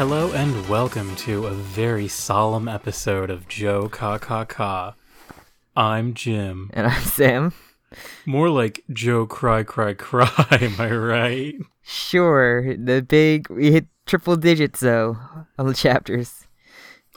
Hello 0.00 0.32
and 0.32 0.66
welcome 0.66 1.14
to 1.16 1.46
a 1.46 1.50
very 1.50 2.08
solemn 2.08 2.68
episode 2.68 3.28
of 3.28 3.46
Jokakaka. 3.48 4.94
I'm 5.76 6.14
Jim. 6.14 6.70
And 6.72 6.86
I'm 6.86 7.02
Sam. 7.02 7.52
More 8.24 8.48
like 8.48 8.82
Joe 8.90 9.26
Cry 9.26 9.62
Cry 9.62 9.92
Cry, 9.92 10.32
am 10.52 10.76
I 10.78 10.90
right? 10.90 11.54
Sure, 11.82 12.74
the 12.78 13.02
big 13.02 13.50
we 13.50 13.72
hit 13.72 13.88
triple 14.06 14.36
digits 14.36 14.80
though 14.80 15.18
on 15.58 15.66
the 15.66 15.74
chapters. 15.74 16.46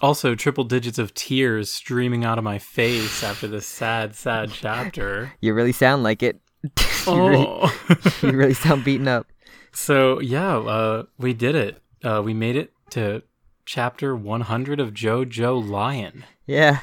Also, 0.02 0.36
triple 0.36 0.66
digits 0.66 1.00
of 1.00 1.14
tears 1.14 1.72
streaming 1.72 2.26
out 2.26 2.38
of 2.38 2.44
my 2.44 2.60
face 2.60 3.24
after 3.24 3.48
this 3.48 3.66
sad, 3.66 4.14
sad 4.14 4.52
chapter. 4.52 5.32
You 5.40 5.54
really 5.54 5.72
sound 5.72 6.04
like 6.04 6.22
it. 6.22 6.42
you, 7.08 7.28
really, 7.30 7.46
Oh. 7.48 7.74
you 8.22 8.32
really 8.34 8.54
sound 8.54 8.84
beaten 8.84 9.08
up. 9.08 9.28
so, 9.72 10.20
yeah, 10.20 10.58
uh, 10.58 11.04
we 11.18 11.34
did 11.34 11.56
it. 11.56 11.80
Uh, 12.04 12.22
we 12.22 12.34
made 12.34 12.58
it 12.58 12.73
to 12.94 13.24
chapter 13.66 14.16
100 14.16 14.80
of 14.80 14.94
JoJolion. 14.94 16.24
Yeah, 16.48 16.80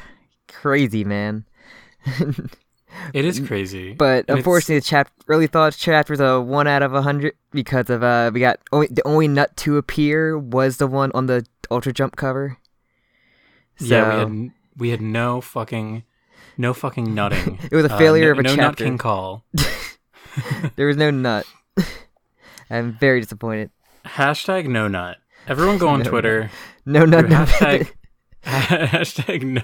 crazy 0.48 1.04
man. 1.04 1.44
It 3.14 3.24
is 3.24 3.38
crazy. 3.38 3.92
But 3.94 4.04
And 4.04 4.30
it's- 4.30 4.38
unfortunately, 4.38 4.80
the 4.80 4.84
chap 4.84 5.10
early 5.28 5.46
thoughts 5.46 5.76
chapter's 5.76 6.18
a 6.18 6.40
one 6.40 6.66
out 6.66 6.82
of 6.82 6.92
a 6.92 7.02
hundred 7.02 7.34
because 7.52 7.88
of 7.88 8.02
uh 8.02 8.32
we 8.34 8.40
got 8.40 8.58
only 8.72 8.88
the 8.90 9.06
only 9.06 9.28
nut 9.28 9.56
to 9.58 9.76
appear 9.76 10.36
was 10.36 10.78
the 10.78 10.88
one 10.88 11.12
on 11.14 11.26
the 11.26 11.46
Ultra 11.70 11.92
Jump 11.92 12.16
cover. 12.16 12.58
So 13.76 13.84
Yeah, 13.86 14.12
we 14.12 14.18
had 14.42 14.50
we 14.76 14.90
had 14.90 15.00
no 15.00 15.40
fucking 15.40 16.02
no 16.58 16.74
fucking 16.74 17.14
nutting. 17.14 17.60
It 17.70 17.76
was 17.76 17.84
a 17.84 17.94
Uh, 17.94 17.98
failure 17.98 18.26
no, 18.26 18.32
of 18.32 18.38
a 18.40 18.42
no 18.42 18.54
nut 18.56 18.66
chapter. 18.70 18.84
king 18.84 18.98
call. 18.98 19.44
there 20.74 20.88
was 20.88 20.96
no 20.96 21.12
nut. 21.12 21.46
I'm 22.68 22.94
very 22.98 23.20
disappointed. 23.20 23.70
Hashtag 24.04 24.66
no 24.66 24.88
nut. 24.88 25.18
Everyone 25.48 25.78
go 25.78 25.88
on 25.88 26.00
No 26.02 26.10
Twitter. 26.10 26.50
No 26.86 27.04
nut. 27.04 27.28
No 27.28 27.44
hashtag 27.44 27.90
hashtag 28.44 29.42
no 29.42 29.62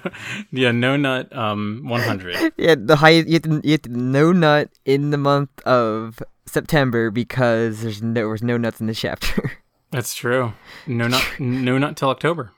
yeah 0.52 0.70
no 0.70 0.96
nut 0.96 1.34
um 1.36 1.82
100. 1.86 2.52
Yeah, 2.56 2.74
the 2.78 2.96
high 2.96 3.10
you 3.10 3.38
to, 3.38 3.60
you 3.64 3.78
to 3.78 3.88
no 3.90 4.32
nut 4.32 4.70
in 4.84 5.10
the 5.10 5.16
month 5.16 5.50
of 5.66 6.22
September 6.46 7.10
because 7.10 7.82
there's 7.82 8.02
no 8.02 8.12
there 8.14 8.28
was 8.28 8.42
no 8.42 8.56
nuts 8.56 8.80
in 8.80 8.86
the 8.86 8.94
chapter. 8.94 9.52
That's 9.92 10.14
true. 10.14 10.52
No 10.86 11.08
nut 11.08 11.24
no 11.38 11.78
nut 11.78 11.96
till 11.96 12.10
October. 12.10 12.52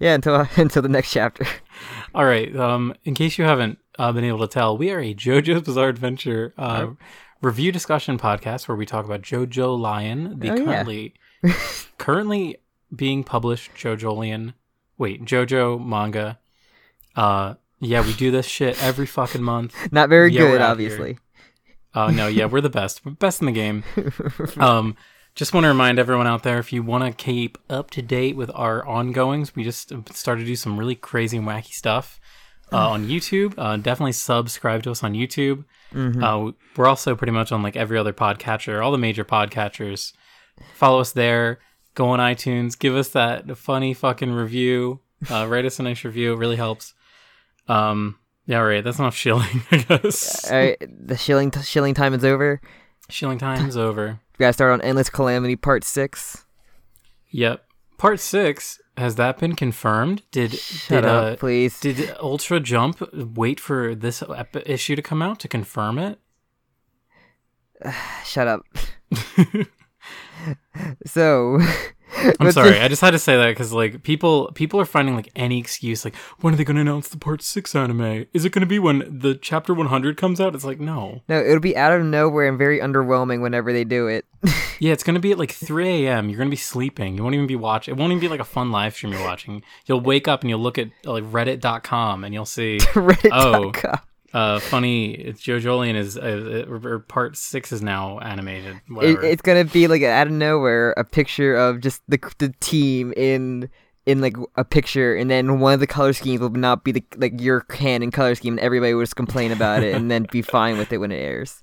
yeah, 0.00 0.14
until 0.14 0.46
until 0.56 0.82
the 0.82 0.88
next 0.88 1.10
chapter. 1.12 1.46
All 2.14 2.24
right. 2.26 2.54
Um, 2.54 2.94
in 3.04 3.14
case 3.14 3.38
you 3.38 3.44
haven't 3.44 3.78
uh, 3.98 4.12
been 4.12 4.24
able 4.24 4.40
to 4.40 4.48
tell, 4.48 4.76
we 4.76 4.90
are 4.90 5.00
a 5.00 5.14
JoJo's 5.14 5.62
Bizarre 5.62 5.88
Adventure 5.88 6.52
uh, 6.58 6.88
review 7.40 7.72
discussion 7.72 8.18
podcast 8.18 8.68
where 8.68 8.76
we 8.76 8.84
talk 8.84 9.06
about 9.06 9.22
JoJolion, 9.22 10.38
the 10.40 10.50
Oh, 10.50 10.54
yeah. 10.56 10.64
currently 10.64 11.14
currently 11.98 12.56
being 12.94 13.24
published 13.24 13.72
JoJolion. 13.74 14.54
Wait, 14.98 15.24
JoJo 15.24 15.84
manga. 15.84 16.38
Uh, 17.16 17.54
yeah, 17.80 18.04
we 18.06 18.12
do 18.14 18.30
this 18.30 18.46
shit 18.46 18.82
every 18.82 19.06
fucking 19.06 19.42
month. 19.42 19.74
Not 19.92 20.08
very 20.08 20.32
Yeah, 20.32 20.40
good, 20.40 20.60
obviously. 20.60 21.18
Uh, 21.94 22.10
no, 22.10 22.26
yeah, 22.26 22.46
we're 22.46 22.60
the 22.60 22.70
best, 22.70 23.04
We're 23.04 23.12
best 23.12 23.40
in 23.40 23.46
the 23.46 23.52
game. 23.52 23.84
Um, 24.58 24.96
just 25.34 25.54
want 25.54 25.64
to 25.64 25.68
remind 25.68 25.98
everyone 25.98 26.26
out 26.26 26.42
there 26.42 26.58
if 26.58 26.72
you 26.72 26.82
want 26.82 27.04
to 27.04 27.12
keep 27.12 27.56
up 27.70 27.90
to 27.92 28.02
date 28.02 28.36
with 28.36 28.50
our 28.54 28.86
ongoings, 28.86 29.56
we 29.56 29.64
just 29.64 29.92
started 30.14 30.42
to 30.42 30.46
do 30.46 30.56
some 30.56 30.78
really 30.78 30.94
crazy 30.94 31.38
and 31.38 31.46
wacky 31.46 31.72
stuff 31.72 32.20
uh, 32.70 32.90
on 32.90 33.06
YouTube. 33.08 33.54
Uh, 33.56 33.76
definitely 33.78 34.12
subscribe 34.12 34.82
to 34.82 34.90
us 34.90 35.02
on 35.02 35.14
YouTube. 35.14 35.64
Uh, 36.22 36.52
we're 36.76 36.86
also 36.86 37.14
pretty 37.14 37.32
much 37.32 37.50
on 37.52 37.62
like 37.62 37.76
every 37.76 37.98
other 37.98 38.12
podcatcher, 38.12 38.82
all 38.82 38.92
the 38.92 38.98
major 38.98 39.24
podcatchers. 39.24 40.12
Follow 40.74 41.00
us 41.00 41.12
there. 41.12 41.58
Go 41.94 42.08
on 42.08 42.18
iTunes. 42.18 42.78
Give 42.78 42.94
us 42.96 43.08
that 43.10 43.56
funny 43.58 43.94
fucking 43.94 44.32
review. 44.32 45.00
Uh, 45.30 45.46
write 45.50 45.64
us 45.64 45.78
a 45.78 45.82
nice 45.82 46.04
review. 46.04 46.32
It 46.32 46.36
really 46.38 46.56
helps. 46.56 46.94
Um, 47.68 48.18
yeah, 48.46 48.58
right. 48.58 48.82
That's 48.82 48.98
enough 48.98 49.14
shilling, 49.14 49.62
I 49.70 49.76
guess. 49.78 50.50
All 50.50 50.58
right, 50.58 50.76
the 51.06 51.16
shilling 51.16 51.50
shilling 51.62 51.94
time 51.94 52.14
is 52.14 52.24
over. 52.24 52.60
Shilling 53.08 53.38
time 53.38 53.66
is 53.68 53.76
over. 53.88 54.20
We 54.38 54.42
gotta 54.44 54.52
start 54.52 54.72
on 54.72 54.80
Endless 54.80 55.10
Calamity 55.10 55.56
Part 55.56 55.84
Six. 55.84 56.44
Yep. 57.30 57.64
Part 57.98 58.18
six 58.20 58.80
has 58.96 59.14
that 59.14 59.38
been 59.38 59.54
confirmed? 59.54 60.22
Did 60.32 60.52
Shut 60.52 61.02
did 61.02 61.08
up, 61.08 61.32
uh, 61.34 61.36
please. 61.36 61.78
did 61.80 62.14
Ultra 62.20 62.58
Jump 62.58 63.00
wait 63.14 63.60
for 63.60 63.94
this 63.94 64.22
ep- 64.22 64.68
issue 64.68 64.96
to 64.96 65.02
come 65.02 65.22
out 65.22 65.38
to 65.40 65.48
confirm 65.48 65.98
it? 65.98 66.18
Shut 68.24 68.48
up. 68.48 68.62
So, 71.06 71.58
I'm 72.40 72.52
sorry, 72.52 72.70
the- 72.72 72.84
I 72.84 72.88
just 72.88 73.00
had 73.00 73.12
to 73.12 73.18
say 73.18 73.36
that 73.36 73.48
because 73.48 73.72
like 73.72 74.02
people 74.02 74.50
people 74.54 74.80
are 74.80 74.84
finding 74.84 75.14
like 75.16 75.30
any 75.34 75.58
excuse 75.58 76.04
like 76.04 76.14
when 76.40 76.52
are 76.54 76.56
they 76.56 76.64
going 76.64 76.76
to 76.76 76.82
announce 76.82 77.08
the 77.08 77.16
Part 77.16 77.42
six 77.42 77.74
anime? 77.74 78.26
Is 78.32 78.44
it 78.44 78.52
going 78.52 78.60
to 78.60 78.66
be 78.66 78.78
when 78.78 79.18
the 79.20 79.34
chapter 79.34 79.72
100 79.74 80.16
comes 80.16 80.40
out? 80.40 80.54
It's 80.54 80.64
like 80.64 80.78
no, 80.78 81.22
no, 81.28 81.40
it'll 81.40 81.60
be 81.60 81.76
out 81.76 81.92
of 81.92 82.04
nowhere 82.04 82.48
and 82.48 82.58
very 82.58 82.80
underwhelming 82.80 83.40
whenever 83.40 83.72
they 83.72 83.84
do 83.84 84.06
it. 84.08 84.24
yeah, 84.78 84.92
it's 84.92 85.04
going 85.04 85.14
to 85.14 85.20
be 85.20 85.32
at 85.32 85.38
like 85.38 85.52
3 85.52 86.06
a.m. 86.06 86.28
You're 86.28 86.38
going 86.38 86.48
to 86.48 86.52
be 86.52 86.56
sleeping. 86.56 87.16
You 87.16 87.22
won't 87.22 87.34
even 87.34 87.46
be 87.46 87.56
watching. 87.56 87.94
It 87.94 87.98
won't 87.98 88.12
even 88.12 88.20
be 88.20 88.28
like 88.28 88.40
a 88.40 88.44
fun 88.44 88.70
live 88.70 88.94
stream 88.94 89.12
you're 89.12 89.24
watching. 89.24 89.62
You'll 89.86 90.00
wake 90.00 90.26
up 90.28 90.40
and 90.42 90.50
you'll 90.50 90.60
look 90.60 90.78
at 90.78 90.90
like 91.04 91.24
Reddit.com 91.24 92.24
and 92.24 92.34
you'll 92.34 92.44
see 92.44 92.78
Reddit.com. 92.80 93.98
uh 94.32 94.58
funny 94.60 95.12
it's 95.12 95.42
JoJolion 95.42 95.94
is 95.94 96.16
uh, 96.16 96.64
uh, 96.68 96.72
or 96.72 96.98
part 97.00 97.36
six 97.36 97.72
is 97.72 97.82
now 97.82 98.18
animated 98.20 98.80
It, 99.00 99.22
it's 99.22 99.42
gonna 99.42 99.64
be 99.64 99.88
like 99.88 100.02
out 100.02 100.26
of 100.26 100.32
nowhere 100.32 100.92
a 100.92 101.04
picture 101.04 101.54
of 101.54 101.80
just 101.80 102.02
the 102.08 102.18
the 102.38 102.54
team 102.60 103.12
in 103.16 103.68
in 104.04 104.20
like 104.20 104.36
a 104.56 104.64
picture, 104.64 105.14
and 105.14 105.30
then 105.30 105.60
one 105.60 105.74
of 105.74 105.80
the 105.80 105.86
color 105.86 106.12
schemes 106.12 106.40
will 106.40 106.50
not 106.50 106.82
be 106.82 106.90
the 106.90 107.04
like 107.16 107.40
your 107.40 107.60
canon 107.60 108.10
color 108.10 108.34
scheme, 108.34 108.54
and 108.54 108.60
everybody 108.60 108.94
will 108.94 109.02
just 109.02 109.14
complain 109.14 109.52
about 109.52 109.82
it, 109.82 109.94
and 109.94 110.10
then 110.10 110.26
be 110.32 110.42
fine 110.56 110.76
with 110.76 110.92
it 110.92 110.98
when 110.98 111.12
it 111.12 111.18
airs. 111.18 111.62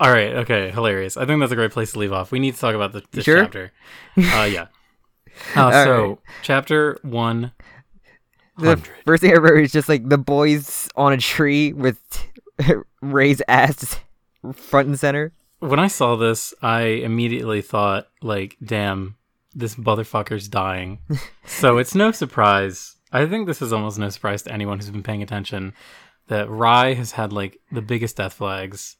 all 0.00 0.10
right 0.10 0.32
okay 0.34 0.70
hilarious 0.70 1.16
i 1.16 1.26
think 1.26 1.40
that's 1.40 1.52
a 1.52 1.56
great 1.56 1.72
place 1.72 1.92
to 1.92 1.98
leave 1.98 2.12
off 2.12 2.30
we 2.32 2.38
need 2.38 2.54
to 2.54 2.60
talk 2.60 2.74
about 2.74 2.92
the, 2.92 3.02
this 3.12 3.24
sure? 3.24 3.42
chapter 3.42 3.72
uh 4.18 4.48
yeah 4.50 4.66
uh, 5.56 5.84
so 5.84 6.08
right. 6.08 6.18
chapter 6.42 6.98
one 7.02 7.52
The 8.58 8.76
first 9.04 9.20
thing 9.22 9.32
I 9.32 9.36
wrote 9.38 9.62
is 9.64 9.72
just 9.72 9.88
like 9.88 10.08
the 10.08 10.18
boys 10.18 10.88
on 10.96 11.12
a 11.12 11.16
tree 11.18 11.72
with 11.72 11.98
Ray's 13.02 13.42
ass 13.48 13.98
front 14.54 14.88
and 14.88 14.98
center. 15.00 15.32
when 15.60 15.80
i 15.80 15.86
saw 15.88 16.16
this 16.16 16.52
i 16.60 16.82
immediately 16.82 17.62
thought 17.62 18.08
like 18.20 18.56
damn 18.62 19.16
this 19.54 19.76
motherfucker's 19.76 20.48
dying. 20.48 20.98
So 21.46 21.78
it's 21.78 21.94
no 21.94 22.10
surprise 22.12 22.96
i 23.12 23.24
think 23.26 23.46
this 23.46 23.62
is 23.62 23.72
almost 23.72 23.98
no 23.98 24.08
surprise 24.10 24.42
to 24.42 24.52
anyone 24.52 24.78
who's 24.78 24.90
been 24.90 25.02
paying 25.02 25.22
attention 25.22 25.72
that 26.28 26.48
Rai 26.50 26.94
has 26.94 27.12
had 27.12 27.32
like 27.32 27.58
the 27.72 27.80
biggest 27.82 28.16
death 28.18 28.34
flags 28.34 28.96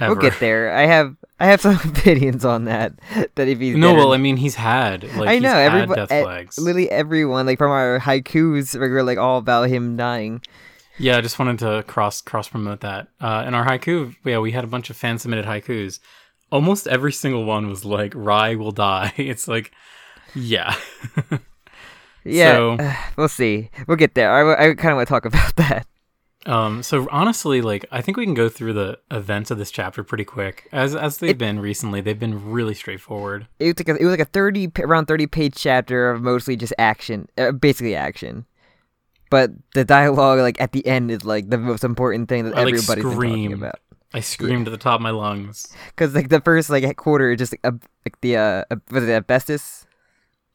ever. 0.00 0.14
We'll 0.14 0.22
get 0.22 0.38
there. 0.40 0.72
I 0.72 0.86
have 0.86 1.16
I 1.40 1.46
have 1.46 1.60
some 1.60 1.78
opinions 1.84 2.44
on 2.44 2.64
that. 2.66 2.92
That 3.34 3.48
if 3.48 3.58
he's 3.58 3.76
No, 3.76 3.94
well, 3.94 4.12
I 4.12 4.16
mean, 4.18 4.36
he's 4.36 4.54
had 4.54 5.04
like 5.16 5.28
I 5.28 5.38
know 5.38 5.54
everybody, 5.56 6.00
death 6.06 6.08
flags. 6.08 6.58
literally 6.58 6.90
everyone, 6.90 7.46
like 7.46 7.58
from 7.58 7.70
our 7.70 7.98
haikus, 8.00 8.78
we're 8.78 9.02
like 9.02 9.18
all 9.18 9.38
about 9.38 9.68
him 9.68 9.96
dying. 9.96 10.40
Yeah, 10.98 11.16
I 11.16 11.20
just 11.20 11.38
wanted 11.38 11.58
to 11.60 11.82
cross 11.88 12.20
cross 12.20 12.48
promote 12.48 12.80
that. 12.80 13.08
Uh, 13.20 13.44
in 13.46 13.54
our 13.54 13.64
haiku, 13.66 14.14
yeah, 14.24 14.38
we 14.38 14.52
had 14.52 14.62
a 14.64 14.68
bunch 14.68 14.90
of 14.90 14.96
fan 14.96 15.18
submitted 15.18 15.46
haikus. 15.46 15.98
Almost 16.50 16.86
every 16.86 17.12
single 17.12 17.44
one 17.44 17.68
was 17.68 17.84
like 17.84 18.12
Rai 18.14 18.56
will 18.56 18.72
die. 18.72 19.12
It's 19.16 19.48
like, 19.48 19.72
yeah, 20.34 20.76
Yeah, 22.24 22.76
So- 22.76 22.94
we'll 23.16 23.28
see. 23.28 23.70
We'll 23.88 23.96
get 23.96 24.14
there. 24.14 24.30
I, 24.30 24.70
I 24.70 24.74
kind 24.74 24.90
of 24.92 24.96
want 24.96 25.08
to 25.08 25.12
talk 25.12 25.24
about 25.24 25.56
that. 25.56 25.86
Um, 26.44 26.82
so 26.82 27.06
honestly, 27.10 27.60
like 27.62 27.86
I 27.92 28.00
think 28.00 28.16
we 28.16 28.24
can 28.24 28.34
go 28.34 28.48
through 28.48 28.72
the 28.72 28.98
events 29.10 29.50
of 29.50 29.58
this 29.58 29.70
chapter 29.70 30.02
pretty 30.02 30.24
quick, 30.24 30.68
as 30.72 30.94
as 30.94 31.18
they've 31.18 31.38
been 31.38 31.60
recently. 31.60 32.00
They've 32.00 32.18
been 32.18 32.50
really 32.50 32.74
straightforward. 32.74 33.46
It 33.58 33.66
was 33.66 33.86
like 33.86 33.88
a, 33.88 34.00
it 34.00 34.04
was 34.04 34.12
like 34.12 34.26
a 34.26 34.30
thirty 34.30 34.70
around 34.80 35.06
thirty 35.06 35.26
page 35.26 35.54
chapter 35.54 36.10
of 36.10 36.22
mostly 36.22 36.56
just 36.56 36.74
action, 36.78 37.28
uh, 37.38 37.52
basically 37.52 37.94
action. 37.94 38.46
But 39.30 39.52
the 39.74 39.84
dialogue, 39.84 40.40
like 40.40 40.60
at 40.60 40.72
the 40.72 40.86
end, 40.86 41.10
is 41.10 41.24
like 41.24 41.48
the 41.48 41.58
most 41.58 41.84
important 41.84 42.28
thing 42.28 42.44
that 42.44 42.56
I, 42.56 42.64
like, 42.64 42.74
everybody's 42.74 43.04
talking 43.04 43.52
about. 43.52 43.78
I 44.14 44.20
screamed 44.20 44.66
at 44.68 44.72
the 44.72 44.78
top 44.78 44.96
of 44.96 45.00
my 45.00 45.10
lungs. 45.10 45.72
Because 45.86 46.14
like 46.14 46.28
the 46.28 46.40
first 46.40 46.68
like 46.68 46.96
quarter 46.96 47.34
just 47.36 47.52
like, 47.52 47.74
like 48.04 48.20
the 48.20 48.36
uh 48.36 48.64
was 48.90 49.04
it 49.04 49.10
asbestos 49.10 49.86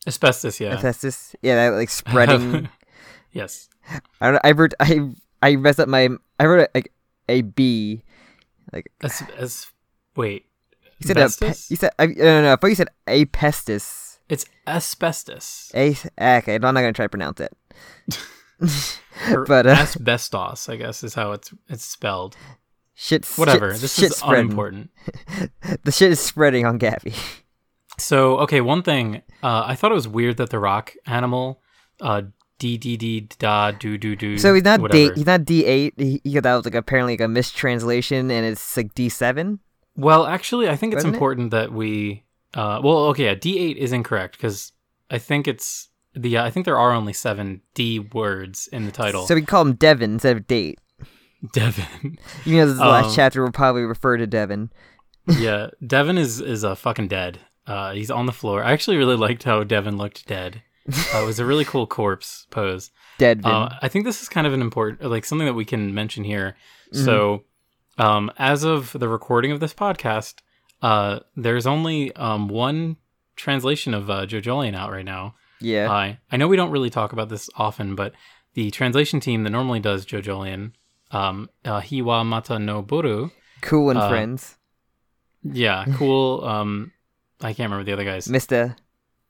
Asbestos, 0.06 0.60
yeah. 0.60 0.74
asbestos 0.76 1.36
yeah 1.42 1.56
that 1.56 1.76
like 1.76 1.90
spreading. 1.90 2.70
yes. 3.32 3.68
I 4.22 4.32
don't, 4.32 4.70
I 4.80 4.86
I 4.86 5.10
I 5.42 5.56
messed 5.56 5.80
up 5.80 5.88
my 5.88 6.10
I 6.40 6.46
wrote 6.46 6.70
like 6.74 6.92
a 7.30 7.42
B. 7.42 8.04
Like 8.74 8.92
As, 9.02 9.24
as 9.38 9.68
wait, 10.16 10.46
you 11.00 11.08
said 11.08 11.18
a, 11.18 11.30
pe- 11.30 11.48
you 11.70 11.76
said 11.76 11.92
I, 12.00 12.08
no 12.08 12.14
no 12.24 12.42
no 12.42 12.54
I 12.54 12.56
thought 12.56 12.68
you 12.68 12.76
said 12.76 12.90
apestis. 13.08 14.18
It's 14.30 14.46
asbestos. 14.66 15.72
A 15.74 15.92
okay, 15.92 16.56
I'm 16.56 16.62
not 16.62 16.74
gonna 16.74 16.94
try 16.94 17.06
to 17.06 17.10
pronounce 17.10 17.40
it. 17.40 17.54
But, 19.48 19.66
uh, 19.66 19.70
asbestos, 19.72 20.70
I 20.70 20.76
guess, 20.76 21.04
is 21.04 21.14
how 21.16 21.32
it's 21.32 21.54
it's 21.70 21.86
spelled. 21.86 22.36
Shit's 22.94 23.38
Whatever. 23.38 23.74
Shit, 23.74 23.82
this 23.82 23.96
shit 23.96 24.12
is 24.12 24.18
spreading. 24.18 24.46
unimportant. 24.46 24.90
The 25.84 25.92
shit 25.92 26.12
is 26.12 26.20
spreading 26.20 26.66
on 26.66 26.78
Gabby. 26.78 27.14
So 28.00 28.38
okay, 28.40 28.62
one 28.62 28.84
thing 28.84 29.22
uh, 29.44 29.64
I 29.66 29.76
thought 29.76 29.92
it 29.92 29.96
was 29.96 30.08
weird 30.08 30.38
that 30.38 30.50
the 30.52 30.60
rock 30.60 30.94
animal, 31.06 31.62
uh, 32.02 32.24
D 32.60 32.78
D 32.78 32.98
D 32.98 33.22
da 33.40 33.72
do 33.72 33.98
do 33.98 34.16
do. 34.16 34.38
So 34.38 34.54
he's 34.54 34.64
not 34.64 34.78
D. 34.78 34.82
whatever. 34.82 35.14
He's 35.14 35.26
not 35.26 35.46
D 35.46 35.66
eight. 35.66 35.94
He, 35.98 36.22
he 36.24 36.40
that 36.40 36.56
was 36.56 36.66
like 36.66 36.76
apparently 36.76 37.14
like 37.14 37.22
a 37.22 37.28
mistranslation, 37.28 38.32
and 38.32 38.46
it's 38.46 38.76
like 38.78 38.94
D 38.96 39.10
seven. 39.10 39.60
Well, 39.96 40.26
actually, 40.28 40.70
I 40.70 40.76
think 40.76 40.94
it's 40.94 41.00
Wasn't 41.00 41.14
it? 41.14 41.18
important 41.18 41.52
that 41.52 41.72
we. 41.72 42.24
Uh, 42.54 42.80
well, 42.84 42.98
okay, 43.08 43.26
yeah, 43.26 43.36
D 43.36 43.60
eight 43.60 43.78
is 43.78 43.92
incorrect 43.92 44.38
because 44.38 44.72
I 45.12 45.18
think 45.18 45.48
it's 45.48 45.90
the. 46.14 46.40
I 46.40 46.50
think 46.52 46.66
there 46.66 46.78
are 46.78 46.92
only 46.94 47.14
seven 47.14 47.62
D 47.74 48.00
words 48.00 48.68
in 48.72 48.86
the 48.86 48.92
title. 48.92 49.26
So 49.28 49.36
we 49.36 49.42
call 49.44 49.62
him 49.64 49.74
Devin 49.74 50.14
instead 50.14 50.38
of 50.38 50.48
date. 50.48 50.80
Devin. 51.54 52.18
You 52.46 52.58
know, 52.58 52.66
this 52.66 52.74
is 52.74 52.78
the 52.80 52.84
Um, 52.86 52.90
last 53.04 53.16
chapter. 53.16 53.44
We'll 53.44 53.52
probably 53.52 53.84
refer 53.84 54.18
to 54.18 54.26
Devin. 54.28 54.72
yeah, 55.40 55.68
Devin 55.86 56.18
is 56.18 56.40
is 56.42 56.64
uh, 56.64 56.74
fucking 56.76 57.08
dead. 57.10 57.40
Uh, 57.68 57.92
he's 57.92 58.10
on 58.10 58.26
the 58.26 58.32
floor. 58.32 58.64
I 58.64 58.72
actually 58.72 58.96
really 58.98 59.18
liked 59.18 59.44
how 59.44 59.64
Devin 59.64 59.98
looked 59.98 60.26
dead. 60.26 60.64
Uh, 60.88 61.22
it 61.22 61.26
was 61.26 61.40
a 61.40 61.46
really 61.46 61.66
cool 61.66 61.86
corpse 61.86 62.48
pose. 62.50 62.92
Dead. 63.18 63.42
Uh, 63.44 63.70
I 63.82 63.88
think 63.88 64.06
this 64.06 64.22
is 64.22 64.30
kind 64.30 64.48
of 64.48 64.54
an 64.54 64.62
important, 64.62 65.10
like 65.10 65.26
something 65.26 65.46
that 65.46 65.54
we 65.54 65.66
can 65.66 65.94
mention 65.94 66.24
here. 66.24 66.56
Mm-hmm. 66.94 67.06
So, 67.06 67.44
um, 67.98 68.32
as 68.38 68.64
of 68.64 68.94
the 68.94 69.10
recording 69.10 69.52
of 69.52 69.60
this 69.60 69.74
podcast, 69.74 70.36
uh, 70.82 71.20
there's 71.36 71.66
only 71.68 72.16
um, 72.16 72.48
one 72.48 72.98
translation 73.36 73.94
of 73.94 74.10
uh, 74.10 74.26
JoJolion 74.26 74.76
out 74.76 74.92
right 74.92 75.06
now. 75.06 75.36
yeah. 75.60 75.92
I 75.92 76.20
I 76.32 76.38
know 76.38 76.48
we 76.48 76.56
don't 76.56 76.72
really 76.72 76.90
talk 76.90 77.14
about 77.14 77.30
this 77.30 77.50
often, 77.56 77.96
but 77.96 78.14
the 78.54 78.72
translation 78.72 79.20
team 79.20 79.44
that 79.44 79.50
normally 79.50 79.80
does 79.80 80.06
JoJolion, 80.06 80.72
um, 81.12 81.50
uh, 81.66 81.82
Hiwa 81.82 82.26
Mata 82.26 82.60
no 82.60 82.82
Boru, 82.82 83.32
cool 83.62 83.90
and 83.90 84.00
uh, 84.00 84.10
friends. 84.10 84.58
yeah, 85.44 85.86
cool. 85.96 86.46
um, 86.46 86.92
I 87.42 87.54
can't 87.54 87.70
remember 87.70 87.84
the 87.84 87.94
other 87.94 88.06
guys. 88.06 88.30
Mister. 88.30 88.76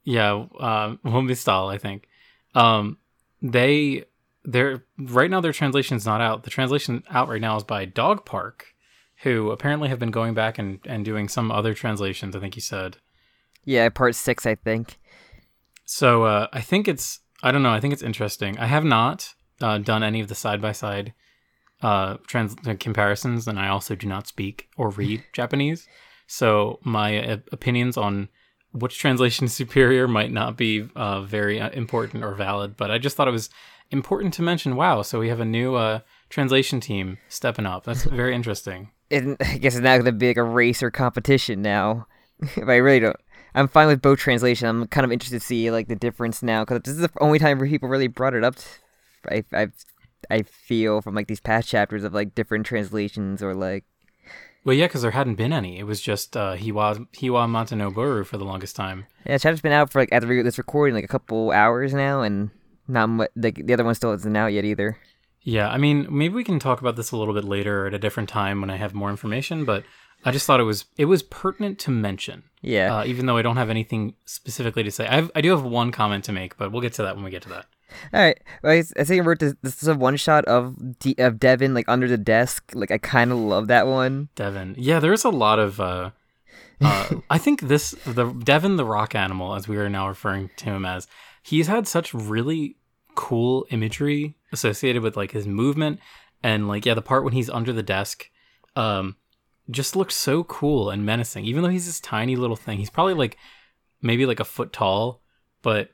Yeah, 0.08 0.46
uh, 0.58 0.96
Wombistal, 1.04 1.70
I 1.70 1.76
think. 1.76 2.08
Um, 2.54 2.96
they 3.42 4.06
they're 4.42 4.82
right 4.96 5.30
now 5.30 5.42
their 5.42 5.52
translation's 5.52 6.06
not 6.06 6.22
out. 6.22 6.44
The 6.44 6.50
translation 6.50 7.04
out 7.10 7.28
right 7.28 7.42
now 7.42 7.58
is 7.58 7.62
by 7.62 7.84
Dog 7.84 8.24
Park, 8.24 8.68
who 9.22 9.50
apparently 9.50 9.90
have 9.90 9.98
been 9.98 10.10
going 10.10 10.32
back 10.32 10.58
and, 10.58 10.80
and 10.86 11.04
doing 11.04 11.28
some 11.28 11.52
other 11.52 11.74
translations. 11.74 12.34
I 12.34 12.40
think 12.40 12.56
you 12.56 12.62
said. 12.62 12.96
Yeah, 13.66 13.90
part 13.90 14.14
six, 14.14 14.46
I 14.46 14.54
think. 14.54 14.98
So 15.84 16.22
uh, 16.22 16.46
I 16.54 16.62
think 16.62 16.88
it's 16.88 17.20
I 17.42 17.52
don't 17.52 17.62
know. 17.62 17.72
I 17.72 17.78
think 17.78 17.92
it's 17.92 18.02
interesting. 18.02 18.58
I 18.58 18.64
have 18.64 18.84
not 18.84 19.34
uh, 19.60 19.76
done 19.76 20.02
any 20.02 20.20
of 20.20 20.28
the 20.28 20.34
side 20.34 20.62
by 20.62 20.72
side 20.72 21.12
uh 21.82 22.16
trans 22.26 22.56
uh, 22.66 22.76
comparisons, 22.80 23.46
and 23.46 23.58
I 23.60 23.68
also 23.68 23.94
do 23.94 24.06
not 24.06 24.26
speak 24.26 24.70
or 24.78 24.88
read 24.88 25.22
Japanese. 25.34 25.86
So 26.26 26.78
my 26.82 27.22
uh, 27.22 27.36
opinions 27.52 27.98
on 27.98 28.30
which 28.72 28.98
translation 28.98 29.46
is 29.46 29.54
superior 29.54 30.06
might 30.06 30.32
not 30.32 30.56
be 30.56 30.88
uh, 30.94 31.22
very 31.22 31.60
uh, 31.60 31.70
important 31.70 32.24
or 32.24 32.34
valid. 32.34 32.76
But 32.76 32.90
I 32.90 32.98
just 32.98 33.16
thought 33.16 33.28
it 33.28 33.32
was 33.32 33.50
important 33.90 34.34
to 34.34 34.42
mention. 34.42 34.76
Wow! 34.76 35.02
So 35.02 35.18
we 35.18 35.28
have 35.28 35.40
a 35.40 35.44
new 35.44 35.74
uh, 35.74 36.00
translation 36.28 36.80
team 36.80 37.18
stepping 37.28 37.66
up. 37.66 37.84
That's 37.84 38.04
very 38.04 38.34
interesting. 38.34 38.90
And 39.10 39.36
I 39.40 39.58
guess 39.58 39.74
it's 39.74 39.82
not 39.82 39.96
going 39.96 40.04
to 40.04 40.12
be 40.12 40.28
like 40.28 40.36
a 40.36 40.42
race 40.42 40.82
or 40.82 40.90
competition 40.90 41.62
now. 41.62 42.06
but 42.56 42.70
I 42.70 42.76
really 42.76 43.00
don't. 43.00 43.16
I'm 43.54 43.68
fine 43.68 43.88
with 43.88 44.02
both 44.02 44.18
translation. 44.18 44.68
I'm 44.68 44.86
kind 44.86 45.04
of 45.04 45.12
interested 45.12 45.40
to 45.40 45.46
see 45.46 45.70
like 45.70 45.88
the 45.88 45.96
difference 45.96 46.42
now 46.42 46.64
because 46.64 46.82
this 46.82 46.94
is 46.94 47.00
the 47.00 47.10
only 47.20 47.38
time 47.38 47.58
where 47.58 47.68
people 47.68 47.88
really 47.88 48.06
brought 48.06 48.34
it 48.34 48.44
up. 48.44 48.56
I 49.28 49.44
I 49.52 49.68
I 50.30 50.42
feel 50.42 51.00
from 51.00 51.14
like 51.14 51.26
these 51.26 51.40
past 51.40 51.68
chapters 51.68 52.04
of 52.04 52.14
like 52.14 52.34
different 52.34 52.66
translations 52.66 53.42
or 53.42 53.54
like 53.54 53.84
Well, 54.68 54.76
yeah, 54.76 54.84
because 54.84 55.00
there 55.00 55.12
hadn't 55.12 55.36
been 55.36 55.54
any. 55.54 55.78
It 55.78 55.84
was 55.84 55.98
just 55.98 56.36
uh, 56.36 56.54
Hiwa 56.54 57.06
Hiwa 57.14 57.48
Mata 57.48 57.74
no 57.74 57.90
for 58.22 58.36
the 58.36 58.44
longest 58.44 58.76
time. 58.76 59.06
yeah, 59.24 59.38
chapter's 59.38 59.62
been 59.62 59.72
out 59.72 59.90
for 59.90 59.98
like 60.02 60.12
at 60.12 60.20
the 60.20 60.26
re- 60.26 60.42
this 60.42 60.58
recording 60.58 60.94
like 60.94 61.04
a 61.06 61.08
couple 61.08 61.52
hours 61.52 61.94
now, 61.94 62.20
and 62.20 62.50
not 62.86 63.06
much. 63.06 63.30
Like 63.34 63.64
the 63.64 63.72
other 63.72 63.82
one 63.84 63.94
still 63.94 64.12
isn't 64.12 64.36
out 64.36 64.48
yet 64.48 64.66
either. 64.66 64.98
Yeah, 65.40 65.70
I 65.70 65.78
mean, 65.78 66.06
maybe 66.10 66.34
we 66.34 66.44
can 66.44 66.58
talk 66.58 66.82
about 66.82 66.96
this 66.96 67.12
a 67.12 67.16
little 67.16 67.32
bit 67.32 67.44
later 67.44 67.84
or 67.84 67.86
at 67.86 67.94
a 67.94 67.98
different 67.98 68.28
time 68.28 68.60
when 68.60 68.68
I 68.68 68.76
have 68.76 68.92
more 68.92 69.08
information. 69.08 69.64
But 69.64 69.84
I 70.22 70.32
just 70.32 70.44
thought 70.46 70.60
it 70.60 70.64
was 70.64 70.84
it 70.98 71.06
was 71.06 71.22
pertinent 71.22 71.78
to 71.78 71.90
mention, 71.90 72.42
Yeah. 72.60 72.94
uh, 72.98 73.04
even 73.06 73.24
though 73.24 73.38
I 73.38 73.42
don't 73.42 73.56
have 73.56 73.70
anything 73.70 74.16
specifically 74.26 74.82
to 74.82 74.90
say. 74.90 75.06
I 75.06 75.14
have, 75.14 75.30
I 75.34 75.40
do 75.40 75.48
have 75.52 75.62
one 75.64 75.92
comment 75.92 76.24
to 76.24 76.32
make, 76.32 76.58
but 76.58 76.72
we'll 76.72 76.82
get 76.82 76.92
to 76.92 77.02
that 77.04 77.16
when 77.16 77.24
we 77.24 77.30
get 77.30 77.40
to 77.44 77.48
that. 77.48 77.64
All 78.12 78.20
right. 78.20 78.38
I, 78.62 78.84
I 78.98 79.04
think 79.04 79.22
I 79.22 79.24
wrote 79.24 79.38
this. 79.38 79.54
This 79.62 79.82
is 79.82 79.88
a 79.88 79.94
one 79.94 80.16
shot 80.16 80.44
of 80.44 80.98
D, 80.98 81.14
of 81.18 81.38
Devin 81.38 81.74
like 81.74 81.88
under 81.88 82.08
the 82.08 82.18
desk. 82.18 82.72
Like 82.74 82.90
I 82.90 82.98
kind 82.98 83.32
of 83.32 83.38
love 83.38 83.68
that 83.68 83.86
one. 83.86 84.28
Devin, 84.34 84.74
yeah, 84.78 85.00
there's 85.00 85.24
a 85.24 85.30
lot 85.30 85.58
of. 85.58 85.80
Uh, 85.80 86.10
uh, 86.80 87.08
I 87.30 87.38
think 87.38 87.62
this 87.62 87.92
the 88.06 88.32
Devin 88.32 88.76
the 88.76 88.84
rock 88.84 89.14
animal, 89.14 89.54
as 89.54 89.68
we 89.68 89.76
are 89.76 89.88
now 89.88 90.08
referring 90.08 90.50
to 90.56 90.64
him 90.66 90.84
as, 90.84 91.06
he's 91.42 91.66
had 91.66 91.86
such 91.86 92.14
really 92.14 92.76
cool 93.14 93.66
imagery 93.70 94.36
associated 94.52 95.02
with 95.02 95.16
like 95.16 95.32
his 95.32 95.46
movement 95.46 95.98
and 96.42 96.68
like 96.68 96.86
yeah, 96.86 96.94
the 96.94 97.02
part 97.02 97.24
when 97.24 97.32
he's 97.32 97.50
under 97.50 97.72
the 97.72 97.82
desk, 97.82 98.30
um, 98.76 99.16
just 99.70 99.96
looks 99.96 100.14
so 100.14 100.44
cool 100.44 100.90
and 100.90 101.04
menacing. 101.04 101.44
Even 101.44 101.62
though 101.62 101.68
he's 101.68 101.86
this 101.86 102.00
tiny 102.00 102.36
little 102.36 102.56
thing, 102.56 102.78
he's 102.78 102.90
probably 102.90 103.14
like 103.14 103.36
maybe 104.00 104.26
like 104.26 104.40
a 104.40 104.44
foot 104.44 104.72
tall, 104.72 105.20
but 105.62 105.90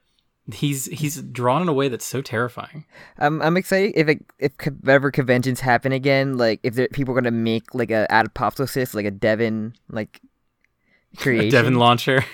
he's 0.52 0.86
he's 0.86 1.20
drawn 1.22 1.62
in 1.62 1.68
a 1.68 1.72
way 1.72 1.88
that's 1.88 2.04
so 2.04 2.20
terrifying. 2.20 2.84
I'm 3.18 3.40
I'm 3.42 3.56
excited 3.56 3.92
if 3.96 4.08
it, 4.08 4.24
if 4.38 4.52
ever 4.86 5.10
conventions 5.10 5.60
happen 5.60 5.92
again. 5.92 6.36
Like 6.36 6.60
if 6.62 6.74
there, 6.74 6.88
people 6.88 7.12
are 7.16 7.20
gonna 7.20 7.30
make 7.30 7.74
like 7.74 7.90
a 7.90 8.06
apoptosis, 8.10 8.94
like 8.94 9.06
a 9.06 9.10
Devin 9.10 9.74
like 9.90 10.20
creation. 11.16 11.48
A 11.48 11.50
Devin 11.50 11.74
launcher. 11.78 12.24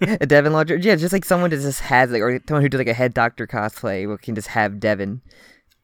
a 0.00 0.26
Devin 0.26 0.52
launcher. 0.52 0.76
Yeah, 0.76 0.94
just 0.96 1.12
like 1.12 1.24
someone 1.24 1.50
that 1.50 1.60
just 1.60 1.80
has 1.80 2.10
like 2.10 2.22
or 2.22 2.40
someone 2.48 2.62
who 2.62 2.68
does 2.68 2.78
like 2.78 2.86
a 2.88 2.94
head 2.94 3.12
doctor 3.14 3.46
cosplay 3.46 4.04
who 4.04 4.16
can 4.18 4.34
just 4.34 4.48
have 4.48 4.78
Devin. 4.78 5.20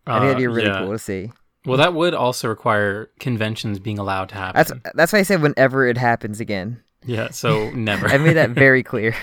I 0.07 0.21
think 0.21 0.23
that'd 0.31 0.37
be 0.39 0.47
Uh, 0.47 0.51
really 0.51 0.69
yeah. 0.69 0.79
cool 0.81 0.93
to 0.93 0.99
see. 0.99 1.33
Well, 1.67 1.77
that 1.79 1.93
would 1.93 2.15
also 2.15 2.49
require 2.49 3.11
conventions 3.21 3.79
being 3.79 3.99
allowed 3.99 4.29
to 4.31 4.37
happen. 4.37 4.57
That's 4.57 4.95
that's 4.95 5.13
why 5.13 5.19
I 5.19 5.23
said 5.23 5.43
whenever 5.43 5.87
it 5.87 5.99
happens 5.99 6.41
again. 6.41 6.81
Yeah, 7.05 7.31
so 7.31 7.71
never. 7.75 8.07
I 8.07 8.17
made 8.19 8.35
that 8.37 8.51
very 8.51 8.83
clear. 8.83 9.15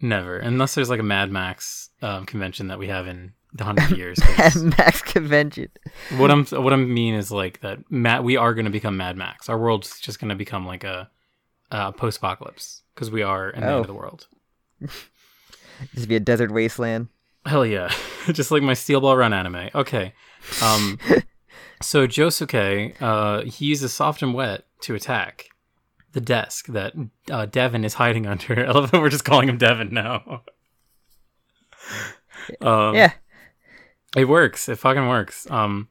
Never, 0.00 0.36
unless 0.38 0.74
there's 0.74 0.90
like 0.90 1.00
a 1.00 1.04
Mad 1.04 1.30
Max 1.30 1.90
um, 2.02 2.26
convention 2.26 2.68
that 2.68 2.78
we 2.78 2.88
have 2.88 3.06
in 3.06 3.32
the 3.52 3.64
hundred 3.64 3.90
years. 3.96 4.18
'cause 4.18 4.62
Max 4.62 5.02
convention. 5.02 5.68
what 6.16 6.30
I'm 6.30 6.44
what 6.46 6.72
I 6.72 6.76
mean 6.76 7.14
is 7.14 7.30
like 7.30 7.60
that. 7.60 7.78
Matt, 7.90 8.24
we 8.24 8.36
are 8.36 8.54
going 8.54 8.64
to 8.66 8.70
become 8.70 8.96
Mad 8.96 9.16
Max. 9.16 9.48
Our 9.48 9.58
world's 9.58 9.98
just 10.00 10.20
going 10.20 10.28
to 10.30 10.34
become 10.34 10.66
like 10.66 10.84
a, 10.84 11.10
a 11.70 11.92
post-apocalypse 11.92 12.82
because 12.94 13.10
we 13.10 13.22
are 13.22 13.50
in 13.50 13.60
the 13.62 13.66
Oh. 13.68 13.76
end 13.76 13.80
of 13.80 13.86
the 13.86 13.94
world. 13.94 14.26
Just 15.94 16.08
be 16.08 16.16
a 16.16 16.20
desert 16.20 16.50
wasteland. 16.50 17.08
Hell 17.44 17.64
yeah, 17.66 17.92
just 18.32 18.50
like 18.50 18.62
my 18.62 18.74
Steel 18.74 19.00
Ball 19.00 19.16
Run 19.16 19.32
anime. 19.32 19.68
Okay, 19.74 20.14
um, 20.62 20.98
so 21.82 22.06
Josuke, 22.06 22.94
uh, 23.00 23.42
he 23.42 23.66
uses 23.66 23.92
soft 23.92 24.22
and 24.22 24.34
wet 24.34 24.64
to 24.82 24.94
attack 24.94 25.48
the 26.16 26.20
desk 26.22 26.68
that 26.68 26.94
uh, 27.30 27.44
Devin 27.44 27.84
is 27.84 27.94
hiding 27.94 28.26
under. 28.32 28.66
I 28.66 28.70
love 28.72 28.90
that 28.90 29.00
we're 29.00 29.10
just 29.10 29.26
calling 29.26 29.50
him 29.50 29.58
Devin 29.58 29.92
now. 29.92 30.42
um, 32.62 32.94
yeah. 32.94 33.12
It 34.16 34.24
works. 34.24 34.66
It 34.68 34.78
fucking 34.78 35.06
works. 35.06 35.48
Um, 35.50 35.88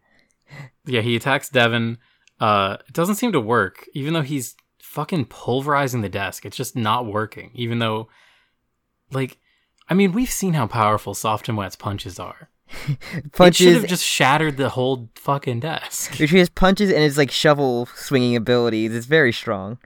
yeah, 0.85 1.01
he 1.01 1.15
attacks 1.15 1.47
Devin. 1.47 1.99
Uh, 2.39 2.77
it 2.87 2.93
doesn't 2.93 3.15
seem 3.15 3.31
to 3.33 3.39
work, 3.39 3.85
even 3.93 4.13
though 4.13 4.23
he's 4.23 4.55
fucking 4.81 5.25
pulverizing 5.25 6.01
the 6.01 6.09
desk. 6.09 6.43
It's 6.43 6.57
just 6.57 6.75
not 6.75 7.05
working, 7.05 7.51
even 7.53 7.77
though, 7.77 8.09
like, 9.11 9.37
I 9.87 9.93
mean, 9.93 10.11
we've 10.11 10.31
seen 10.31 10.53
how 10.53 10.65
powerful 10.65 11.13
Soft 11.13 11.47
and 11.47 11.57
Wet's 11.57 11.75
punches 11.75 12.19
are. 12.19 12.49
It 12.87 12.97
should 13.13 13.31
Punches 13.31 13.73
have 13.75 13.87
just 13.87 14.03
shattered 14.03 14.57
the 14.57 14.69
whole 14.69 15.09
fucking 15.13 15.59
desk. 15.59 16.19
Which 16.19 16.31
has 16.31 16.49
punches 16.49 16.89
and 16.89 17.03
his 17.03 17.15
like 17.15 17.29
shovel 17.29 17.87
swinging 17.93 18.35
abilities. 18.35 18.95
It's 18.95 19.05
very 19.05 19.31
strong. 19.31 19.77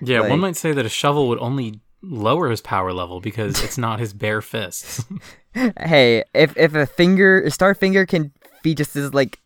Yeah, 0.00 0.20
Like- 0.20 0.30
one 0.30 0.40
might 0.40 0.56
say 0.56 0.72
that 0.72 0.86
a 0.86 0.88
shovel 0.88 1.28
would 1.28 1.38
only 1.38 1.80
lower 2.02 2.48
his 2.48 2.60
power 2.62 2.92
level 2.92 3.20
because 3.20 3.62
it's 3.62 3.76
not 3.78 4.00
his 4.00 4.12
bare 4.12 4.40
fists. 4.42 5.04
Hey, 5.80 6.22
if 6.32 6.56
if 6.56 6.74
a 6.76 6.86
finger, 6.86 7.42
a 7.42 7.50
star 7.50 7.74
finger 7.74 8.06
can 8.06 8.30
be 8.62 8.72
just 8.74 8.94
as 8.94 9.12
like 9.12 9.40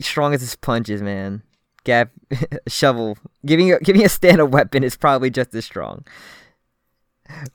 strong 0.00 0.34
as 0.34 0.42
his 0.42 0.54
punches, 0.54 1.00
man. 1.00 1.42
Gap 1.84 2.10
shovel 2.68 3.16
giving 3.46 3.72
a, 3.72 3.78
giving 3.80 4.04
a 4.04 4.08
stand 4.10 4.38
a 4.40 4.44
weapon 4.44 4.84
is 4.84 4.96
probably 4.98 5.30
just 5.30 5.54
as 5.54 5.64
strong. 5.64 6.04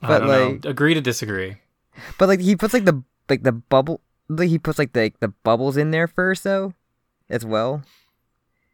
But 0.00 0.22
like, 0.26 0.64
know. 0.64 0.70
Agree 0.70 0.94
to 0.94 1.00
disagree. 1.00 1.56
but 2.18 2.28
like 2.28 2.40
he 2.40 2.56
puts 2.56 2.74
like 2.74 2.84
the 2.86 3.02
like 3.28 3.44
the 3.44 3.52
bubble, 3.52 4.00
like 4.28 4.48
he 4.48 4.58
puts 4.58 4.78
like 4.78 4.92
the 4.92 5.12
the 5.20 5.28
bubbles 5.28 5.76
in 5.76 5.92
there 5.92 6.08
first 6.08 6.42
though, 6.44 6.74
as 7.30 7.44
well. 7.46 7.82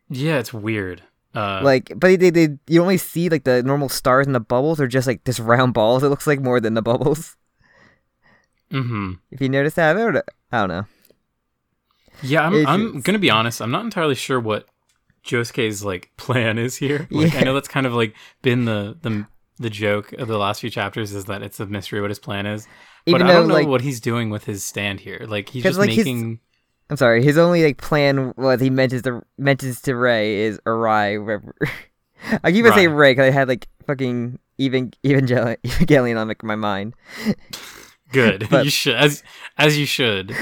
Yeah, 0.08 0.38
it's 0.38 0.54
weird. 0.54 1.02
Uh, 1.34 1.60
like, 1.62 1.92
but 1.96 2.18
they, 2.18 2.30
they 2.30 2.48
you 2.66 2.80
only 2.80 2.96
see 2.96 3.28
like 3.28 3.44
the 3.44 3.62
normal 3.62 3.88
stars 3.88 4.26
and 4.26 4.34
the 4.34 4.40
bubbles, 4.40 4.80
or 4.80 4.86
just 4.86 5.06
like 5.06 5.24
this 5.24 5.38
round 5.38 5.74
balls. 5.74 6.02
It 6.02 6.08
looks 6.08 6.26
like 6.26 6.40
more 6.40 6.60
than 6.60 6.74
the 6.74 6.82
bubbles. 6.82 7.36
hmm 8.70 9.12
If 9.30 9.40
you 9.40 9.48
notice 9.48 9.74
that, 9.74 9.96
I 9.96 9.98
don't, 9.98 10.16
I 10.52 10.58
don't 10.60 10.68
know. 10.68 10.86
Yeah, 12.22 12.46
I'm, 12.46 12.66
I'm 12.66 13.00
gonna 13.00 13.18
be 13.18 13.30
honest. 13.30 13.60
I'm 13.62 13.70
not 13.70 13.84
entirely 13.84 14.14
sure 14.14 14.40
what 14.40 14.66
Josuke's 15.24 15.84
like 15.84 16.10
plan 16.16 16.58
is 16.58 16.76
here. 16.76 17.06
Like, 17.10 17.34
I 17.34 17.40
know 17.42 17.54
that's 17.54 17.68
kind 17.68 17.86
of 17.86 17.92
like 17.94 18.14
been 18.42 18.64
the 18.64 18.96
the 19.02 19.26
the 19.58 19.70
joke 19.70 20.12
of 20.14 20.28
the 20.28 20.38
last 20.38 20.60
few 20.60 20.70
chapters 20.70 21.12
is 21.12 21.26
that 21.26 21.42
it's 21.42 21.60
a 21.60 21.66
mystery 21.66 22.00
what 22.00 22.10
his 22.10 22.18
plan 22.18 22.46
is. 22.46 22.66
Even 23.06 23.20
but 23.22 23.30
I 23.30 23.34
don't 23.34 23.48
know 23.48 23.54
like- 23.54 23.68
what 23.68 23.80
he's 23.82 24.00
doing 24.00 24.30
with 24.30 24.44
his 24.44 24.64
stand 24.64 25.00
here. 25.00 25.26
Like 25.28 25.48
he's 25.50 25.62
just 25.62 25.78
like, 25.78 25.88
making. 25.88 26.40
I'm 26.90 26.96
sorry. 26.96 27.22
His 27.22 27.36
only 27.38 27.62
like 27.64 27.76
plan 27.78 28.32
was 28.36 28.60
he 28.60 28.70
mentions 28.70 29.02
to 29.02 29.22
mentions 29.36 29.80
to 29.82 29.94
Ray 29.94 30.40
is 30.40 30.58
Arai. 30.66 31.20
Whatever. 31.22 31.54
I 32.44 32.50
keep 32.52 32.64
on 32.64 32.72
saying 32.72 32.90
Ray 32.90 33.12
because 33.12 33.28
I 33.28 33.30
had 33.30 33.48
like 33.48 33.68
fucking 33.86 34.38
even 34.58 34.90
Evangelion, 35.04 35.56
Evangelion 35.62 36.18
on 36.20 36.28
like, 36.28 36.42
my 36.42 36.56
mind. 36.56 36.94
Good. 38.12 38.48
but- 38.50 38.64
you 38.64 38.70
should 38.70 38.96
as 38.96 39.22
as 39.58 39.78
you 39.78 39.86
should. 39.86 40.32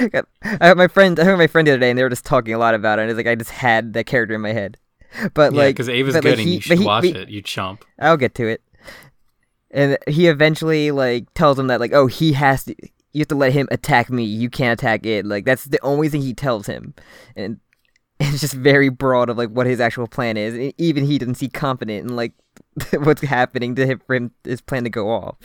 I 0.43 0.67
had 0.69 0.77
my 0.77 0.89
friend. 0.89 1.19
I 1.19 1.25
heard 1.25 1.37
my 1.37 1.49
friend 1.49 1.67
the 1.67 1.73
other 1.73 1.81
day, 1.81 1.91
and 1.91 1.99
they 1.99 2.03
were 2.03 2.09
just 2.11 2.25
talking 2.25 2.55
a 2.55 2.59
lot 2.59 2.75
about 2.75 2.99
it. 2.99 3.03
And 3.03 3.11
it's 3.11 3.17
like 3.17 3.27
I 3.27 3.35
just 3.35 3.51
had 3.51 3.93
that 3.95 4.07
character 4.07 4.35
in 4.35 4.41
my 4.41 4.53
head. 4.53 4.79
But 5.35 5.53
Yeah, 5.53 5.59
like, 5.59 5.75
because 5.77 5.89
Ava's 5.89 6.15
but, 6.15 6.23
good 6.23 6.31
like, 6.31 6.39
and 6.39 6.49
he- 6.49 6.55
you 6.57 6.61
should 6.61 6.79
he- 6.79 6.85
watch 6.85 7.03
but- 7.05 7.17
it. 7.17 7.29
You 7.29 7.43
chump. 7.43 7.85
I'll 7.99 8.17
get 8.17 8.35
to 8.37 8.47
it. 8.47 8.63
And 9.73 9.99
he 10.07 10.29
eventually 10.29 10.91
like 10.93 11.33
tells 11.35 11.59
him 11.59 11.67
that 11.67 11.81
like, 11.81 11.93
oh, 11.93 12.07
he 12.07 12.33
has 12.35 12.65
to. 12.65 12.75
You 13.17 13.21
have 13.21 13.29
to 13.29 13.35
let 13.35 13.55
him 13.55 13.67
attack 13.71 14.11
me. 14.11 14.25
You 14.25 14.51
can't 14.51 14.79
attack 14.79 15.07
it. 15.07 15.25
Like 15.25 15.47
that's 15.47 15.65
the 15.65 15.81
only 15.83 16.11
thing 16.11 16.21
he 16.21 16.35
tells 16.35 16.67
him, 16.67 16.93
and 17.35 17.59
it's 18.21 18.43
just 18.43 18.53
very 18.53 18.91
broad 18.91 19.31
of 19.31 19.39
like 19.39 19.49
what 19.49 19.67
his 19.67 19.81
actual 19.81 20.07
plan 20.07 20.37
is. 20.37 20.53
And 20.53 20.75
even 20.77 21.07
he 21.07 21.17
doesn't 21.17 21.37
seem 21.37 21.49
confident 21.49 22.11
in 22.11 22.15
like 22.15 22.35
what's 22.93 23.23
happening 23.23 23.75
to 23.77 23.87
him 23.87 24.03
for 24.07 24.17
him 24.17 24.33
his 24.45 24.61
plan 24.61 24.85
to 24.85 24.91
go 24.91 25.09
off. 25.11 25.37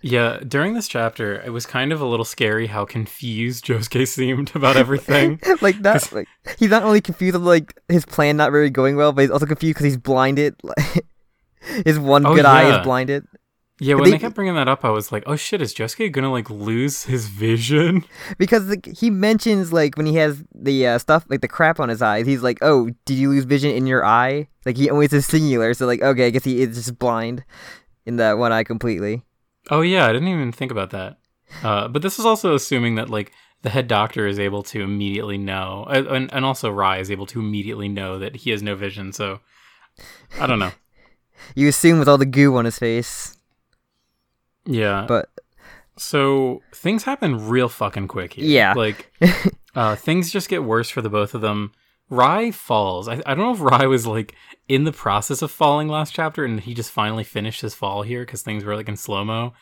Yeah, 0.00 0.38
during 0.46 0.74
this 0.74 0.86
chapter, 0.86 1.40
it 1.40 1.50
was 1.50 1.66
kind 1.66 1.92
of 1.92 2.00
a 2.00 2.06
little 2.06 2.24
scary 2.24 2.68
how 2.68 2.84
confused 2.84 3.64
Josuke 3.66 4.06
seemed 4.06 4.54
about 4.54 4.76
everything. 4.76 5.40
like 5.60 5.82
that, 5.82 6.12
like 6.12 6.28
he's 6.60 6.70
not 6.70 6.84
only 6.84 7.00
confused 7.00 7.34
of 7.34 7.42
like 7.42 7.76
his 7.88 8.06
plan 8.06 8.36
not 8.36 8.52
really 8.52 8.70
going 8.70 8.94
well, 8.94 9.12
but 9.12 9.22
he's 9.22 9.30
also 9.32 9.46
confused 9.46 9.74
because 9.74 9.86
he's 9.86 9.96
blinded. 9.96 10.54
Like 10.62 11.04
his 11.84 11.98
one 11.98 12.24
Oh, 12.24 12.36
good 12.36 12.44
eye 12.44 12.78
is 12.78 12.84
blinded. 12.84 13.26
Yeah, 13.80 13.94
when 13.94 14.04
they- 14.04 14.10
they 14.12 14.18
kept 14.18 14.34
bringing 14.34 14.54
that 14.54 14.68
up, 14.68 14.84
I 14.84 14.90
was 14.90 15.10
like, 15.10 15.24
"Oh 15.26 15.36
shit, 15.36 15.60
is 15.60 15.74
Josuke 15.74 16.12
gonna 16.12 16.30
like 16.30 16.48
lose 16.50 17.04
his 17.04 17.26
vision?" 17.28 18.04
because 18.38 18.66
like, 18.66 18.86
he 18.86 19.10
mentions 19.10 19.72
like 19.72 19.96
when 19.96 20.06
he 20.06 20.14
has 20.16 20.42
the 20.54 20.86
uh, 20.86 20.98
stuff 20.98 21.24
like 21.28 21.40
the 21.40 21.48
crap 21.48 21.80
on 21.80 21.88
his 21.88 22.00
eyes 22.02 22.26
he's 22.26 22.42
like 22.42 22.58
oh 22.62 22.90
did 23.04 23.14
you 23.16 23.30
lose 23.30 23.44
vision 23.44 23.70
in 23.70 23.86
your 23.86 24.04
eye 24.04 24.48
like 24.64 24.76
he 24.76 24.88
always 24.88 25.10
says 25.10 25.26
singular 25.26 25.74
so 25.74 25.86
like 25.86 26.00
okay 26.02 26.26
i 26.26 26.30
guess 26.30 26.44
he 26.44 26.60
is 26.62 26.76
just 26.76 26.98
blind 26.98 27.44
in 28.06 28.16
that 28.16 28.38
one 28.38 28.52
eye 28.52 28.64
completely 28.64 29.22
Oh 29.70 29.80
yeah, 29.80 30.06
I 30.06 30.12
didn't 30.12 30.28
even 30.28 30.52
think 30.52 30.70
about 30.70 30.90
that. 30.90 31.18
Uh, 31.62 31.88
but 31.88 32.02
this 32.02 32.18
is 32.18 32.26
also 32.26 32.54
assuming 32.54 32.96
that 32.96 33.08
like 33.08 33.32
the 33.62 33.70
head 33.70 33.88
doctor 33.88 34.26
is 34.26 34.38
able 34.38 34.62
to 34.64 34.82
immediately 34.82 35.38
know, 35.38 35.86
uh, 35.88 36.04
and 36.10 36.32
and 36.34 36.44
also 36.44 36.70
Rai 36.70 37.00
is 37.00 37.10
able 37.10 37.24
to 37.26 37.40
immediately 37.40 37.88
know 37.88 38.18
that 38.18 38.36
he 38.36 38.50
has 38.50 38.62
no 38.62 38.74
vision. 38.74 39.12
So 39.12 39.40
I 40.38 40.46
don't 40.46 40.58
know. 40.58 40.72
you 41.54 41.66
assume 41.68 41.98
with 41.98 42.08
all 42.08 42.18
the 42.18 42.26
goo 42.26 42.54
on 42.56 42.66
his 42.66 42.78
face 42.78 43.38
Yeah. 44.66 45.04
but 45.06 45.28
So 45.96 46.62
things 46.74 47.04
happen 47.04 47.48
real 47.48 47.68
fucking 47.68 48.08
quick 48.08 48.34
here. 48.34 48.44
Yeah. 48.44 48.74
Like 48.74 49.12
uh, 49.74 49.96
things 49.96 50.32
just 50.32 50.48
get 50.48 50.64
worse 50.64 50.90
for 50.90 51.02
the 51.02 51.10
both 51.10 51.34
of 51.34 51.40
them. 51.40 51.72
Rai 52.10 52.50
falls. 52.50 53.08
I, 53.08 53.22
I 53.26 53.34
don't 53.34 53.38
know 53.38 53.54
if 53.54 53.60
Rai 53.60 53.86
was 53.86 54.06
like 54.06 54.34
in 54.68 54.84
the 54.84 54.92
process 54.92 55.42
of 55.42 55.50
falling 55.50 55.88
last 55.88 56.14
chapter 56.14 56.44
and 56.44 56.60
he 56.60 56.74
just 56.74 56.90
finally 56.90 57.24
finished 57.24 57.60
his 57.60 57.74
fall 57.74 58.02
here 58.02 58.22
because 58.22 58.42
things 58.42 58.64
were 58.64 58.76
like 58.76 58.88
in 58.88 58.96
slow 58.96 59.24
mo. 59.24 59.52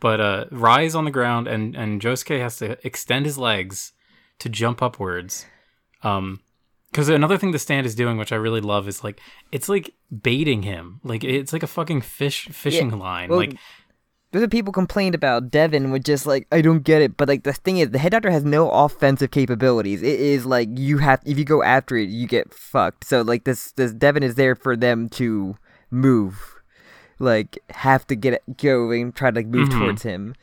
But 0.00 0.20
uh, 0.20 0.44
Rai 0.50 0.86
is 0.86 0.94
on 0.94 1.04
the 1.04 1.10
ground 1.10 1.46
and 1.46 1.76
and 1.76 2.00
Josuke 2.00 2.40
has 2.40 2.56
to 2.58 2.78
extend 2.86 3.26
his 3.26 3.38
legs 3.38 3.92
to 4.40 4.48
jump 4.48 4.82
upwards. 4.82 5.46
Um, 6.02 6.40
because 6.90 7.08
another 7.08 7.38
thing 7.38 7.52
the 7.52 7.58
stand 7.58 7.86
is 7.86 7.94
doing, 7.94 8.18
which 8.18 8.32
I 8.32 8.36
really 8.36 8.60
love, 8.60 8.86
is 8.86 9.02
like 9.02 9.18
it's 9.50 9.68
like 9.68 9.94
baiting 10.22 10.62
him. 10.62 11.00
Like 11.02 11.24
it's 11.24 11.52
like 11.52 11.62
a 11.62 11.68
fucking 11.68 12.02
fish 12.02 12.48
fishing 12.48 12.90
line. 12.98 13.30
well, 13.30 13.38
like 13.38 13.56
What 14.32 14.50
people 14.50 14.72
complained 14.72 15.14
about 15.14 15.50
Devin 15.50 15.90
with 15.90 16.04
just 16.04 16.26
like 16.26 16.46
I 16.50 16.62
don't 16.62 16.82
get 16.82 17.02
it, 17.02 17.18
but 17.18 17.28
like 17.28 17.42
the 17.42 17.52
thing 17.52 17.76
is 17.78 17.90
the 17.90 17.98
head 17.98 18.12
doctor 18.12 18.30
has 18.30 18.44
no 18.44 18.70
offensive 18.70 19.30
capabilities. 19.30 20.00
It 20.02 20.18
is 20.18 20.46
like 20.46 20.70
you 20.72 20.98
have 20.98 21.20
if 21.26 21.38
you 21.38 21.44
go 21.44 21.62
after 21.62 21.96
it, 21.98 22.08
you 22.08 22.26
get 22.26 22.52
fucked. 22.54 23.04
So 23.04 23.20
like 23.20 23.44
this 23.44 23.72
this 23.72 23.92
Devin 23.92 24.22
is 24.22 24.36
there 24.36 24.54
for 24.54 24.74
them 24.74 25.10
to 25.10 25.56
move, 25.90 26.62
like 27.18 27.58
have 27.70 28.06
to 28.06 28.16
get 28.16 28.42
going, 28.56 29.02
and 29.02 29.14
try 29.14 29.30
to 29.30 29.36
like 29.36 29.46
move 29.46 29.68
Mhm. 29.68 29.78
towards 29.78 30.02
him, 30.02 30.34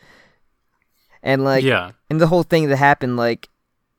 and 1.24 1.44
like 1.44 1.64
yeah, 1.64 1.92
and 2.12 2.22
the 2.22 2.28
whole 2.28 2.44
thing 2.44 2.70
that 2.70 2.78
happened 2.78 3.18
like 3.18 3.50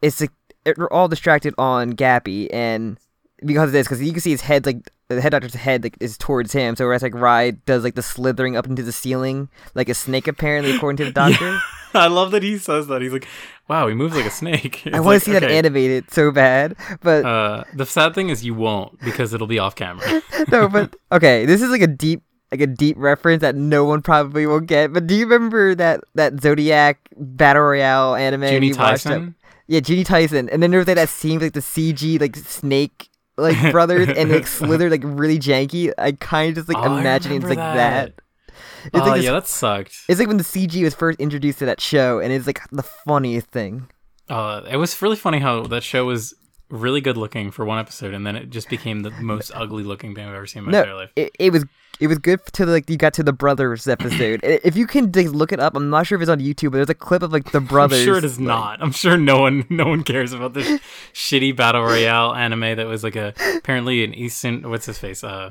it's 0.03 0.21
like 0.21 0.31
we're 0.77 0.89
all 0.91 1.09
distracted 1.09 1.53
on 1.59 1.95
Gappy 1.95 2.47
and 2.53 2.97
because 3.45 3.69
of 3.69 3.73
this 3.73 3.87
because 3.87 4.03
you 4.03 4.13
can 4.13 4.21
see 4.21 4.31
his 4.31 4.41
head 4.43 4.67
like 4.67 4.91
the 5.09 5.21
head 5.21 5.31
doctor's 5.31 5.55
head 5.55 5.83
like 5.83 5.97
is 6.01 6.17
towards 6.19 6.53
him 6.53 6.77
so 6.77 6.85
whereas 6.87 7.03
like 7.03 7.15
Rai 7.15 7.53
does 7.53 7.83
like 7.85 7.95
the 7.95 8.03
slithering 8.03 8.57
up 8.57 8.67
into 8.67 8.83
the 8.83 8.93
ceiling 8.93 9.49
like 9.75 9.89
a 9.89 9.95
snake 9.95 10.29
apparently 10.29 10.75
according 10.77 10.99
to 10.99 11.05
the 11.05 11.13
doctor 11.25 11.59
I 11.93 12.07
love 12.07 12.31
that 12.31 12.45
he 12.45 12.57
says 12.57 12.87
that. 12.87 13.03
He's 13.03 13.13
like, 13.13 13.27
"Wow, 13.67 13.89
he 13.89 13.95
moves 13.97 14.15
like 14.15 14.25
a 14.25 14.31
snake." 14.31 14.83
I 14.87 14.91
It's 14.91 14.95
want 14.99 15.07
like, 15.07 15.19
to 15.19 15.25
see 15.25 15.33
that 15.33 15.43
animated 15.43 16.09
so 16.13 16.31
bad 16.31 16.77
but 17.03 17.25
Uh, 17.25 17.65
the 17.75 17.85
sad 17.85 18.15
thing 18.15 18.29
is 18.29 18.45
you 18.45 18.55
won't 18.55 19.01
because 19.01 19.35
it'll 19.35 19.49
be 19.49 19.59
off 19.59 19.75
camera. 19.75 20.23
no 20.53 20.69
but 20.69 20.95
okay 21.11 21.45
this 21.47 21.61
is 21.61 21.71
like 21.71 21.83
a 21.83 21.89
deep 21.89 22.23
like 22.53 22.61
a 22.61 22.67
deep 22.69 22.97
reference 22.99 23.41
that 23.41 23.57
no 23.57 23.85
one 23.85 24.03
probably 24.03 24.47
will 24.47 24.61
get 24.61 24.93
but 24.93 25.07
do 25.09 25.15
you 25.17 25.27
remember 25.27 25.75
that 25.75 26.01
that 26.15 26.41
Zodiac 26.41 26.99
battle 27.17 27.63
royale 27.63 28.15
anime 28.15 28.43
Junie 28.45 28.69
watched 28.73 29.05
Tyson. 29.05 29.35
Yeah, 29.67 29.79
Juni 29.79 30.05
Taisen, 30.05 30.49
and 30.51 30.61
then 30.61 30.73
there 30.73 30.79
was 30.79 30.89
like 30.89 30.97
that 30.97 31.09
scene 31.09 31.39
with, 31.39 31.43
like 31.45 31.53
the 31.53 31.61
CG 31.61 32.21
like 32.21 32.35
snake 32.35 33.09
like 33.41 33.73
brothers 33.73 34.09
and 34.09 34.31
like 34.31 34.47
Slither 34.47 34.91
like 34.91 35.03
really 35.05 35.39
janky. 35.39 35.93
I 35.99 36.13
kind 36.13 36.51
of 36.51 36.55
just 36.57 36.69
like 36.69 36.79
Oh, 36.85 36.97
imagining 36.97 37.39
it's 37.39 37.47
like 37.49 37.59
that. 37.59 38.17
that. 38.17 38.55
It's 38.85 38.91
Oh 38.95 38.99
like 39.01 39.15
this- 39.17 39.25
yeah, 39.25 39.33
that 39.33 39.47
sucked. 39.47 39.95
it's 40.09 40.19
like 40.19 40.29
when 40.29 40.39
the 40.39 40.45
CG 40.45 40.83
was 40.83 40.95
first 40.95 41.21
introduced 41.21 41.59
to 41.61 41.67
that 41.67 41.81
show, 41.81 42.19
and 42.19 42.33
it's 42.33 42.47
like 42.47 42.61
the 42.71 42.83
funniest 42.83 43.49
thing. 43.49 43.89
Uh, 44.29 44.63
it 44.71 44.77
was 44.77 45.01
really 45.03 45.17
funny 45.17 45.39
how 45.39 45.63
that 45.65 45.83
show 45.83 46.05
was 46.07 46.35
really 46.71 47.01
good 47.01 47.17
looking 47.17 47.51
for 47.51 47.65
one 47.65 47.79
episode, 47.79 48.15
and 48.15 48.27
then 48.27 48.37
it 48.37 48.51
just 48.51 48.69
became 48.69 49.01
the 49.01 49.11
most 49.11 49.51
ugly 49.55 49.83
looking 49.85 50.15
thing 50.15 50.27
I've 50.27 50.35
ever 50.35 50.47
seen 50.47 50.65
in 50.65 50.71
my 50.71 50.79
entire 50.79 50.95
life. 50.95 51.11
it, 51.17 51.31
it 51.39 51.53
was 51.53 51.65
it 52.01 52.07
was 52.07 52.19
good 52.19 52.41
to 52.55 52.65
like 52.65 52.89
you 52.89 52.97
got 52.97 53.13
to 53.15 53.23
the 53.23 53.33
brothers 53.33 53.87
episode. 53.87 54.41
If 54.43 54.75
you 54.77 54.87
can 54.87 55.13
look 55.13 55.53
it 55.53 55.61
up, 55.61 55.77
I'm 55.77 55.91
not 55.91 56.07
sure 56.07 56.17
if 56.17 56.23
it's 56.23 56.31
on 56.31 56.41
YouTube, 56.41 56.71
but 56.71 56.79
there's 56.79 56.89
a 56.91 56.95
clip 56.95 57.23
of 57.23 57.33
like 57.33 57.51
the 57.53 57.61
brothers. 57.73 57.99
I'm 57.99 58.05
sure 58.07 58.17
it 58.17 58.25
is 58.25 58.39
like- 58.41 58.47
not. 58.47 58.83
I'm 58.83 58.93
sure 58.93 59.17
no 59.19 59.41
one 59.41 59.67
no 59.71 59.87
one 59.87 60.03
cares 60.03 60.33
about 60.33 60.55
this 60.55 60.81
shitty 61.13 61.55
battle 61.55 61.83
royale 61.83 62.35
anime 62.35 62.77
that 62.77 62.87
was 62.87 63.05
like 63.05 63.17
a 63.17 63.35
apparently 63.57 64.03
an 64.05 64.15
Eastern 64.15 64.69
what's 64.71 64.87
his 64.87 64.99
face 64.99 65.23
uh 65.23 65.51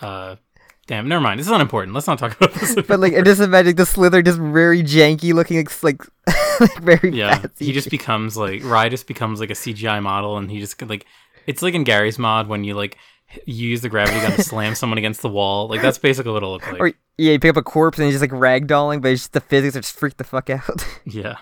uh 0.00 0.36
damn 0.86 1.08
never 1.08 1.20
mind. 1.20 1.38
This 1.40 1.46
is 1.46 1.52
unimportant. 1.52 1.94
Let's 1.94 2.06
not 2.06 2.18
talk 2.18 2.36
about 2.36 2.54
this. 2.54 2.74
But 2.86 3.00
like, 3.00 3.14
I 3.14 3.22
just 3.22 3.40
imagine 3.40 3.76
the 3.76 3.86
Slither 3.86 4.22
just 4.22 4.38
very 4.38 4.82
janky 4.82 5.32
looking, 5.32 5.56
like, 5.56 5.82
like, 5.82 6.02
like 6.60 6.82
very 6.82 7.10
yeah 7.10 7.44
he 7.58 7.72
just 7.72 7.90
becomes 7.90 8.36
like 8.36 8.64
Rai 8.64 8.88
just 8.88 9.06
becomes 9.06 9.40
like 9.40 9.50
a 9.50 9.54
CGI 9.54 10.02
model 10.02 10.38
and 10.38 10.50
he 10.50 10.58
just 10.58 10.80
like 10.82 11.06
it's 11.46 11.62
like 11.62 11.74
in 11.74 11.84
Garry's 11.84 12.18
mod 12.18 12.48
when 12.48 12.64
you 12.64 12.74
like 12.74 12.96
you 13.44 13.68
use 13.68 13.80
the 13.80 13.88
gravity 13.88 14.20
gun 14.20 14.32
to 14.32 14.42
slam 14.42 14.74
someone 14.76 14.98
against 14.98 15.22
the 15.22 15.28
wall. 15.28 15.68
Like 15.68 15.82
that's 15.82 15.98
basically 15.98 16.32
what 16.32 16.38
it'll 16.38 16.52
look 16.52 16.66
like. 16.66 16.80
Or 16.80 16.88
yeah, 17.18 17.32
you 17.32 17.38
pick 17.38 17.50
up 17.50 17.56
a 17.56 17.62
corpse 17.62 17.98
and 17.98 18.06
he's 18.06 18.20
just 18.20 18.22
like 18.22 18.30
ragdolling, 18.30 19.02
but 19.02 19.10
it's 19.10 19.22
just 19.22 19.32
the 19.32 19.40
physics 19.40 19.76
are 19.76 19.80
just 19.80 19.98
freak 19.98 20.16
the 20.16 20.24
fuck 20.24 20.50
out. 20.50 20.86
yeah. 21.04 21.36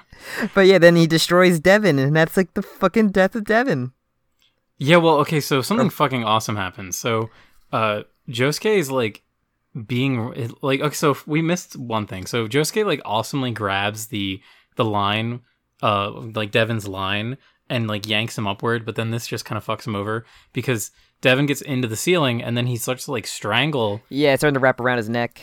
But 0.55 0.67
yeah, 0.67 0.79
then 0.79 0.97
he 0.97 1.07
destroys 1.07 1.61
Devin, 1.61 1.99
and 1.99 2.15
that's 2.15 2.37
like 2.37 2.55
the 2.55 2.63
fucking 2.63 3.11
death 3.11 3.35
of 3.35 3.45
Devin. 3.45 3.93
Yeah, 4.79 4.97
well, 4.97 5.17
okay, 5.19 5.41
so 5.41 5.63
something 5.63 5.91
fucking 5.91 6.25
awesome 6.25 6.57
happens. 6.57 6.97
So, 6.97 7.31
uh, 7.73 8.03
Josuke 8.29 8.77
is 8.77 8.91
like 8.91 9.23
being 9.87 10.55
like 10.63 10.81
okay, 10.81 10.95
so 10.95 11.17
we 11.27 11.43
missed 11.43 11.77
one 11.77 12.07
thing. 12.07 12.27
So 12.27 12.47
Josuke 12.47 12.87
like 12.87 13.01
awesomely 13.05 13.51
grabs 13.51 14.07
the 14.09 14.41
the 14.77 14.85
line, 14.85 15.41
uh, 15.83 16.11
like 16.11 16.51
Devin's 16.51 16.87
line, 16.89 17.37
and 17.69 17.87
like 17.89 18.07
yanks 18.09 18.39
him 18.39 18.47
upward. 18.47 18.85
But 18.87 18.97
then 18.97 19.11
this 19.11 19.27
just 19.27 19.45
kind 19.45 19.57
of 19.57 19.65
fucks 19.67 19.87
him 19.87 19.97
over 19.97 20.25
because 20.53 20.91
Devin 21.21 21.47
gets 21.47 21.61
into 21.63 21.89
the 21.89 21.97
ceiling 21.97 22.43
and 22.43 22.57
then 22.57 22.67
he 22.67 22.77
starts 22.77 23.07
to 23.07 23.13
like 23.13 23.27
strangle, 23.27 24.03
Yeah, 24.11 24.33
it's 24.35 24.41
starting 24.41 24.55
to 24.55 24.61
wrap 24.61 24.79
around 24.81 24.99
his 24.99 25.09
neck. 25.09 25.41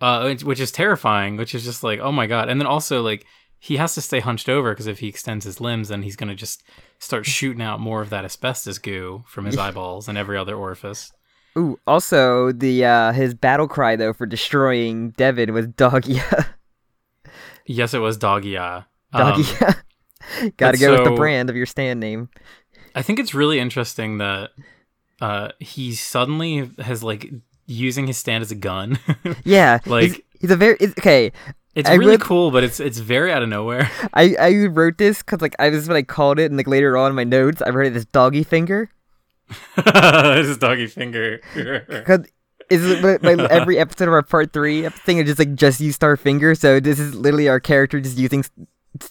uh, 0.00 0.22
which- 0.24 0.44
which 0.44 0.60
is 0.60 0.70
terrifying. 0.72 1.36
Which 1.36 1.54
is 1.54 1.64
just 1.64 1.82
like 1.82 2.00
oh 2.00 2.12
my 2.12 2.26
god. 2.26 2.48
And 2.48 2.60
then 2.60 2.66
also 2.66 3.02
like 3.02 3.24
he 3.58 3.76
has 3.76 3.94
to 3.94 4.00
stay 4.00 4.18
hunched 4.20 4.48
over 4.48 4.72
because 4.72 4.88
if 4.88 4.98
he 4.98 5.08
extends 5.08 5.44
his 5.44 5.60
limbs, 5.60 5.88
then 5.88 6.02
he's 6.02 6.16
gonna 6.16 6.34
just 6.34 6.62
start 6.98 7.26
shooting 7.26 7.62
out 7.62 7.80
more 7.80 8.02
of 8.02 8.10
that 8.10 8.24
asbestos 8.24 8.78
goo 8.78 9.24
from 9.26 9.44
his 9.44 9.56
eyeballs 9.64 10.08
and 10.08 10.18
every 10.18 10.36
other 10.36 10.54
orifice. 10.56 11.12
Ooh, 11.58 11.78
also 11.86 12.50
the 12.52 12.84
uh 12.84 13.12
his 13.12 13.34
battle 13.34 13.68
cry 13.68 13.96
though 13.96 14.12
for 14.12 14.26
destroying 14.26 15.10
Devin 15.10 15.52
was 15.52 15.66
Doggia. 15.68 16.46
Yes, 17.64 17.94
it 17.94 17.98
was 18.00 18.16
Doggia. 18.16 18.86
Um, 19.12 19.44
Gotta 20.56 20.76
go 20.78 20.92
with 20.94 21.04
the 21.04 21.14
brand 21.16 21.48
of 21.48 21.54
your 21.54 21.64
stand 21.66 22.00
name. 22.00 22.28
I 22.94 23.02
think 23.02 23.20
it's 23.20 23.34
really 23.34 23.60
interesting 23.60 24.18
that 24.18 24.50
uh, 25.20 25.50
he 25.60 25.94
suddenly 25.94 26.68
has 26.80 27.04
like 27.04 27.30
using 27.66 28.08
his 28.08 28.16
stand 28.18 28.42
as 28.42 28.50
a 28.50 28.56
gun. 28.56 28.98
Yeah, 29.44 29.78
Like- 29.86 30.02
he's, 30.02 30.20
he's 30.40 30.50
a 30.50 30.56
very 30.56 30.76
it's, 30.80 30.92
okay. 30.98 31.30
it's 31.76 31.88
I 31.88 31.94
really 31.94 32.12
read- 32.12 32.20
cool, 32.22 32.50
but 32.50 32.64
it's 32.64 32.80
it's 32.80 32.98
very 32.98 33.32
out 33.32 33.44
of 33.44 33.48
nowhere. 33.48 33.88
I 34.12 34.34
I 34.40 34.66
wrote 34.66 34.98
this 34.98 35.18
because 35.22 35.40
like 35.40 35.54
I 35.60 35.70
this 35.70 35.82
is 35.82 35.88
what 35.88 35.96
I 35.96 36.02
called 36.02 36.40
it, 36.40 36.46
and 36.46 36.56
like 36.56 36.66
later 36.66 36.96
on 36.96 37.10
in 37.10 37.14
my 37.14 37.24
notes 37.24 37.62
I 37.62 37.70
wrote 37.70 37.86
it 37.86 37.94
as 37.96 38.04
doggy 38.06 38.42
finger 38.42 38.90
His 40.36 40.58
doggy 40.58 40.86
finger. 40.86 41.40
because 41.88 42.26
is 42.70 43.02
like, 43.02 43.22
every 43.22 43.78
episode 43.78 44.08
of 44.08 44.14
our 44.14 44.22
part 44.22 44.52
three 44.52 44.88
thing 44.88 45.18
is 45.18 45.26
just 45.26 45.38
like 45.38 45.54
just 45.54 45.80
use 45.80 45.94
star 45.94 46.16
finger. 46.16 46.54
So 46.54 46.80
this 46.80 46.98
is 46.98 47.14
literally 47.14 47.48
our 47.48 47.60
character 47.60 48.00
just 48.00 48.18
using. 48.18 48.44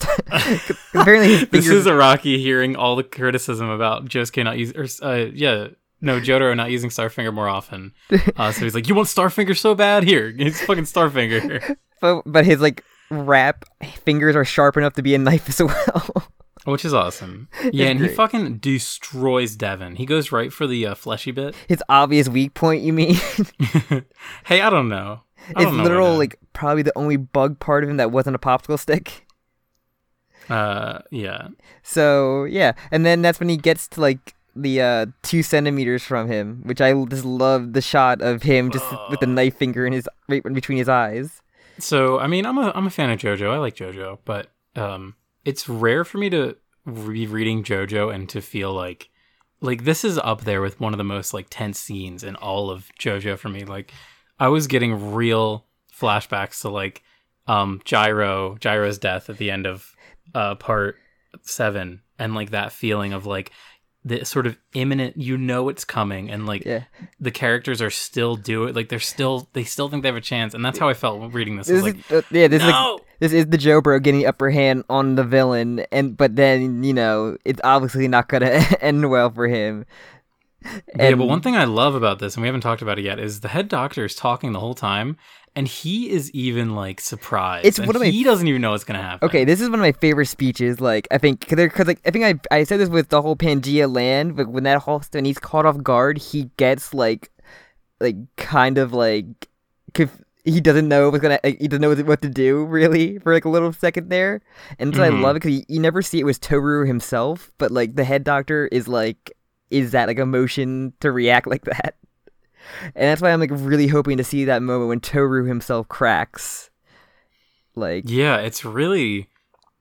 apparently, 0.93 1.29
his 1.29 1.39
this 1.41 1.65
fingers. 1.65 1.69
is 1.69 1.85
Araki 1.85 2.37
hearing 2.37 2.75
all 2.75 2.95
the 2.95 3.03
criticism 3.03 3.69
about 3.69 4.05
Josuke 4.05 4.43
not 4.43 4.57
using, 4.57 4.77
or 4.77 4.85
uh, 5.01 5.25
yeah, 5.33 5.67
no, 6.01 6.19
Jotaro 6.19 6.55
not 6.55 6.71
using 6.71 6.89
Starfinger 6.89 7.33
more 7.33 7.47
often. 7.47 7.93
Uh, 8.37 8.51
so 8.51 8.61
he's 8.61 8.75
like, 8.75 8.87
"You 8.87 8.95
want 8.95 9.07
Starfinger 9.07 9.57
so 9.57 9.75
bad? 9.75 10.03
Here, 10.03 10.33
it's 10.37 10.61
fucking 10.61 10.85
Starfinger." 10.85 11.77
but, 11.99 12.21
but 12.25 12.45
his 12.45 12.61
like 12.61 12.83
wrap 13.09 13.65
fingers 14.03 14.35
are 14.35 14.45
sharp 14.45 14.77
enough 14.77 14.93
to 14.93 15.01
be 15.01 15.13
a 15.13 15.17
knife 15.17 15.49
as 15.49 15.61
well. 15.61 16.30
Which 16.65 16.85
is 16.85 16.93
awesome. 16.93 17.47
Yeah, 17.73 17.87
and 17.87 17.99
he 17.99 18.07
fucking 18.07 18.57
destroys 18.57 19.55
Devin. 19.55 19.95
He 19.95 20.05
goes 20.05 20.31
right 20.31 20.51
for 20.51 20.67
the 20.67 20.87
uh, 20.87 20.95
fleshy 20.95 21.31
bit. 21.31 21.55
his 21.67 21.83
obvious 21.89 22.27
weak 22.27 22.53
point, 22.53 22.83
you 22.83 22.91
mean? 22.93 23.15
hey, 24.45 24.61
I 24.61 24.69
don't 24.69 24.89
know. 24.89 25.21
I 25.55 25.61
it's 25.61 25.63
don't 25.63 25.77
know, 25.77 25.83
literal 25.83 26.17
like 26.17 26.37
probably 26.53 26.83
the 26.83 26.97
only 26.97 27.17
bug 27.17 27.59
part 27.59 27.83
of 27.83 27.89
him 27.89 27.97
that 27.97 28.11
wasn't 28.11 28.35
a 28.35 28.39
popsicle 28.39 28.77
stick. 28.79 29.25
Uh, 30.49 30.99
yeah. 31.11 31.49
So 31.83 32.43
yeah, 32.45 32.73
and 32.91 33.05
then 33.05 33.21
that's 33.21 33.39
when 33.39 33.49
he 33.49 33.57
gets 33.57 33.87
to 33.89 34.01
like 34.01 34.35
the 34.55 34.81
uh 34.81 35.05
two 35.23 35.43
centimeters 35.43 36.03
from 36.03 36.27
him, 36.27 36.61
which 36.65 36.81
I 36.81 36.93
just 37.05 37.25
love 37.25 37.73
the 37.73 37.81
shot 37.81 38.21
of 38.21 38.43
him 38.43 38.69
just 38.69 38.85
with 39.09 39.19
the 39.19 39.27
knife 39.27 39.55
finger 39.55 39.85
in 39.85 39.93
his 39.93 40.07
right 40.27 40.43
between 40.43 40.77
his 40.77 40.89
eyes. 40.89 41.41
So 41.79 42.19
I 42.19 42.27
mean, 42.27 42.45
I'm 42.45 42.57
a 42.57 42.71
I'm 42.75 42.85
a 42.87 42.91
fan 42.91 43.09
of 43.09 43.19
JoJo. 43.19 43.49
I 43.49 43.57
like 43.57 43.75
JoJo, 43.75 44.19
but 44.25 44.47
um, 44.75 45.15
it's 45.45 45.67
rare 45.67 46.03
for 46.03 46.17
me 46.17 46.29
to 46.29 46.55
be 46.85 47.27
reading 47.27 47.63
JoJo 47.63 48.13
and 48.13 48.27
to 48.29 48.41
feel 48.41 48.73
like 48.73 49.09
like 49.61 49.83
this 49.83 50.03
is 50.03 50.17
up 50.17 50.41
there 50.41 50.61
with 50.61 50.79
one 50.79 50.93
of 50.93 50.97
the 50.97 51.03
most 51.03 51.33
like 51.33 51.47
tense 51.49 51.79
scenes 51.79 52.23
in 52.23 52.35
all 52.35 52.71
of 52.71 52.89
JoJo 52.99 53.37
for 53.37 53.49
me. 53.49 53.63
Like 53.63 53.93
I 54.39 54.47
was 54.47 54.67
getting 54.67 55.13
real 55.13 55.65
flashbacks 55.93 56.61
to 56.61 56.69
like 56.69 57.03
um 57.47 57.81
Gyro 57.85 58.57
Gyro's 58.59 58.97
death 58.97 59.29
at 59.29 59.37
the 59.37 59.51
end 59.51 59.67
of 59.67 59.95
uh 60.33 60.55
part 60.55 60.97
seven 61.43 62.01
and 62.17 62.35
like 62.35 62.51
that 62.51 62.71
feeling 62.71 63.13
of 63.13 63.25
like 63.25 63.51
the 64.03 64.25
sort 64.25 64.47
of 64.47 64.57
imminent 64.73 65.15
you 65.15 65.37
know 65.37 65.69
it's 65.69 65.85
coming 65.85 66.31
and 66.31 66.45
like 66.47 66.65
Yeah, 66.65 66.83
the 67.19 67.31
characters 67.31 67.81
are 67.81 67.91
still 67.91 68.35
do 68.35 68.65
it 68.65 68.75
like 68.75 68.89
they're 68.89 68.99
still 68.99 69.47
they 69.53 69.63
still 69.63 69.89
think 69.89 70.01
they 70.03 70.09
have 70.09 70.15
a 70.15 70.21
chance 70.21 70.53
and 70.53 70.65
that's 70.65 70.79
how 70.79 70.89
I 70.89 70.93
felt 70.93 71.33
reading 71.33 71.57
this. 71.57 71.67
This 71.67 71.83
like, 71.83 71.97
is 71.97 72.11
uh, 72.11 72.21
yeah 72.31 72.47
this 72.47 72.63
is 72.63 72.69
like 72.69 73.01
this 73.21 73.33
is 73.33 73.45
the 73.45 73.57
Joe 73.59 73.81
Bro 73.81 73.99
getting 73.99 74.21
the 74.21 74.25
upper 74.25 74.49
hand 74.49 74.83
on 74.89 75.13
the 75.13 75.23
villain, 75.23 75.81
and 75.91 76.17
but 76.17 76.35
then 76.35 76.83
you 76.83 76.91
know 76.91 77.37
it's 77.45 77.61
obviously 77.63 78.07
not 78.07 78.27
gonna 78.27 78.47
end 78.81 79.11
well 79.11 79.29
for 79.29 79.47
him. 79.47 79.85
yeah. 80.97 81.13
But 81.13 81.27
one 81.27 81.41
thing 81.41 81.55
I 81.55 81.65
love 81.65 81.93
about 81.93 82.17
this, 82.17 82.35
and 82.35 82.41
we 82.41 82.47
haven't 82.47 82.61
talked 82.61 82.81
about 82.81 82.97
it 82.97 83.05
yet, 83.05 83.19
is 83.19 83.41
the 83.41 83.47
head 83.47 83.67
doctor 83.67 84.05
is 84.05 84.15
talking 84.15 84.53
the 84.53 84.59
whole 84.59 84.73
time, 84.73 85.17
and 85.55 85.67
he 85.67 86.09
is 86.09 86.31
even 86.31 86.75
like 86.75 87.01
surprised. 87.01 87.65
It's 87.65 87.79
one 87.79 87.95
of 87.95 88.01
my- 88.01 88.07
he 88.07 88.23
doesn't 88.23 88.47
even 88.47 88.61
know 88.61 88.71
what's 88.71 88.83
gonna 88.83 89.01
happen. 89.01 89.27
Okay, 89.27 89.43
this 89.45 89.59
is 89.61 89.69
one 89.69 89.79
of 89.79 89.83
my 89.83 89.91
favorite 89.91 90.27
speeches. 90.27 90.79
Like, 90.79 91.07
I 91.11 91.17
think, 91.17 91.41
because 91.47 91.87
like, 91.87 91.99
I 92.05 92.11
think 92.11 92.25
I 92.51 92.55
I 92.59 92.63
said 92.63 92.79
this 92.79 92.89
with 92.89 93.09
the 93.09 93.21
whole 93.21 93.35
Pangea 93.35 93.93
land, 93.93 94.35
but 94.35 94.47
when 94.47 94.63
that 94.63 94.79
whole 94.79 95.01
when 95.11 95.25
he's 95.25 95.39
caught 95.39 95.65
off 95.65 95.81
guard, 95.83 96.17
he 96.17 96.49
gets 96.57 96.93
like, 96.93 97.29
like 97.99 98.15
kind 98.37 98.77
of 98.77 98.93
like, 98.93 99.49
conf- 99.93 100.21
he 100.43 100.59
doesn't 100.59 100.87
know 100.87 101.09
what's 101.09 101.21
gonna, 101.21 101.39
like, 101.43 101.59
he 101.59 101.67
doesn't 101.67 101.81
know 101.81 101.89
what 102.03 102.21
to- 102.21 102.29
do 102.29 102.63
really 102.65 103.19
for 103.19 103.33
like 103.33 103.45
a 103.45 103.49
little 103.49 103.71
second 103.73 104.09
there, 104.09 104.41
and 104.79 104.95
so 104.95 105.01
Mhm. 105.01 105.05
I 105.05 105.09
love 105.21 105.35
it 105.35 105.41
because 105.43 105.57
you, 105.57 105.63
you 105.67 105.79
never 105.79 106.01
see 106.01 106.19
it 106.19 106.25
was 106.25 106.39
Toru 106.39 106.85
himself, 106.85 107.51
but 107.57 107.71
like 107.71 107.95
the 107.95 108.03
head 108.05 108.23
doctor 108.23 108.67
is 108.71 108.87
like, 108.87 109.31
is 109.69 109.91
that 109.91 110.07
like 110.07 110.17
emotion 110.17 110.93
to 111.01 111.11
react 111.11 111.45
like 111.47 111.65
that? 111.65 111.95
And 112.83 113.09
that's 113.09 113.21
why 113.21 113.31
I'm 113.31 113.39
like 113.39 113.51
really 113.53 113.87
hoping 113.87 114.17
to 114.17 114.23
see 114.23 114.45
that 114.45 114.61
moment 114.61 114.89
when 114.89 114.99
Toru 114.99 115.45
himself 115.45 115.87
cracks. 115.87 116.69
Like, 117.75 118.03
Yeah, 118.07 118.37
it's 118.37 118.65
really, 118.65 119.29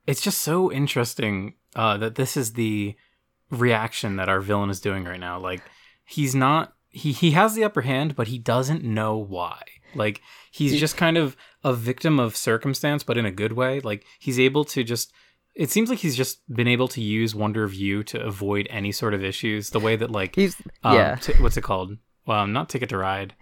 it's 0.07 0.21
just 0.21 0.43
so 0.43 0.71
interesting 0.71 1.55
uh, 1.75 1.97
that 1.99 2.15
this 2.15 2.37
is 2.37 2.53
the 2.55 2.95
reaction 3.51 4.17
that 4.17 4.29
our 4.29 4.41
villain 4.41 4.71
is 4.71 4.81
doing 4.81 5.05
right 5.05 5.21
now. 5.21 5.39
Like, 5.39 5.63
he's 6.05 6.35
not, 6.35 6.75
he, 6.89 7.13
he 7.13 7.33
has 7.33 7.55
the 7.55 7.65
upper 7.65 7.83
hand, 7.83 8.15
but 8.17 8.29
he 8.29 8.39
doesn't 8.39 8.85
know 8.85 9.17
why. 9.17 9.63
Like, 9.95 10.23
he's 10.51 10.79
just 10.79 10.97
kind 10.97 11.17
of 11.17 11.37
a 11.65 11.73
victim 11.73 12.21
of 12.21 12.37
circumstance, 12.37 13.03
but 13.03 13.19
in 13.19 13.27
a 13.27 13.33
good 13.33 13.53
way. 13.53 13.81
Like, 13.81 14.05
he's 14.21 14.39
able 14.39 14.65
to 14.67 14.85
just, 14.85 15.13
it 15.55 15.71
seems 15.71 15.91
like 15.91 15.99
he's 15.99 16.17
just 16.17 16.41
been 16.53 16.69
able 16.69 16.89
to 16.89 17.01
use 17.01 17.35
Wonder 17.35 17.65
of 17.65 17.75
You 17.75 18.05
to 18.05 18.23
avoid 18.23 18.69
any 18.71 18.93
sort 18.93 19.15
of 19.15 19.25
issues. 19.25 19.71
The 19.71 19.81
way 19.81 19.97
that, 19.97 20.11
like, 20.11 20.37
he's 20.37 20.57
um, 20.85 20.95
yeah. 20.95 21.17
t- 21.17 21.35
what's 21.41 21.57
it 21.57 21.63
called? 21.63 21.97
Well, 22.27 22.47
not 22.47 22.69
Ticket 22.69 22.89
to 22.91 22.99
Ride. 22.99 23.35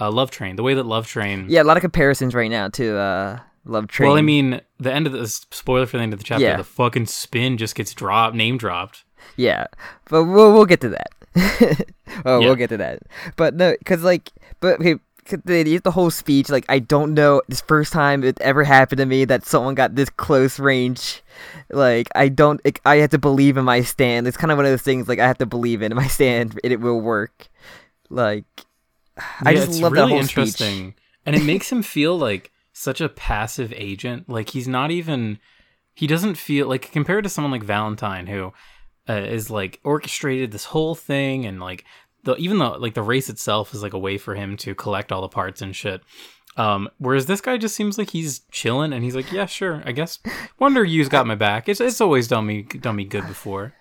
Uh, 0.00 0.10
Love 0.10 0.30
Train. 0.30 0.56
The 0.56 0.62
way 0.62 0.74
that 0.74 0.84
Love 0.86 1.06
Train. 1.06 1.46
Yeah, 1.48 1.62
a 1.62 1.64
lot 1.64 1.76
of 1.76 1.80
comparisons 1.80 2.34
right 2.34 2.50
now 2.50 2.68
to 2.68 2.96
uh, 2.96 3.38
Love 3.64 3.88
Train. 3.88 4.08
Well, 4.08 4.16
I 4.18 4.22
mean, 4.22 4.60
the 4.78 4.92
end 4.92 5.06
of 5.06 5.12
the 5.12 5.26
spoiler 5.26 5.86
for 5.86 5.96
the 5.96 6.02
end 6.04 6.12
of 6.12 6.18
the 6.20 6.24
chapter, 6.24 6.44
Yeah. 6.44 6.56
the 6.56 6.64
fucking 6.64 7.06
spin 7.06 7.56
just 7.56 7.74
gets 7.74 7.92
dropped, 7.94 8.36
name 8.36 8.58
dropped. 8.58 9.04
yeah, 9.36 9.66
but 10.08 10.24
we'll 10.24 10.52
we'll 10.52 10.66
get 10.66 10.80
to 10.82 10.88
that. 10.90 11.10
oh, 12.24 12.38
Yeah. 12.38 12.46
we'll 12.46 12.54
get 12.54 12.70
to 12.70 12.76
that. 12.76 13.00
But 13.36 13.54
no, 13.54 13.74
because 13.78 14.02
like, 14.04 14.30
but 14.60 14.78
okay, 14.80 14.96
the 15.44 15.78
the 15.82 15.90
whole 15.90 16.10
speech, 16.10 16.48
like, 16.48 16.64
I 16.68 16.78
don't 16.78 17.12
know. 17.14 17.42
This 17.48 17.60
first 17.60 17.92
time 17.92 18.22
it 18.24 18.40
ever 18.40 18.62
happened 18.64 18.98
to 18.98 19.06
me 19.06 19.24
that 19.24 19.44
someone 19.44 19.74
got 19.74 19.94
this 19.96 20.10
close 20.10 20.58
range. 20.60 21.22
Like, 21.70 22.08
I 22.14 22.28
don't. 22.28 22.60
It, 22.64 22.80
I 22.84 22.96
have 22.96 23.10
to 23.10 23.18
believe 23.18 23.56
in 23.56 23.64
my 23.64 23.80
stand. 23.82 24.26
It's 24.28 24.36
kind 24.36 24.50
of 24.52 24.56
one 24.58 24.64
of 24.64 24.70
those 24.72 24.82
things. 24.82 25.08
Like, 25.08 25.18
I 25.18 25.26
have 25.26 25.38
to 25.38 25.46
believe 25.46 25.82
in 25.82 25.94
my 25.94 26.06
stand, 26.06 26.58
and 26.62 26.72
it 26.72 26.80
will 26.80 27.00
work. 27.00 27.48
Like, 28.10 28.44
I 29.16 29.50
Yeah, 29.50 29.58
just 29.58 29.68
it's 29.70 29.80
love 29.80 29.92
really 29.92 30.04
that 30.04 30.08
whole 30.10 30.20
interesting, 30.20 30.92
speech. 30.92 30.94
and 31.26 31.36
it 31.36 31.44
makes 31.44 31.70
him 31.70 31.82
feel 31.82 32.16
like 32.18 32.50
such 32.72 33.00
a 33.00 33.08
passive 33.08 33.72
agent. 33.76 34.28
Like 34.28 34.50
he's 34.50 34.68
not 34.68 34.90
even. 34.90 35.38
He 35.94 36.06
doesn't 36.06 36.36
feel 36.36 36.68
like 36.68 36.92
compared 36.92 37.24
to 37.24 37.30
someone 37.30 37.50
like 37.50 37.64
Valentine, 37.64 38.28
who 38.28 38.52
uh, 39.08 39.14
is 39.14 39.50
like 39.50 39.80
orchestrated 39.82 40.52
this 40.52 40.66
whole 40.66 40.94
thing, 40.94 41.44
and 41.44 41.58
like 41.60 41.84
the 42.22 42.36
even 42.36 42.58
though 42.58 42.72
like 42.78 42.94
the 42.94 43.02
race 43.02 43.28
itself 43.28 43.74
is 43.74 43.82
like 43.82 43.94
a 43.94 43.98
way 43.98 44.16
for 44.18 44.34
him 44.36 44.56
to 44.58 44.74
collect 44.74 45.10
all 45.10 45.22
the 45.22 45.28
parts 45.28 45.60
and 45.60 45.74
shit. 45.74 46.02
Um, 46.56 46.88
whereas 46.98 47.26
this 47.26 47.40
guy 47.40 47.56
just 47.56 47.76
seems 47.76 47.98
like 47.98 48.10
he's 48.10 48.40
chilling, 48.50 48.92
and 48.92 49.02
he's 49.04 49.14
like, 49.14 49.30
"Yeah, 49.32 49.46
sure, 49.46 49.82
I 49.84 49.92
guess. 49.92 50.18
Wonder 50.58 50.84
you's 50.84 51.08
got 51.08 51.26
my 51.26 51.34
back. 51.36 51.68
It's 51.68 51.80
it's 51.80 52.00
always 52.00 52.26
done 52.28 52.46
me 52.46 52.62
done 52.62 52.96
me 52.96 53.04
good 53.04 53.26
before." 53.26 53.74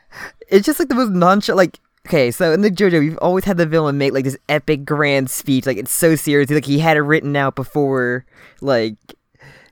it's 0.48 0.66
just 0.66 0.80
like 0.80 0.88
the 0.88 0.96
most 0.96 1.12
nonchalant 1.12 1.58
like 1.58 1.80
okay 2.08 2.32
so 2.32 2.52
in 2.54 2.62
the 2.62 2.72
jojo 2.72 3.00
we've 3.00 3.18
always 3.18 3.44
had 3.44 3.58
the 3.58 3.66
villain 3.66 3.98
make 3.98 4.14
like 4.14 4.24
this 4.24 4.38
epic 4.50 4.86
grand 4.86 5.30
speech 5.30 5.66
like 5.66 5.78
it's 5.78 5.92
so 5.92 6.16
serious 6.16 6.50
like 6.50 6.66
he 6.66 6.80
had 6.80 6.98
it 6.98 7.02
written 7.02 7.36
out 7.36 7.56
before 7.56 8.26
like 8.62 8.96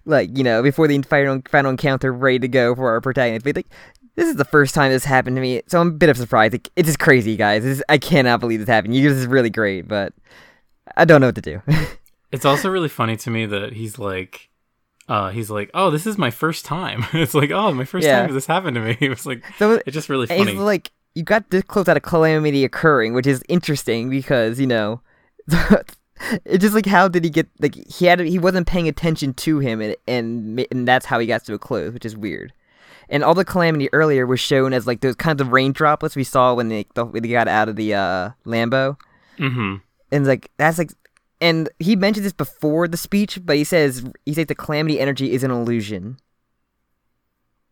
like 0.05 0.37
you 0.37 0.43
know 0.43 0.61
before 0.61 0.87
the 0.87 1.01
final, 1.03 1.41
final 1.49 1.71
encounter 1.71 2.11
ready 2.11 2.39
to 2.39 2.47
go 2.47 2.75
for 2.75 2.89
our 2.89 3.01
protagonist 3.01 3.43
but 3.45 3.55
like 3.55 3.67
this 4.15 4.27
is 4.29 4.35
the 4.35 4.45
first 4.45 4.75
time 4.75 4.91
this 4.91 5.05
happened 5.05 5.35
to 5.35 5.41
me 5.41 5.61
so 5.67 5.79
i'm 5.79 5.87
a 5.89 5.91
bit 5.91 6.09
of 6.09 6.17
surprise 6.17 6.51
like, 6.51 6.69
it's 6.75 6.87
just 6.87 6.99
crazy 6.99 7.35
guys 7.35 7.63
this 7.63 7.77
is, 7.77 7.83
i 7.89 7.97
cannot 7.97 8.39
believe 8.39 8.59
this 8.59 8.69
happened 8.69 8.95
you 8.95 9.07
this 9.09 9.17
is 9.17 9.27
really 9.27 9.49
great 9.49 9.87
but 9.87 10.13
i 10.97 11.05
don't 11.05 11.21
know 11.21 11.27
what 11.27 11.35
to 11.35 11.41
do 11.41 11.61
It's 12.31 12.43
also 12.43 12.69
really 12.69 12.89
funny 12.89 13.15
to 13.17 13.29
me 13.29 13.45
that 13.45 13.71
he's 13.71 13.97
like, 13.97 14.49
uh, 15.07 15.29
he's 15.29 15.49
like, 15.49 15.71
oh, 15.73 15.89
this 15.89 16.05
is 16.05 16.17
my 16.17 16.31
first 16.31 16.65
time. 16.65 17.05
it's 17.13 17.33
like, 17.33 17.49
oh, 17.51 17.71
my 17.71 17.85
first 17.85 18.05
Yeah. 18.05 18.25
time 18.25 18.33
this 18.33 18.45
happened 18.45 18.75
to 18.75 18.81
me. 18.81 18.97
It 18.99 19.09
was 19.09 19.25
like, 19.25 19.41
so 19.57 19.79
it's 19.85 19.93
just 19.93 20.09
really 20.09 20.27
funny. 20.27 20.51
It's 20.51 20.59
like 20.59 20.91
you 21.15 21.23
got 21.23 21.49
this 21.49 21.63
close 21.63 21.87
at 21.87 21.97
a 21.97 22.01
calamity 22.01 22.63
occurring, 22.63 23.13
which 23.13 23.25
is 23.25 23.43
interesting 23.49 24.09
because 24.09 24.59
you 24.59 24.67
know, 24.67 25.01
it's 26.45 26.61
just 26.61 26.75
like 26.75 26.85
how 26.85 27.07
did 27.07 27.23
he 27.23 27.29
get 27.29 27.47
like 27.59 27.75
he 27.75 28.05
had 28.05 28.19
he 28.19 28.37
wasn't 28.37 28.67
paying 28.67 28.87
attention 28.87 29.33
to 29.33 29.59
him 29.59 29.81
and 29.81 29.95
and 30.07 30.65
and 30.71 30.87
that's 30.87 31.05
how 31.05 31.19
he 31.19 31.25
got 31.25 31.43
to 31.45 31.53
a 31.53 31.59
close, 31.59 31.93
which 31.93 32.05
is 32.05 32.15
weird. 32.15 32.53
And 33.07 33.23
all 33.23 33.35
the 33.35 33.45
calamity 33.45 33.89
earlier 33.93 34.25
was 34.25 34.39
shown 34.39 34.73
as 34.73 34.87
like 34.87 35.01
those 35.01 35.15
kinds 35.15 35.39
of 35.39 35.51
rain 35.51 35.71
droplets 35.71 36.15
we 36.15 36.23
saw 36.23 36.53
when 36.53 36.69
they 36.69 36.85
the, 36.95 37.05
when 37.05 37.23
they 37.23 37.29
got 37.29 37.47
out 37.47 37.69
of 37.69 37.75
the 37.75 37.93
uh, 37.93 38.31
Lambo, 38.45 38.97
hmm 39.37 39.75
and 40.11 40.25
like 40.25 40.51
that's 40.57 40.77
like. 40.77 40.91
And 41.41 41.67
he 41.79 41.97
mentioned 41.97 42.25
this 42.25 42.31
before 42.33 42.87
the 42.87 42.95
speech, 42.95 43.39
but 43.45 43.57
he 43.57 43.65
says 43.65 44.05
he 44.25 44.33
says 44.33 44.47
the 44.47 44.55
calamity 44.55 45.01
energy 45.01 45.33
is 45.33 45.43
an 45.43 45.51
illusion. 45.51 46.17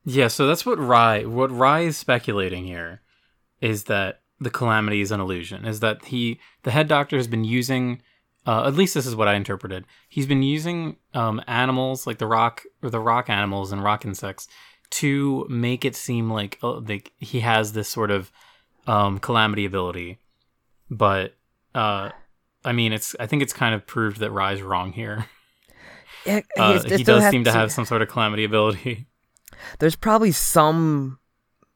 Yeah, 0.05 0.27
so 0.27 0.47
that's 0.47 0.65
what 0.65 0.77
Rai 0.77 1.25
what 1.25 1.49
Rai 1.49 1.85
is 1.85 1.97
speculating 1.97 2.65
here, 2.65 3.01
is 3.63 3.85
that 3.85 4.19
the 4.39 4.49
calamity 4.49 4.99
is 4.99 5.09
an 5.11 5.21
illusion. 5.21 5.65
Is 5.65 5.79
that 5.79 6.05
he, 6.05 6.39
the 6.63 6.71
head 6.71 6.87
doctor, 6.87 7.15
has 7.17 7.27
been 7.27 7.45
using. 7.45 8.01
Uh, 8.45 8.67
at 8.67 8.73
least 8.73 8.93
this 8.93 9.05
is 9.05 9.15
what 9.15 9.29
I 9.29 9.35
interpreted. 9.35 9.85
He's 10.09 10.25
been 10.27 10.43
using 10.43 10.97
um, 11.13 11.41
animals 11.47 12.05
like 12.05 12.17
the 12.17 12.27
rock 12.27 12.63
or 12.81 12.89
the 12.89 12.99
rock 12.99 13.29
animals 13.29 13.71
and 13.71 13.81
rock 13.81 14.03
insects 14.03 14.49
to 14.89 15.47
make 15.49 15.85
it 15.85 15.95
seem 15.95 16.29
like 16.29 16.59
like 16.61 17.13
he 17.19 17.39
has 17.39 17.71
this 17.71 17.87
sort 17.87 18.11
of 18.11 18.33
um, 18.85 19.19
calamity 19.19 19.63
ability. 19.63 20.19
But 20.91 21.35
uh, 21.73 22.09
I 22.65 22.73
mean, 22.73 22.91
it's 22.91 23.15
I 23.17 23.27
think 23.27 23.41
it's 23.43 23.53
kind 23.53 23.73
of 23.73 23.87
proved 23.87 24.19
that 24.19 24.31
Rai's 24.31 24.61
wrong 24.61 24.91
here. 24.91 25.25
Yeah, 26.25 26.39
Uh, 26.57 26.81
he 26.83 27.03
does 27.03 27.29
seem 27.31 27.43
to 27.43 27.51
have 27.51 27.69
some 27.69 27.83
sort 27.83 28.01
of 28.01 28.07
calamity 28.07 28.45
ability. 28.45 29.07
there's 29.79 29.97
probably 29.97 30.31
some 30.31 31.19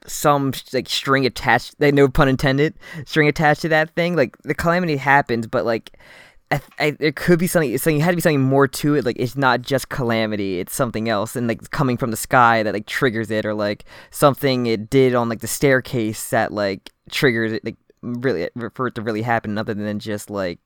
some 0.07 0.53
like 0.73 0.87
string 0.87 1.25
attached 1.25 1.75
like 1.79 1.93
no 1.93 2.07
pun 2.07 2.27
intended 2.27 2.73
string 3.05 3.27
attached 3.27 3.61
to 3.61 3.69
that 3.69 3.93
thing 3.95 4.15
like 4.15 4.37
the 4.43 4.55
calamity 4.55 4.95
happens 4.95 5.45
but 5.47 5.65
like 5.65 5.97
I, 6.49 6.61
I, 6.79 6.91
there 6.91 7.11
could 7.11 7.39
be 7.39 7.47
something. 7.47 7.77
Something 7.77 7.99
had 7.99 8.11
to 8.11 8.15
be 8.15 8.21
something 8.21 8.41
more 8.41 8.67
to 8.69 8.95
it. 8.95 9.05
Like 9.05 9.17
it's 9.19 9.35
not 9.35 9.61
just 9.61 9.89
calamity; 9.89 10.59
it's 10.59 10.73
something 10.73 11.09
else, 11.09 11.35
and 11.35 11.47
like 11.47 11.69
coming 11.71 11.97
from 11.97 12.11
the 12.11 12.17
sky 12.17 12.63
that 12.63 12.73
like 12.73 12.85
triggers 12.85 13.29
it, 13.31 13.45
or 13.45 13.53
like 13.53 13.83
something 14.11 14.65
it 14.65 14.89
did 14.89 15.13
on 15.13 15.27
like 15.27 15.41
the 15.41 15.47
staircase 15.47 16.29
that 16.29 16.53
like 16.53 16.91
triggers 17.11 17.51
it. 17.51 17.65
Like 17.65 17.75
really 18.01 18.49
for 18.73 18.87
it 18.87 18.95
to 18.95 19.01
really 19.01 19.23
happen, 19.23 19.57
other 19.57 19.73
than 19.73 19.99
just 19.99 20.29
like 20.29 20.59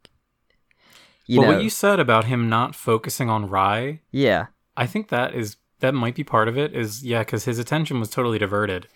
you 1.26 1.40
well, 1.40 1.50
know. 1.50 1.56
what 1.56 1.64
you 1.64 1.70
said 1.70 2.00
about 2.00 2.26
him 2.26 2.48
not 2.48 2.76
focusing 2.76 3.30
on 3.30 3.50
Rai, 3.50 4.02
yeah, 4.12 4.48
I 4.78 4.86
think 4.86 5.10
that 5.10 5.34
is 5.34 5.58
that 5.80 5.96
might 5.96 6.14
be 6.14 6.24
part 6.24 6.48
of 6.48 6.60
it. 6.60 6.76
Is 6.76 7.04
yeah, 7.04 7.20
because 7.20 7.46
his 7.46 7.58
attention 7.58 8.00
was 8.00 8.10
totally 8.10 8.38
diverted. 8.38 8.88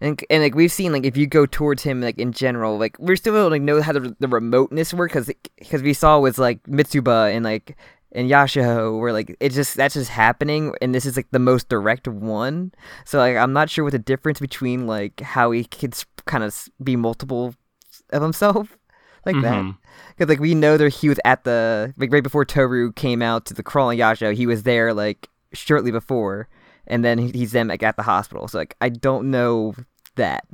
And 0.00 0.22
and 0.30 0.42
like 0.42 0.54
we've 0.54 0.72
seen 0.72 0.92
like 0.92 1.04
if 1.04 1.16
you 1.16 1.26
go 1.26 1.44
towards 1.46 1.82
him 1.82 2.00
like 2.00 2.18
in 2.18 2.32
general, 2.32 2.78
like 2.78 2.96
we're 2.98 3.16
still 3.16 3.34
able 3.34 3.46
to 3.46 3.50
like, 3.50 3.62
know 3.62 3.82
how 3.82 3.92
the, 3.92 4.14
the 4.20 4.28
remoteness 4.28 4.94
works 4.94 5.14
because 5.14 5.30
because 5.58 5.82
we 5.82 5.92
saw 5.92 6.20
with 6.20 6.38
like 6.38 6.62
Mitsuba 6.64 7.34
and 7.34 7.44
like 7.44 7.76
and 8.12 8.30
Yasuho 8.30 8.98
where 8.98 9.12
like 9.12 9.36
it 9.40 9.50
just 9.50 9.76
that's 9.76 9.94
just 9.94 10.10
happening 10.10 10.72
and 10.80 10.94
this 10.94 11.04
is 11.04 11.16
like 11.16 11.26
the 11.30 11.38
most 11.38 11.68
direct 11.68 12.06
one. 12.06 12.72
So 13.04 13.18
like 13.18 13.36
I'm 13.36 13.52
not 13.52 13.70
sure 13.70 13.84
what 13.84 13.92
the 13.92 13.98
difference 13.98 14.38
between 14.40 14.86
like 14.86 15.20
how 15.20 15.50
he 15.50 15.64
could 15.64 15.94
kind 16.26 16.44
of 16.44 16.68
be 16.82 16.94
multiple 16.94 17.54
of 18.10 18.22
himself 18.22 18.78
like 19.26 19.36
that. 19.42 19.64
Mhm. 19.64 19.76
Because 20.16 20.28
like 20.28 20.40
we 20.40 20.54
know 20.54 20.76
that 20.76 20.94
he 20.94 21.08
was 21.08 21.18
at 21.24 21.42
the 21.42 21.92
like 21.96 22.12
right 22.12 22.22
before 22.22 22.44
Toru 22.44 22.92
came 22.92 23.20
out 23.20 23.46
to 23.46 23.54
the 23.54 23.62
crawling 23.64 23.98
Yasuho, 23.98 24.32
he 24.32 24.46
was 24.46 24.62
there 24.62 24.94
like 24.94 25.28
shortly 25.52 25.90
before, 25.90 26.48
and 26.88 27.04
then 27.04 27.18
he's 27.18 27.52
then 27.52 27.68
like 27.68 27.82
at 27.82 27.96
the 27.96 28.02
hospital. 28.02 28.48
So 28.48 28.58
like 28.58 28.76
I 28.80 28.88
don't 28.88 29.30
know 29.30 29.74
that. 30.16 30.44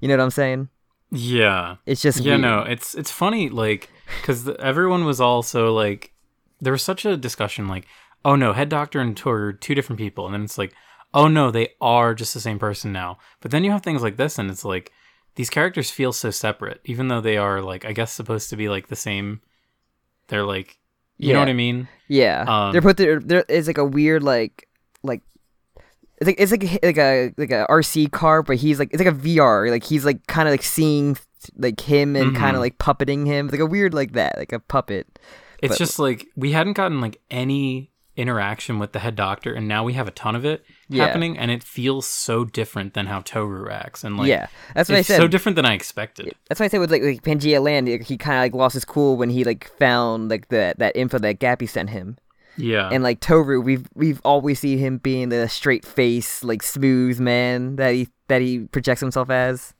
you 0.00 0.08
know 0.08 0.16
what 0.16 0.22
I'm 0.22 0.30
saying? 0.30 0.68
Yeah, 1.10 1.76
It's 1.84 2.00
just 2.00 2.20
yeah. 2.20 2.32
weird. 2.32 2.40
No, 2.40 2.60
it's 2.60 2.94
it's 2.94 3.10
funny 3.10 3.48
like 3.50 3.90
because 4.20 4.48
everyone 4.58 5.04
was 5.04 5.20
also 5.20 5.72
like 5.72 6.12
there 6.60 6.72
was 6.72 6.82
such 6.82 7.04
a 7.04 7.16
discussion 7.16 7.68
like 7.68 7.86
oh 8.24 8.36
no, 8.36 8.52
head 8.52 8.68
doctor 8.68 9.00
and 9.00 9.16
Toru 9.16 9.48
are 9.48 9.52
two 9.52 9.74
different 9.74 9.98
people, 9.98 10.26
and 10.26 10.34
then 10.34 10.42
it's 10.44 10.58
like 10.58 10.72
oh 11.14 11.28
no, 11.28 11.50
they 11.50 11.68
are 11.80 12.14
just 12.14 12.32
the 12.32 12.40
same 12.40 12.58
person 12.58 12.92
now. 12.92 13.18
But 13.40 13.50
then 13.50 13.64
you 13.64 13.70
have 13.72 13.82
things 13.82 14.02
like 14.02 14.16
this, 14.16 14.38
and 14.38 14.50
it's 14.50 14.64
like 14.64 14.90
these 15.34 15.50
characters 15.50 15.90
feel 15.90 16.12
so 16.12 16.30
separate, 16.30 16.80
even 16.84 17.08
though 17.08 17.20
they 17.20 17.36
are 17.36 17.60
like 17.60 17.84
I 17.84 17.92
guess 17.92 18.12
supposed 18.12 18.48
to 18.50 18.56
be 18.56 18.68
like 18.68 18.88
the 18.88 18.96
same. 18.96 19.42
They're 20.28 20.44
like 20.44 20.78
you 21.26 21.32
know 21.32 21.38
what 21.40 21.48
I 21.48 21.52
mean. 21.54 21.88
Yeah, 22.08 22.44
Um, 22.46 22.72
they're 22.72 22.82
put 22.82 22.96
there. 22.96 23.20
There 23.20 23.44
is 23.48 23.66
like 23.66 23.78
a 23.78 23.84
weird 23.84 24.22
like 24.22 24.68
like. 25.02 25.22
It's 26.18 26.26
like 26.26 26.36
it's 26.38 26.52
like 26.52 26.64
a, 26.64 26.78
like 26.86 26.98
a 26.98 27.32
like 27.36 27.50
a 27.50 27.66
RC 27.68 28.10
car, 28.12 28.42
but 28.42 28.56
he's 28.56 28.78
like 28.78 28.90
it's 28.92 29.02
like 29.02 29.12
a 29.12 29.16
VR. 29.16 29.70
Like 29.70 29.84
he's 29.84 30.04
like 30.04 30.26
kind 30.26 30.46
of 30.48 30.52
like 30.52 30.62
seeing 30.62 31.16
like 31.56 31.80
him 31.80 32.14
and 32.14 32.36
kind 32.36 32.52
Mhm. 32.52 32.56
of 32.56 32.60
like 32.60 32.78
puppeting 32.78 33.26
him. 33.26 33.46
It's 33.46 33.52
like 33.52 33.60
a 33.60 33.66
weird 33.66 33.94
like 33.94 34.12
that, 34.12 34.36
like 34.38 34.52
a 34.52 34.60
puppet. 34.60 35.18
It's 35.62 35.72
But- 35.74 35.78
just 35.78 35.98
like 35.98 36.26
we 36.36 36.52
hadn't 36.52 36.74
gotten 36.74 37.00
like 37.00 37.20
any 37.30 37.90
interaction 38.16 38.78
with 38.78 38.92
the 38.92 38.98
head 39.00 39.16
doctor, 39.16 39.52
and 39.54 39.66
now 39.66 39.82
we 39.84 39.94
have 39.94 40.06
a 40.06 40.10
ton 40.12 40.36
of 40.36 40.44
it 40.44 40.64
Yeah. 40.92 41.06
happening, 41.06 41.36
and 41.38 41.50
it 41.50 41.62
feels 41.62 42.06
so 42.06 42.44
different 42.44 42.94
than 42.94 43.06
how 43.06 43.20
Toru 43.20 43.70
acts, 43.70 44.04
and 44.04 44.16
like 44.16 44.28
yeah, 44.28 44.46
that's 44.74 44.88
what 44.88 44.98
I 44.98 45.02
said. 45.02 45.16
so 45.16 45.26
different 45.28 45.56
than 45.56 45.64
I 45.66 45.74
expected. 45.74 46.32
That's 46.48 46.60
why 46.60 46.66
I 46.66 46.68
said 46.68 46.80
with 46.80 46.90
like, 46.90 47.02
like 47.02 47.22
Pangea 47.22 47.62
Land, 47.62 47.88
he 47.88 48.16
kind 48.16 48.36
of 48.38 48.42
like 48.42 48.54
lost 48.54 48.74
his 48.74 48.84
cool 48.84 49.16
when 49.16 49.30
he 49.30 49.44
like 49.44 49.70
found 49.78 50.30
like 50.30 50.48
the 50.48 50.74
that 50.78 50.94
info 50.96 51.18
that 51.18 51.38
Gappy 51.40 51.68
sent 51.68 51.90
him, 51.90 52.16
Yeah, 52.56 52.88
and 52.92 53.02
like 53.02 53.20
Toru, 53.20 53.60
we've 53.60 53.86
we've 53.94 54.20
always 54.24 54.60
seen 54.60 54.78
him 54.78 54.98
being 54.98 55.28
the 55.30 55.48
straight 55.48 55.84
face, 55.84 56.44
like 56.44 56.62
smooth 56.62 57.18
man 57.20 57.76
that 57.76 57.94
he 57.94 58.08
that 58.28 58.40
he 58.42 58.60
projects 58.60 59.00
himself 59.00 59.30
as. 59.30 59.74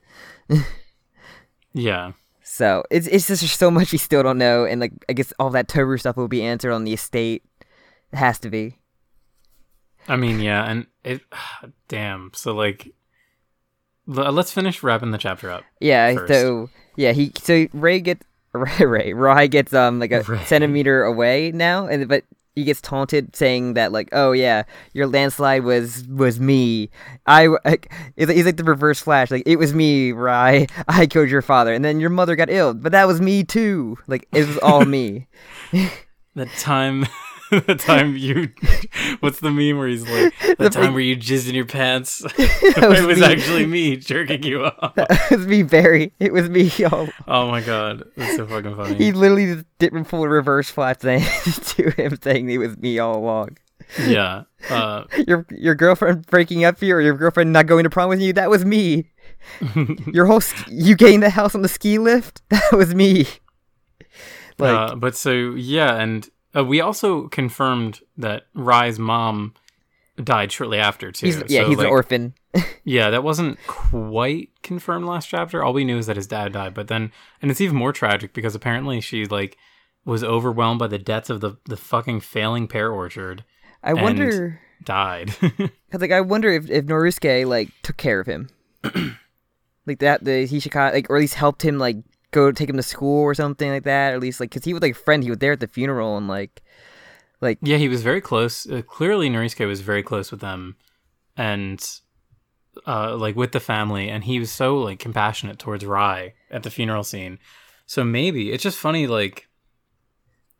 yeah, 1.73 2.11
So 2.43 2.83
it's 2.91 3.07
it's 3.07 3.27
just 3.27 3.59
so 3.59 3.71
much 3.71 3.91
we 3.91 3.97
still 3.97 4.23
don't 4.23 4.37
know, 4.37 4.65
and 4.65 4.79
like 4.81 4.93
I 5.09 5.13
guess 5.13 5.33
all 5.39 5.49
that 5.51 5.67
Toru 5.67 5.97
stuff 5.97 6.17
will 6.17 6.27
be 6.27 6.43
answered 6.43 6.71
on 6.71 6.83
the 6.83 6.93
estate. 6.93 7.43
It 8.11 8.17
has 8.17 8.39
to 8.39 8.49
be. 8.49 8.77
I 10.07 10.15
mean, 10.15 10.39
yeah, 10.39 10.63
and 10.69 10.87
it. 11.03 11.21
Damn. 11.87 12.31
So 12.33 12.53
like, 12.53 12.93
let's 14.07 14.51
finish 14.51 14.83
wrapping 14.83 15.11
the 15.11 15.17
chapter 15.17 15.49
up. 15.51 15.63
Yeah. 15.79 16.13
First. 16.15 16.33
So 16.33 16.69
yeah, 16.95 17.11
he 17.11 17.31
so 17.41 17.67
Ray 17.73 17.99
gets 18.01 18.25
Ray 18.53 18.85
Ray 18.85 19.13
Rai 19.13 19.47
gets 19.47 19.73
um 19.73 19.99
like 19.99 20.11
a 20.11 20.21
Ray. 20.23 20.43
centimeter 20.45 21.03
away 21.03 21.51
now, 21.51 21.87
and 21.87 22.07
but 22.07 22.23
he 22.55 22.63
gets 22.63 22.81
taunted 22.81 23.35
saying 23.35 23.73
that 23.73 23.91
like 23.91 24.09
oh 24.11 24.31
yeah 24.31 24.61
your 24.93 25.07
landslide 25.07 25.63
was 25.63 26.05
was 26.07 26.39
me 26.39 26.87
I 27.25 27.47
like 27.65 27.91
it's 28.15 28.45
like 28.45 28.57
the 28.57 28.63
reverse 28.63 28.99
flash 28.99 29.31
like 29.31 29.41
it 29.47 29.55
was 29.55 29.73
me 29.73 30.11
Rai 30.11 30.67
I 30.87 31.07
killed 31.07 31.29
your 31.29 31.41
father 31.41 31.73
and 31.73 31.83
then 31.83 31.99
your 31.99 32.11
mother 32.11 32.35
got 32.35 32.51
ill 32.51 32.75
but 32.75 32.91
that 32.91 33.07
was 33.07 33.19
me 33.19 33.43
too 33.43 33.97
like 34.05 34.27
it 34.31 34.45
was 34.45 34.59
all 34.59 34.85
me 34.85 35.27
The 36.35 36.45
time, 36.59 37.05
the 37.67 37.75
time 37.75 38.15
you. 38.17 38.49
What's 39.19 39.39
the 39.39 39.51
meme 39.51 39.77
where 39.77 39.87
he's 39.87 40.07
like 40.09 40.33
the 40.41 40.55
The 40.59 40.69
time 40.69 40.83
big- 40.87 40.93
where 40.93 41.01
you 41.01 41.15
jizzed 41.17 41.49
in 41.49 41.55
your 41.55 41.65
pants? 41.65 42.21
That 42.75 42.87
was 42.89 42.99
it 42.99 43.05
was 43.07 43.19
me. 43.19 43.25
actually 43.25 43.65
me 43.65 43.95
jerking 43.97 44.43
you 44.43 44.65
off. 44.65 44.93
it 44.97 45.37
was 45.37 45.45
me 45.47 45.63
Barry 45.63 46.13
it 46.19 46.33
was 46.33 46.49
me 46.49 46.71
all 46.85 47.07
Oh 47.27 47.49
my 47.51 47.61
god, 47.61 48.03
that's 48.17 48.35
so 48.35 48.47
fucking 48.47 48.75
funny. 48.75 48.95
he 48.95 49.11
literally 49.11 49.45
just 49.53 49.65
did 49.79 49.93
full 50.07 50.27
reverse 50.27 50.69
flat 50.69 50.99
thing 50.99 51.21
to 51.43 51.89
him 51.91 52.17
saying 52.21 52.49
it 52.49 52.57
was 52.57 52.77
me 52.77 52.99
all 52.99 53.17
along. 53.17 53.57
yeah. 54.07 54.43
Uh, 54.69 55.03
your 55.27 55.45
your 55.51 55.75
girlfriend 55.75 56.25
breaking 56.27 56.63
up 56.63 56.77
for 56.77 56.85
you 56.85 56.95
or 56.95 57.01
your 57.01 57.15
girlfriend 57.17 57.51
not 57.53 57.67
going 57.67 57.83
to 57.83 57.89
prom 57.89 58.07
with 58.09 58.21
you 58.21 58.31
that 58.33 58.49
was 58.49 58.63
me 58.65 59.11
your 60.11 60.25
whole 60.25 60.39
sk- 60.41 60.67
you 60.69 60.95
getting 60.95 61.19
the 61.19 61.29
house 61.29 61.53
on 61.53 61.61
the 61.61 61.67
ski 61.67 61.99
lift 61.99 62.41
that 62.49 62.71
was 62.71 62.95
me 62.95 63.27
like 64.57 64.71
uh, 64.91 64.95
but 64.95 65.15
so 65.15 65.31
yeah, 65.31 65.95
and 65.95 66.29
uh, 66.55 66.63
we 66.63 66.81
also 66.81 67.27
confirmed 67.29 68.01
that 68.17 68.43
Rai's 68.53 68.99
mom 68.99 69.53
died 70.23 70.51
shortly 70.51 70.77
after 70.79 71.11
too. 71.11 71.25
he's 71.27 71.37
yeah 71.47 71.63
So, 71.63 71.69
he's 71.69 71.77
like, 71.77 71.87
an 71.87 71.91
orphan 71.91 72.33
Yeah, 72.83 73.09
that 73.09 73.23
wasn't 73.23 73.57
quite 73.65 74.49
confirmed 74.61 75.05
last 75.05 75.27
chapter. 75.27 75.63
All 75.63 75.73
we 75.73 75.83
knew 75.85 75.97
is 75.97 76.05
that 76.05 76.17
his 76.17 76.27
dad 76.27 76.51
died, 76.53 76.73
but 76.75 76.87
then 76.87 77.11
and 77.41 77.49
it's 77.49 77.61
even 77.61 77.75
more 77.77 77.91
tragic 77.93 78.33
because 78.33 78.53
apparently 78.53 79.01
she 79.01 79.25
like 79.25 79.57
was 80.05 80.23
overwhelmed 80.23 80.79
by 80.79 80.87
the 80.87 80.99
debts 80.99 81.29
of 81.31 81.41
the 81.41 81.57
the 81.65 81.77
fucking 81.77 82.19
failing 82.19 82.67
pear 82.67 82.91
orchard, 82.91 83.43
i 83.83 83.91
And- 83.91 84.01
wonder 84.01 84.61
died. 84.83 85.33
cause 85.91 86.01
like 86.01 86.11
i 86.11 86.19
wonder 86.21 86.49
if 86.51 86.69
if 86.69 86.85
Norisuke 86.85 87.47
like 87.47 87.69
took 87.83 87.95
care 87.97 88.19
of 88.19 88.27
him 88.27 88.49
like 89.87 89.99
that 89.99 90.23
the 90.23 90.45
he 90.45 90.59
should 90.59 90.71
kind 90.73 90.93
like 90.93 91.09
or 91.09 91.15
at 91.15 91.21
least 91.21 91.35
helped 91.35 91.63
him 91.63 91.77
like 91.79 91.97
go 92.33 92.51
take 92.51 92.69
him 92.69 92.77
to 92.77 92.83
school 92.83 93.21
or 93.21 93.33
something 93.33 93.69
like 93.69 93.83
that 93.83 94.11
or 94.11 94.15
at 94.15 94.21
least 94.21 94.39
like 94.39 94.49
because 94.49 94.65
he 94.65 94.73
was 94.73 94.81
like 94.81 94.91
a 94.91 94.95
friend 94.95 95.23
he 95.23 95.29
was 95.29 95.39
there 95.39 95.53
at 95.53 95.59
the 95.59 95.67
funeral 95.67 96.17
and 96.17 96.27
like 96.27 96.61
like 97.43 97.59
yeah, 97.61 97.75
he 97.75 97.89
was 97.89 98.01
very 98.01 98.21
close. 98.21 98.65
Uh, 98.65 98.81
clearly, 98.81 99.29
Norisuke 99.29 99.67
was 99.67 99.81
very 99.81 100.01
close 100.01 100.31
with 100.31 100.39
them, 100.39 100.77
and 101.35 101.85
uh, 102.87 103.17
like 103.17 103.35
with 103.35 103.51
the 103.51 103.59
family, 103.59 104.09
and 104.09 104.23
he 104.23 104.39
was 104.39 104.49
so 104.49 104.79
like 104.79 104.97
compassionate 104.97 105.59
towards 105.59 105.85
Rai 105.85 106.35
at 106.49 106.63
the 106.63 106.71
funeral 106.71 107.03
scene. 107.03 107.37
So 107.85 108.05
maybe 108.05 108.53
it's 108.53 108.63
just 108.63 108.79
funny. 108.79 109.07
Like, 109.07 109.49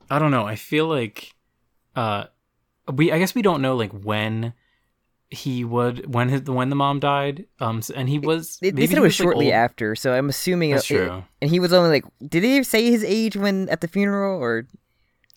I 0.10 0.20
don't 0.20 0.32
know. 0.32 0.46
I 0.46 0.58
feel 0.58 0.88
like 0.88 1.34
uh, 1.96 2.26
we. 2.94 3.14
I 3.14 3.18
guess 3.18 3.34
we 3.34 3.42
don't 3.42 3.62
know 3.62 3.78
like 3.78 3.94
when 3.94 4.54
he 5.34 5.63
would 5.65 6.13
when 6.13 6.30
his 6.30 6.41
when 6.43 6.69
the 6.69 6.76
mom 6.76 7.00
died. 7.00 7.46
Um, 7.60 7.82
and 7.96 8.08
he 8.08 8.19
was. 8.19 8.58
they, 8.62 8.69
they 8.69 8.82
maybe 8.82 8.88
said 8.88 8.98
it 8.98 9.02
was 9.02 9.19
like, 9.19 9.24
shortly 9.26 9.46
old. 9.48 9.54
after 9.56 9.96
so 9.96 10.13
i'm 10.13 10.30
assuming 10.30 10.72
That's 10.72 10.89
it- 10.91 10.98
true. 11.08 11.24
and 11.41 11.50
he 11.50 11.60
was 11.60 11.74
only 11.74 11.89
like 11.89 12.06
did 12.28 12.43
he 12.43 12.63
say 12.63 12.89
his 12.91 13.04
age 13.04 13.36
when 13.36 13.67
at 13.69 13.82
the 13.82 13.88
funeral 13.88 14.39
or 14.39 14.67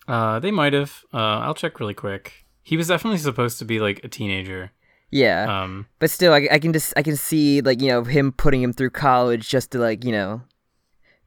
Uh, 0.07 0.39
they 0.39 0.51
might 0.51 0.71
have. 0.73 1.03
Uh, 1.13 1.43
I'll 1.43 1.53
check 1.53 1.79
really 1.81 1.93
quick. 1.93 2.45
He 2.63 2.77
was 2.77 2.87
definitely 2.87 3.17
supposed 3.19 3.59
to 3.59 3.65
be 3.65 3.79
like 3.79 3.99
a 4.03 4.07
teenager. 4.07 4.71
yeah 5.11 5.43
Um, 5.63 5.87
but 5.99 6.09
still 6.11 6.33
I, 6.33 6.47
I 6.51 6.59
can 6.59 6.71
just 6.73 6.93
i 6.95 7.01
can 7.03 7.15
see 7.15 7.61
like 7.61 7.81
you 7.81 7.87
know 7.91 8.03
him 8.03 8.31
putting 8.31 8.61
him 8.61 8.73
through 8.73 8.91
college 8.91 9.47
just 9.49 9.71
to 9.71 9.79
like 9.79 10.03
you 10.05 10.11
know 10.11 10.41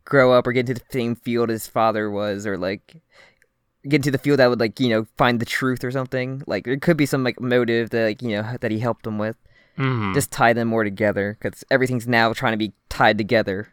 grow 0.05 0.33
up 0.33 0.47
or 0.47 0.53
get 0.53 0.69
into 0.69 0.75
the 0.81 0.93
same 0.93 1.15
field 1.15 1.49
his 1.49 1.67
father 1.67 2.11
was 2.11 2.47
or 2.47 2.57
like 2.59 3.01
get 3.89 3.97
into 3.97 4.11
the 4.11 4.19
field 4.19 4.39
that 4.39 4.49
would 4.49 4.61
like 4.61 4.79
you 4.79 4.89
know 4.89 5.07
find 5.17 5.41
the 5.41 5.47
truth 5.47 5.83
or 5.83 5.91
something 5.91 6.43
like 6.47 6.65
there 6.65 6.77
could 6.77 6.97
be 6.97 7.07
some 7.07 7.25
like 7.25 7.41
motive 7.41 7.91
that 7.91 8.05
like 8.05 8.23
you 8.23 8.31
know 8.31 8.57
that 8.61 8.71
he 8.71 8.79
helped 8.79 9.07
him 9.07 9.17
with 9.17 9.37
mhm. 9.79 10.13
just 10.15 10.31
tie 10.31 10.53
them 10.53 10.69
more 10.69 10.85
together 10.85 11.39
because 11.41 11.65
everything's 11.71 12.07
now 12.07 12.33
trying 12.33 12.53
to 12.53 12.59
be 12.59 12.73
tied 12.89 13.17
together 13.17 13.69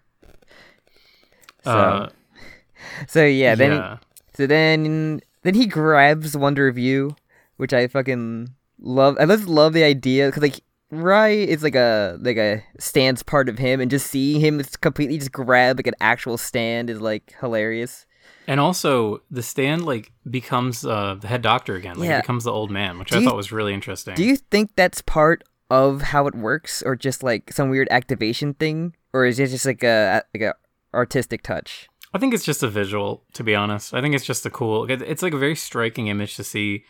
so 1.63 1.71
uh, 1.71 2.09
so 3.07 3.25
yeah 3.25 3.53
then 3.53 3.73
yeah. 3.73 3.97
So 4.37 4.45
then, 4.45 5.19
then 5.41 5.55
he 5.55 5.65
grabs 5.65 6.37
Wonder 6.37 6.71
View, 6.71 7.15
which 7.55 7.73
I 7.73 7.87
fucking 7.87 8.49
love. 8.79 9.17
I 9.19 9.25
just 9.25 9.47
love 9.47 9.73
the 9.73 9.83
idea 9.83 10.27
because 10.27 10.43
like 10.43 10.61
Rai 10.91 11.41
is 11.41 11.63
like 11.63 11.73
a 11.73 12.19
like 12.21 12.37
a 12.37 12.63
stands 12.79 13.23
part 13.23 13.49
of 13.49 13.57
him, 13.57 13.81
and 13.81 13.89
just 13.89 14.05
seeing 14.05 14.39
him 14.39 14.59
just 14.59 14.79
completely 14.81 15.17
just 15.17 15.31
grab 15.31 15.79
like 15.79 15.87
an 15.87 15.95
actual 15.99 16.37
stand 16.37 16.91
is 16.91 17.01
like 17.01 17.33
hilarious. 17.39 18.05
And 18.49 18.59
also, 18.61 19.21
the 19.29 19.43
stand 19.43 19.85
like 19.85 20.11
becomes 20.29 20.85
uh, 20.85 21.15
the 21.19 21.27
head 21.27 21.41
doctor 21.41 21.75
again. 21.75 21.99
Like, 21.99 22.07
Yeah. 22.09 22.15
he 22.17 22.21
becomes 22.21 22.45
the 22.45 22.51
old 22.51 22.71
man, 22.71 22.97
which 22.97 23.09
Do 23.09 23.17
I 23.17 23.19
you- 23.19 23.25
thought 23.27 23.35
was 23.35 23.51
really 23.51 23.73
interesting. 23.73 24.15
Do 24.15 24.23
you 24.23 24.37
think 24.37 24.71
that's 24.75 25.01
part 25.01 25.43
of 25.69 26.01
how 26.01 26.27
it 26.27 26.33
works, 26.35 26.81
or 26.81 26.95
just 26.95 27.23
like 27.23 27.51
some 27.51 27.69
weird 27.69 27.89
activation 27.91 28.53
thing, 28.53 28.95
or 29.13 29.25
is 29.25 29.37
it 29.37 29.47
just 29.49 29.65
like 29.65 29.83
a 29.83 30.23
like 30.33 30.41
a 30.43 30.55
artistic 30.93 31.43
touch? 31.43 31.89
I 32.13 32.19
think 32.19 32.33
it's 32.33 32.45
just 32.45 32.63
a 32.63 32.69
visual, 32.69 33.25
to 33.33 33.43
be 33.43 33.53
honest. 33.53 33.93
I 33.93 33.99
think 34.01 34.15
it's 34.15 34.25
just 34.25 34.45
a 34.45 34.49
cool. 34.49 34.89
It's 34.89 35.21
like 35.21 35.33
a 35.33 35.37
very 35.37 35.55
striking 35.55 36.07
image 36.07 36.37
to 36.37 36.43
see 36.45 36.85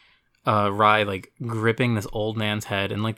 uh, 0.46 0.72
Rai 0.72 1.04
like 1.06 1.34
gripping 1.46 1.96
this 1.96 2.06
old 2.14 2.38
man's 2.38 2.66
head, 2.66 2.92
and 2.92 3.02
like 3.02 3.18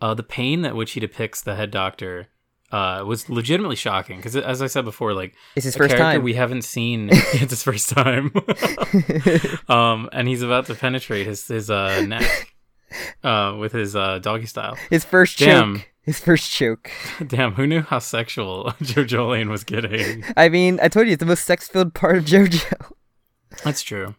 uh, 0.00 0.14
the 0.14 0.22
pain 0.22 0.62
that 0.62 0.76
which 0.76 0.92
he 0.92 1.00
depicts 1.00 1.42
the 1.42 1.56
head 1.56 1.72
doctor 1.72 2.28
uh, 2.72 3.04
was 3.06 3.28
legitimately 3.28 3.76
shocking. 3.76 4.16
Because 4.16 4.34
as 4.34 4.62
I 4.62 4.66
said 4.66 4.84
before, 4.84 5.12
like 5.14 5.34
It's 5.54 5.64
his 5.64 5.76
a 5.76 5.78
first 5.78 5.96
time. 5.96 6.22
we 6.22 6.34
haven't 6.34 6.62
seen. 6.62 7.10
it's 7.12 7.50
his 7.50 7.62
first 7.62 7.90
time, 7.90 8.32
um, 9.68 10.08
and 10.12 10.26
he's 10.28 10.42
about 10.42 10.66
to 10.66 10.74
penetrate 10.74 11.26
his 11.26 11.46
his 11.46 11.70
uh, 11.70 12.00
neck 12.02 12.54
uh, 13.22 13.56
with 13.58 13.72
his 13.72 13.94
uh, 13.94 14.18
doggy 14.18 14.46
style. 14.46 14.76
his 14.90 15.04
first 15.04 15.38
Damn. 15.38 15.76
choke. 15.76 15.88
His 16.04 16.18
first 16.18 16.50
choke. 16.50 16.90
Damn, 17.28 17.52
who 17.52 17.64
knew 17.64 17.82
how 17.82 18.00
sexual 18.00 18.72
JoJolion 18.82 19.48
was 19.48 19.62
getting? 19.62 20.24
I 20.36 20.48
mean, 20.48 20.80
I 20.82 20.88
told 20.88 21.06
you 21.06 21.12
it's 21.12 21.20
the 21.20 21.26
most 21.26 21.44
sex-filled 21.44 21.94
part 21.94 22.16
of 22.16 22.24
JoJo. 22.24 22.90
That's 23.62 23.82
true. 23.82 24.16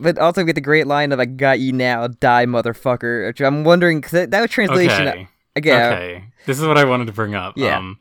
But 0.00 0.16
also 0.18 0.44
get 0.44 0.54
the 0.54 0.62
great 0.62 0.86
line 0.86 1.12
of 1.12 1.20
"I 1.20 1.26
got 1.26 1.60
you 1.60 1.72
now, 1.72 2.06
die, 2.06 2.46
motherfucker." 2.46 3.26
Which 3.26 3.42
I'm 3.42 3.62
wondering 3.64 3.98
because 4.00 4.12
that, 4.12 4.30
that 4.30 4.40
was 4.40 4.50
translation. 4.50 5.08
Okay. 5.08 5.28
Again, 5.58 5.92
Okay. 5.92 6.24
This 6.46 6.58
is 6.60 6.66
what 6.66 6.78
I 6.78 6.84
wanted 6.84 7.06
to 7.08 7.12
bring 7.12 7.34
up. 7.34 7.54
Yeah. 7.56 7.78
Um, 7.78 7.98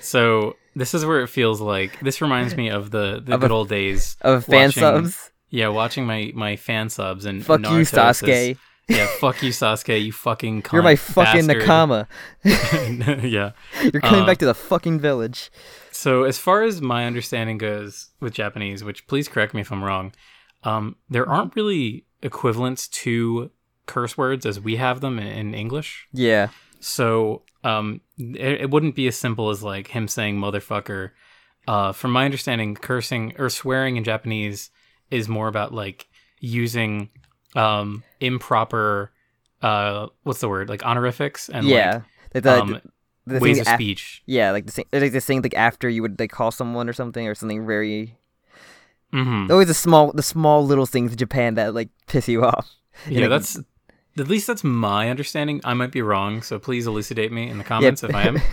so 0.00 0.56
this 0.76 0.94
is 0.94 1.04
where 1.04 1.20
it 1.22 1.28
feels 1.28 1.60
like 1.60 1.98
this 2.00 2.20
reminds 2.20 2.54
me 2.56 2.68
of 2.68 2.90
the 2.90 3.20
the 3.24 3.34
Of 3.34 3.40
good 3.40 3.50
a- 3.50 3.54
old 3.54 3.68
days. 3.68 4.16
of 4.20 4.44
fan 4.44 4.68
watching- 4.68 4.80
subs. 4.80 5.30
Yeah, 5.50 5.68
watching 5.68 6.04
my 6.06 6.30
my 6.34 6.56
fan 6.56 6.88
subs 6.90 7.24
and 7.24 7.44
Fuck 7.44 7.60
you, 7.60 7.66
Naruto 7.66 7.86
says- 7.86 8.20
Sasuke. 8.22 8.56
yeah, 8.88 9.06
fuck 9.18 9.42
you, 9.42 9.50
Sasuke. 9.50 10.04
You 10.04 10.12
fucking. 10.12 10.64
You're 10.72 10.82
my 10.82 10.96
fucking 10.96 11.46
bastard. 11.46 11.62
Nakama. 11.64 12.06
yeah. 13.24 13.52
You're 13.92 14.00
coming 14.02 14.22
Uh, 14.22 14.26
back 14.26 14.38
to 14.38 14.46
the 14.46 14.54
fucking 14.54 15.00
village. 15.00 15.50
So 15.90 16.24
as 16.24 16.38
far 16.38 16.62
as 16.62 16.80
my 16.80 17.06
understanding 17.06 17.58
goes 17.58 18.10
with 18.20 18.34
Japanese, 18.34 18.84
which 18.84 19.06
please 19.06 19.26
correct 19.28 19.54
me 19.54 19.62
if 19.62 19.72
I'm 19.72 19.82
wrong, 19.82 20.12
um, 20.64 20.96
there 21.10 21.28
aren't 21.28 21.56
really 21.56 22.04
equivalents 22.22 22.88
to 22.88 23.50
curse 23.86 24.16
words 24.18 24.44
as 24.46 24.60
we 24.60 24.76
have 24.76 25.00
them 25.00 25.18
in, 25.18 25.26
in 25.26 25.54
English. 25.54 26.06
Yeah. 26.12 26.48
So 26.80 27.42
um, 27.64 28.00
it, 28.18 28.62
it 28.62 28.70
wouldn't 28.70 28.94
be 28.94 29.06
as 29.08 29.16
simple 29.16 29.50
as 29.50 29.62
like 29.62 29.88
him 29.88 30.08
saying 30.08 30.38
motherfucker. 30.38 31.10
Uh, 31.66 31.92
from 31.92 32.12
my 32.12 32.24
understanding, 32.24 32.74
cursing 32.74 33.34
or 33.38 33.50
swearing 33.50 33.96
in 33.96 34.04
Japanese 34.04 34.70
is 35.10 35.28
more 35.28 35.48
about 35.48 35.74
like 35.74 36.08
using 36.40 37.10
um, 37.54 38.02
improper, 38.20 39.12
uh, 39.60 40.06
what's 40.22 40.40
the 40.40 40.48
word, 40.48 40.68
like 40.68 40.82
honorifics 40.84 41.48
and 41.48 41.66
yeah. 41.66 41.92
like 41.92 42.02
the, 42.32 42.40
the, 42.40 42.62
um, 42.62 42.80
the 43.26 43.38
ways 43.38 43.58
of 43.60 43.66
af- 43.66 43.74
speech. 43.74 44.22
Yeah, 44.24 44.52
like 44.52 44.66
the 44.66 44.72
thing, 44.72 44.86
like 44.92 45.12
the 45.12 45.20
thing 45.20 45.42
like 45.42 45.54
after 45.54 45.88
you 45.88 46.00
would 46.02 46.18
like 46.18 46.30
call 46.30 46.50
someone 46.50 46.88
or 46.88 46.92
something 46.94 47.26
or 47.26 47.34
something 47.34 47.66
very. 47.66 48.16
hmm 49.12 49.46
Always 49.50 49.68
the 49.68 49.74
small, 49.74 50.12
the 50.12 50.22
small 50.22 50.64
little 50.64 50.86
things 50.86 51.10
in 51.12 51.18
Japan 51.18 51.54
that 51.54 51.74
like 51.74 51.90
piss 52.06 52.28
you 52.28 52.44
off. 52.46 52.70
Yeah, 53.08 53.22
like- 53.22 53.30
that's 53.30 53.58
at 54.20 54.28
least 54.28 54.46
that's 54.46 54.64
my 54.64 55.10
understanding. 55.10 55.60
I 55.64 55.74
might 55.74 55.92
be 55.92 56.02
wrong, 56.02 56.42
so 56.42 56.58
please 56.58 56.86
elucidate 56.86 57.32
me 57.32 57.48
in 57.48 57.58
the 57.58 57.64
comments 57.64 58.02
if 58.02 58.14
I 58.14 58.22
am. 58.22 58.40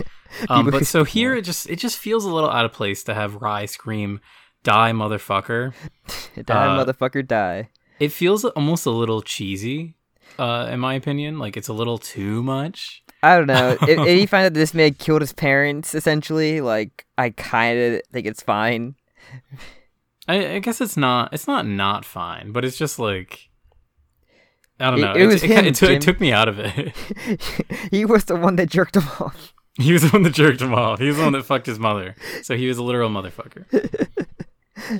Um, 0.50 0.70
but 0.70 0.86
so 0.86 1.04
here 1.04 1.36
it 1.36 1.42
just 1.42 1.70
it 1.70 1.76
just 1.76 1.98
feels 1.98 2.24
a 2.24 2.28
little 2.34 2.50
out 2.50 2.64
of 2.64 2.72
place 2.72 3.04
to 3.04 3.14
have 3.14 3.36
Rai 3.36 3.66
scream 3.66 4.20
"Die, 4.64 4.92
motherfucker." 4.92 5.72
die, 6.44 6.66
Uh, 6.66 6.84
motherfucker, 6.84 7.26
die. 7.26 7.70
It 8.00 8.10
feels 8.10 8.44
almost 8.44 8.84
a 8.86 8.90
little 8.90 9.22
cheesy, 9.22 9.94
uh, 10.38 10.68
in 10.70 10.80
my 10.80 10.94
opinion. 10.94 11.38
Like 11.38 11.56
it's 11.56 11.68
a 11.68 11.72
little 11.72 11.96
too 11.96 12.42
much. 12.42 13.04
I 13.22 13.36
don't 13.38 13.46
know. 13.46 13.78
if, 13.82 13.98
if 14.00 14.20
you 14.20 14.26
find 14.26 14.46
out 14.46 14.52
that 14.52 14.58
this 14.58 14.74
man 14.74 14.94
killed 14.94 15.22
his 15.22 15.32
parents, 15.32 15.94
essentially, 15.94 16.60
like 16.60 17.06
I 17.16 17.30
kind 17.30 17.78
of 17.78 18.02
think 18.12 18.26
it's 18.26 18.42
fine. 18.42 18.96
I, 20.28 20.54
I 20.54 20.58
guess 20.58 20.80
it's 20.80 20.96
not 20.96 21.32
it's 21.32 21.46
not 21.46 21.66
not 21.66 22.04
fine, 22.04 22.52
but 22.52 22.64
it's 22.64 22.76
just 22.76 22.98
like 22.98 23.48
I 24.78 24.90
don't 24.90 24.98
It- 24.98 25.02
know. 25.02 25.12
it 25.14 25.26
was 25.26 25.42
it, 25.42 25.50
him, 25.50 25.64
it, 25.64 25.82
it 25.82 26.00
took 26.02 26.20
me 26.20 26.32
out 26.32 26.48
of 26.48 26.58
it. 26.58 26.94
he 27.90 28.04
was 28.04 28.24
the 28.26 28.36
one 28.36 28.56
that 28.56 28.68
jerked 28.70 28.96
him 28.96 29.08
off. 29.20 29.52
he 29.78 29.92
was 29.92 30.02
the 30.02 30.08
one 30.10 30.22
that 30.24 30.34
jerked 30.34 30.60
him 30.60 30.74
off. 30.74 30.98
He 30.98 31.06
was 31.06 31.16
the 31.16 31.22
one 31.24 31.32
that 31.32 31.44
fucked 31.44 31.66
his 31.66 31.78
mother. 31.78 32.14
So 32.42 32.56
he 32.56 32.68
was 32.68 32.78
a 32.78 32.82
literal 32.82 33.08
motherfucker. 33.10 33.64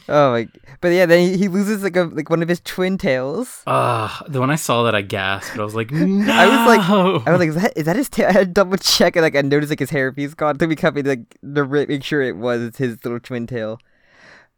Oh 0.09 0.33
my! 0.33 0.49
But 0.81 0.89
yeah, 0.89 1.05
then 1.05 1.21
he, 1.21 1.37
he 1.37 1.49
loses 1.49 1.83
like 1.83 1.97
a 1.97 2.05
like 2.05 2.31
one 2.31 2.43
of 2.43 2.49
his 2.49 2.61
twin 2.61 2.97
tails. 2.97 3.63
Ah, 3.67 4.23
the 4.27 4.41
when 4.41 4.51
I 4.51 4.55
saw 4.55 4.83
that, 4.85 4.95
I 4.95 5.03
gasped. 5.03 5.59
I 5.59 5.63
was 5.63 5.75
like, 5.75 5.91
no. 5.91 6.33
I 6.33 6.47
was 6.47 6.67
like- 6.67 7.27
I 7.27 7.31
was 7.31 7.39
like, 7.39 7.49
is 7.51 7.55
that, 7.57 7.73
is 7.77 7.85
that 7.85 7.95
his 7.97 8.09
tail? 8.09 8.29
I 8.29 8.33
had 8.33 8.49
to 8.49 8.53
double 8.55 8.79
check 8.79 9.17
and 9.17 9.23
like 9.23 9.37
I 9.37 9.43
noticed 9.43 9.69
like 9.71 9.81
his 9.81 9.91
hairpiece 9.91 10.35
gone. 10.35 10.57
Took 10.57 10.71
me 10.71 10.77
company 10.77 11.03
to 11.03 11.09
like 11.11 11.39
to 11.55 11.87
make 11.89 12.03
sure 12.03 12.23
it 12.23 12.39
was 12.39 12.79
his 12.79 13.05
little 13.05 13.21
twin 13.21 13.47
tail. 13.47 13.79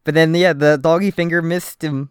But 0.05 0.15
then 0.15 0.33
yeah, 0.37 0.53
the 0.53 0.79
doggy 0.81 1.11
finger 1.11 1.43
missed 1.43 1.83
him 1.83 2.11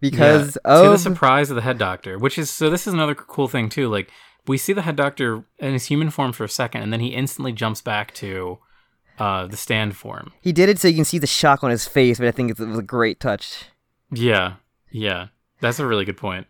because 0.00 0.56
Yeah, 0.64 0.82
to 0.82 0.88
the 0.90 0.98
surprise 0.98 1.50
of 1.50 1.56
the 1.56 1.62
head 1.62 1.78
doctor, 1.78 2.18
which 2.18 2.38
is 2.38 2.50
so. 2.50 2.70
This 2.70 2.86
is 2.86 2.92
another 2.94 3.14
cool 3.14 3.48
thing 3.48 3.68
too. 3.68 3.88
Like 3.88 4.10
we 4.46 4.56
see 4.58 4.72
the 4.72 4.82
head 4.82 4.96
doctor 4.96 5.44
in 5.58 5.72
his 5.72 5.86
human 5.86 6.10
form 6.10 6.32
for 6.32 6.44
a 6.44 6.48
second, 6.48 6.82
and 6.82 6.92
then 6.92 7.00
he 7.00 7.08
instantly 7.08 7.52
jumps 7.52 7.80
back 7.82 8.12
to 8.14 8.58
uh, 9.18 9.46
the 9.46 9.56
stand 9.56 9.96
form. 9.96 10.32
he 10.40 10.52
did 10.52 10.68
it 10.68 10.78
so 10.78 10.88
you 10.88 10.94
can 10.94 11.04
see 11.04 11.18
the 11.18 11.26
shock 11.26 11.62
on 11.62 11.70
his 11.70 11.86
face. 11.86 12.18
But 12.18 12.28
I 12.28 12.32
think 12.32 12.50
it 12.50 12.58
was 12.58 12.78
a 12.78 12.82
great 12.82 13.20
touch. 13.20 13.64
Yeah, 14.12 14.54
yeah, 14.90 15.28
that's 15.60 15.78
a 15.78 15.86
really 15.86 16.04
good 16.04 16.16
point. 16.16 16.46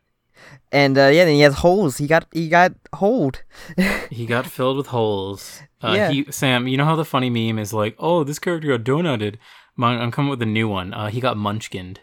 And 0.72 0.96
uh, 0.96 1.08
yeah, 1.12 1.24
then 1.26 1.34
he 1.34 1.40
has 1.42 1.56
holes. 1.56 1.98
He 1.98 2.06
got 2.06 2.26
he 2.32 2.48
got 2.48 2.72
hold. 2.94 3.42
He 4.10 4.26
got 4.26 4.46
filled 4.46 4.76
with 4.76 4.88
holes. 4.88 5.60
Uh, 5.82 5.94
Yeah. 5.96 6.10
he, 6.10 6.26
Sam, 6.30 6.66
you 6.68 6.76
know 6.76 6.84
how 6.84 6.96
the 6.96 7.04
funny 7.04 7.30
meme 7.30 7.58
is 7.58 7.72
like, 7.72 7.94
"Oh, 7.98 8.24
this 8.24 8.38
character 8.38 8.68
got 8.76 8.84
donutted." 8.84 9.36
I'm 9.78 10.10
coming 10.10 10.30
with 10.30 10.42
a 10.42 10.46
new 10.46 10.68
one. 10.68 10.92
Uh, 10.92 11.08
he 11.08 11.20
got 11.20 11.36
munchkined 11.36 11.98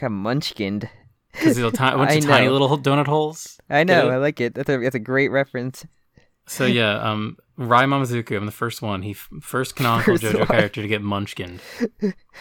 got 0.00 0.10
munchkined. 0.10 0.88
because 1.32 1.58
a, 1.58 1.66
a 1.68 1.70
bunch 1.72 2.16
of 2.16 2.24
tiny 2.24 2.48
little 2.48 2.78
donut 2.78 3.06
holes. 3.06 3.58
I 3.68 3.84
know. 3.84 4.08
I 4.10 4.16
like 4.16 4.40
it. 4.40 4.54
That's 4.54 4.68
a 4.68 4.78
that's 4.78 4.94
a 4.96 5.00
great 5.00 5.28
reference. 5.30 5.86
So 6.46 6.66
yeah, 6.66 6.98
um, 7.00 7.36
Rai 7.56 7.84
Mamezuku, 7.84 8.36
I'm 8.36 8.46
the 8.46 8.50
first 8.52 8.82
one. 8.82 9.02
He 9.02 9.12
f- 9.12 9.28
first 9.40 9.76
canonical 9.76 10.16
First 10.18 10.24
JoJo 10.34 10.38
one. 10.40 10.46
character 10.48 10.82
to 10.82 10.88
get 10.88 11.00
munchkined. 11.02 11.60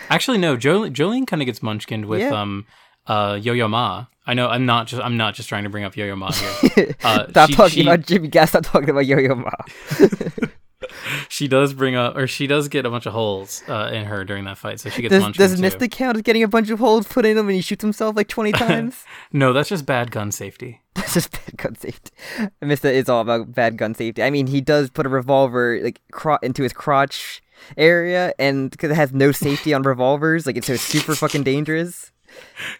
Actually, 0.10 0.39
no, 0.39 0.58
jo- 0.58 0.89
Jolyne 0.89 1.28
kind 1.28 1.41
of 1.43 1.45
gets 1.45 1.60
munchkined 1.60 2.06
with 2.06 2.22
Yeah. 2.22 2.41
um, 2.41 2.65
uh, 3.06 3.38
Yo-Yo 3.39 3.67
Ma. 3.67 4.06
I 4.26 4.34
know 4.34 4.48
I'm 4.48 4.65
not 4.65 4.88
just 4.88 5.02
I'm 5.04 5.17
not 5.17 5.36
just 5.36 5.48
trying 5.50 5.63
to 5.65 5.69
bring 5.69 5.84
up 5.84 5.95
Yo-Yo 5.95 6.15
Ma 6.15 6.32
here. 6.32 6.95
Uh, 7.04 7.28
stop 7.30 7.50
she- 7.50 7.56
talking 7.56 7.72
she- 7.74 7.82
about 7.82 8.02
Jimmy 8.06 8.30
Gas. 8.30 8.50
Stop 8.50 8.63
talking 8.63 8.89
about 8.89 9.06
Yo 9.06 9.17
Yo 9.19 9.36
Ma. 9.36 9.52
She 11.28 11.48
does 11.48 11.74
bring 11.74 11.95
up, 11.95 12.15
or 12.15 12.28
she 12.28 12.48
does 12.48 12.67
get 12.67 12.86
a 12.86 12.89
bunch 12.89 13.06
of 13.06 13.13
holes 13.13 13.63
uh, 13.67 13.89
in 13.93 14.06
her 14.06 14.24
during 14.24 14.45
that 14.45 14.58
fight, 14.58 14.80
so 14.80 14.89
she 14.89 15.02
gets 15.02 15.13
Does, 15.13 15.36
does. 15.36 15.62
Mista 15.62 15.88
count 15.88 16.17
as 16.17 16.22
getting 16.24 16.43
a 16.43 16.48
bunch 16.48 16.69
of 16.69 16.80
holes 16.80 17.08
put 17.08 17.26
in 17.26 17.38
him 17.38 17.48
and 17.48 17.56
he 17.56 17.62
shoots 17.62 17.84
himself 17.84 18.15
like 18.15 18.28
20 18.28 18.52
times? 18.54 19.04
No, 19.32 19.54
that's 19.54 19.69
just 19.69 19.86
bad 19.86 20.12
gun 20.12 20.32
safety. 20.32 20.82
That's 20.95 21.13
just 21.13 21.32
bad 21.32 21.58
gun 21.58 21.76
safety. 21.76 22.12
Mista 22.62 22.91
is 22.91 23.08
all 23.08 23.22
about 23.22 23.54
bad 23.54 23.78
gun 23.78 23.95
safety. 23.95 24.22
I 24.22 24.30
mean, 24.30 24.48
he 24.48 24.60
does 24.60 24.89
put 24.89 25.06
a 25.06 25.10
revolver 25.10 25.80
like 25.82 26.02
cro- 26.12 26.38
into 26.43 26.62
his 26.63 26.74
crotch 26.74 27.41
area, 27.78 28.34
and 28.38 28.69
because 28.69 28.91
it 28.91 28.95
has 28.95 29.13
no 29.13 29.32
safety 29.32 29.74
on 29.74 29.84
revolvers, 29.84 30.45
like 30.45 30.58
it's 30.58 30.67
so 30.67 30.76
super 30.76 31.15
fucking 31.15 31.43
dangerous. 31.43 32.12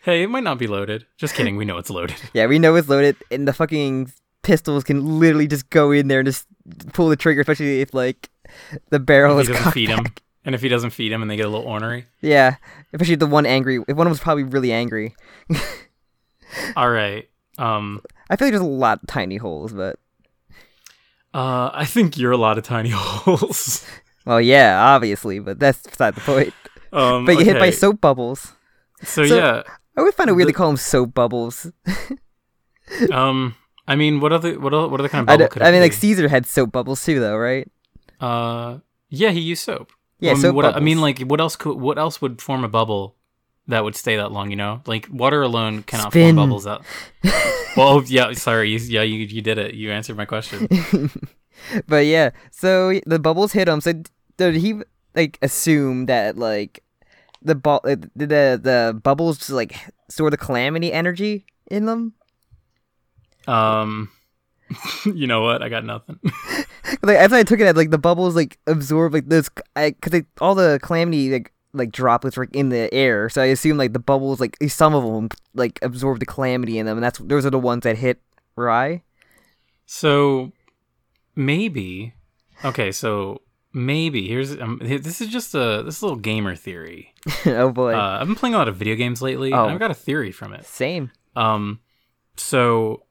Hey, 0.04 0.22
it 0.22 0.30
might 0.30 0.44
not 0.44 0.60
be 0.60 0.68
loaded. 0.68 1.08
Just 1.18 1.34
kidding. 1.34 1.58
We 1.58 1.66
know 1.66 1.80
it's 1.80 1.90
loaded. 1.90 2.18
Yeah, 2.34 2.46
we 2.46 2.60
know 2.60 2.76
it's 2.76 2.88
loaded, 2.88 3.16
and 3.32 3.48
the 3.48 3.54
fucking 3.54 4.12
pistols 4.44 4.84
can 4.84 5.20
literally 5.20 5.48
just 5.48 5.70
go 5.70 5.92
in 5.92 6.08
there 6.08 6.20
and 6.20 6.28
just 6.28 6.46
pull 6.94 7.10
the 7.10 7.16
trigger, 7.16 7.42
especially 7.42 7.82
if 7.82 7.94
like 7.94 8.30
the 8.90 9.00
barrel 9.00 9.40
If 9.40 9.50
is 9.50 9.58
cocked 9.58 9.74
feed 9.74 9.90
him, 9.90 10.04
back. 10.04 10.22
and 10.46 10.56
if 10.56 10.62
he 10.62 10.70
doesn't 10.70 10.92
feed 10.92 11.12
him, 11.12 11.22
and 11.22 11.30
they 11.30 11.36
get 11.36 11.46
a 11.46 11.50
little 11.50 11.68
ornery. 11.68 12.06
Yeah, 12.22 12.56
especially 12.94 13.16
the 13.16 13.28
one 13.28 13.46
angry. 13.46 13.84
If 13.88 13.96
one 13.98 14.10
was 14.10 14.20
probably 14.20 14.44
really 14.44 14.72
angry. 14.72 15.16
All 16.76 16.90
right. 16.90 17.30
Um. 17.58 18.02
I 18.30 18.36
feel 18.36 18.48
like 18.48 18.54
there's 18.54 18.62
a 18.62 18.66
lot 18.66 19.00
of 19.02 19.08
tiny 19.08 19.38
holes, 19.38 19.74
but 19.74 19.98
Uh. 21.34 21.70
I 21.74 21.86
think 21.86 22.18
you're 22.18 22.32
a 22.32 22.38
lot 22.38 22.58
of 22.58 22.64
tiny 22.64 22.90
holes. 22.94 23.86
well, 24.26 24.40
yeah, 24.42 24.80
obviously, 24.82 25.40
but 25.40 25.60
that's 25.60 25.82
beside 25.84 26.16
the 26.16 26.22
point. 26.22 26.54
Um. 26.92 27.26
But 27.26 27.34
you 27.34 27.46
get 27.46 27.54
hit 27.54 27.60
by 27.60 27.70
soap 27.70 28.02
bubbles. 28.02 28.54
So, 29.04 29.24
so- 29.28 29.36
yeah. 29.38 29.64
I 29.96 30.02
would 30.02 30.16
find 30.16 30.28
it 30.30 30.34
weird 30.34 30.48
The- 30.48 30.54
to 30.54 30.58
call 30.58 30.68
them 30.70 30.78
soap 30.78 31.14
bubbles. 31.14 31.72
Um. 33.12 33.56
I 33.90 33.96
mean, 33.96 34.20
what 34.22 34.32
other 34.32 34.58
what 34.60 34.74
other, 34.74 34.88
what 34.88 35.00
other 35.02 35.10
kind 35.10 35.24
of 35.24 35.30
I, 35.30 35.34
bubble 35.34 35.40
don't- 35.40 35.52
could 35.52 35.62
it 35.64 35.66
I 35.66 35.72
mean, 35.72 35.82
like? 35.82 35.94
Caesar 35.94 36.28
had 36.30 36.46
soap 36.46 36.72
bubbles 36.72 37.04
too, 37.04 37.20
though, 37.20 37.36
right? 37.38 37.68
Uh. 38.22 38.80
Yeah, 39.10 39.32
he 39.32 39.40
used 39.40 39.64
soap. 39.64 39.92
Yeah, 40.20 40.32
I 40.32 40.34
mean, 40.36 40.42
soap 40.44 40.56
what, 40.56 40.62
bubbles. 40.64 40.82
I 40.82 40.84
mean, 40.84 41.02
like, 41.02 41.20
what 41.22 41.42
else 41.42 41.56
could 41.56 41.76
what 41.78 41.98
else 41.98 42.22
would 42.22 42.42
form 42.42 42.64
a 42.64 42.70
bubble 42.70 43.16
that 43.68 43.84
would 43.84 43.96
stay 43.96 44.16
that 44.18 44.32
long? 44.32 44.52
You 44.52 44.56
know, 44.58 44.82
like 44.86 45.08
water 45.12 45.42
alone 45.42 45.82
cannot 45.84 46.12
Spin. 46.12 46.36
form 46.36 46.48
bubbles 46.48 46.68
out. 46.68 46.86
well, 47.78 48.04
yeah. 48.06 48.32
Sorry. 48.34 48.70
You, 48.70 48.78
yeah, 48.78 49.02
you 49.02 49.20
you 49.26 49.42
did 49.42 49.58
it. 49.58 49.74
You 49.74 49.92
answered 49.92 50.16
my 50.18 50.26
question. 50.26 50.68
but 51.88 52.06
yeah, 52.06 52.30
so 52.52 53.00
the 53.08 53.18
bubbles 53.20 53.54
hit 53.54 53.68
him. 53.68 53.82
So 53.82 53.94
did 54.38 54.56
he 54.56 54.82
like 55.16 55.40
assume 55.42 56.06
that 56.06 56.38
like 56.38 56.84
the 57.42 57.56
bu- 57.56 57.82
uh, 57.90 57.96
the 58.16 58.28
the, 58.28 58.60
the 58.62 59.00
bubbles 59.02 59.38
just 59.40 59.50
like 59.50 59.76
store 60.10 60.30
the 60.30 60.38
calamity 60.38 60.94
energy 60.94 61.46
in 61.72 61.86
them? 61.86 62.14
Um. 63.50 64.12
you 65.06 65.26
know 65.28 65.42
what? 65.42 65.62
I 65.64 65.70
got 65.70 65.84
nothing. 65.86 66.20
Like 67.04 67.18
as 67.18 67.32
I 67.32 67.44
took 67.44 67.60
it, 67.60 67.66
as 67.68 67.76
like 67.76 67.92
the 67.92 68.00
bubbles 68.00 68.36
like 68.36 68.58
absorb 68.66 69.14
like 69.14 69.30
those, 69.30 69.48
because 69.76 70.24
all 70.42 70.56
the 70.56 70.80
calamity 70.82 71.32
like 71.32 71.54
like 71.72 71.92
droplets 71.92 72.36
were 72.36 72.48
in 72.52 72.70
the 72.70 72.92
air. 72.92 73.30
So 73.30 73.44
I 73.44 73.46
assume 73.46 73.78
like 73.78 73.94
the 73.94 74.00
bubbles, 74.00 74.40
like 74.40 74.58
some 74.70 74.96
of 74.96 75.04
them, 75.04 75.30
like 75.54 75.78
absorb 75.84 76.20
the 76.20 76.26
calamity 76.26 76.80
in 76.80 76.88
them, 76.88 76.98
and 76.98 77.04
that's 77.04 77.20
those 77.20 77.46
are 77.46 77.52
the 77.52 77.60
ones 77.60 77.84
that 77.84 77.98
hit 78.00 78.20
Rai. 78.56 79.04
So 79.86 80.52
maybe 81.36 82.14
okay, 82.66 82.92
so 82.92 83.42
maybe 83.72 84.28
here's 84.28 84.60
um, 84.60 84.80
this 84.84 85.22
is 85.22 85.28
just 85.28 85.54
a 85.54 85.84
this 85.86 85.98
is 85.98 86.02
a 86.02 86.06
little 86.06 86.20
gamer 86.20 86.56
theory. 86.56 87.14
oh 87.46 87.72
boy, 87.72 87.94
Uh, 87.94 88.18
I've 88.20 88.28
been 88.28 88.36
playing 88.36 88.56
a 88.56 88.58
lot 88.58 88.68
of 88.68 88.76
video 88.78 88.96
games 88.96 89.22
lately, 89.22 89.54
Oh. 89.54 89.64
and 89.66 89.74
I've 89.74 89.80
got 89.80 89.92
a 89.92 89.96
theory 89.96 90.32
from 90.32 90.54
it. 90.54 90.66
same. 90.66 91.12
Um, 91.36 91.80
so 92.36 93.04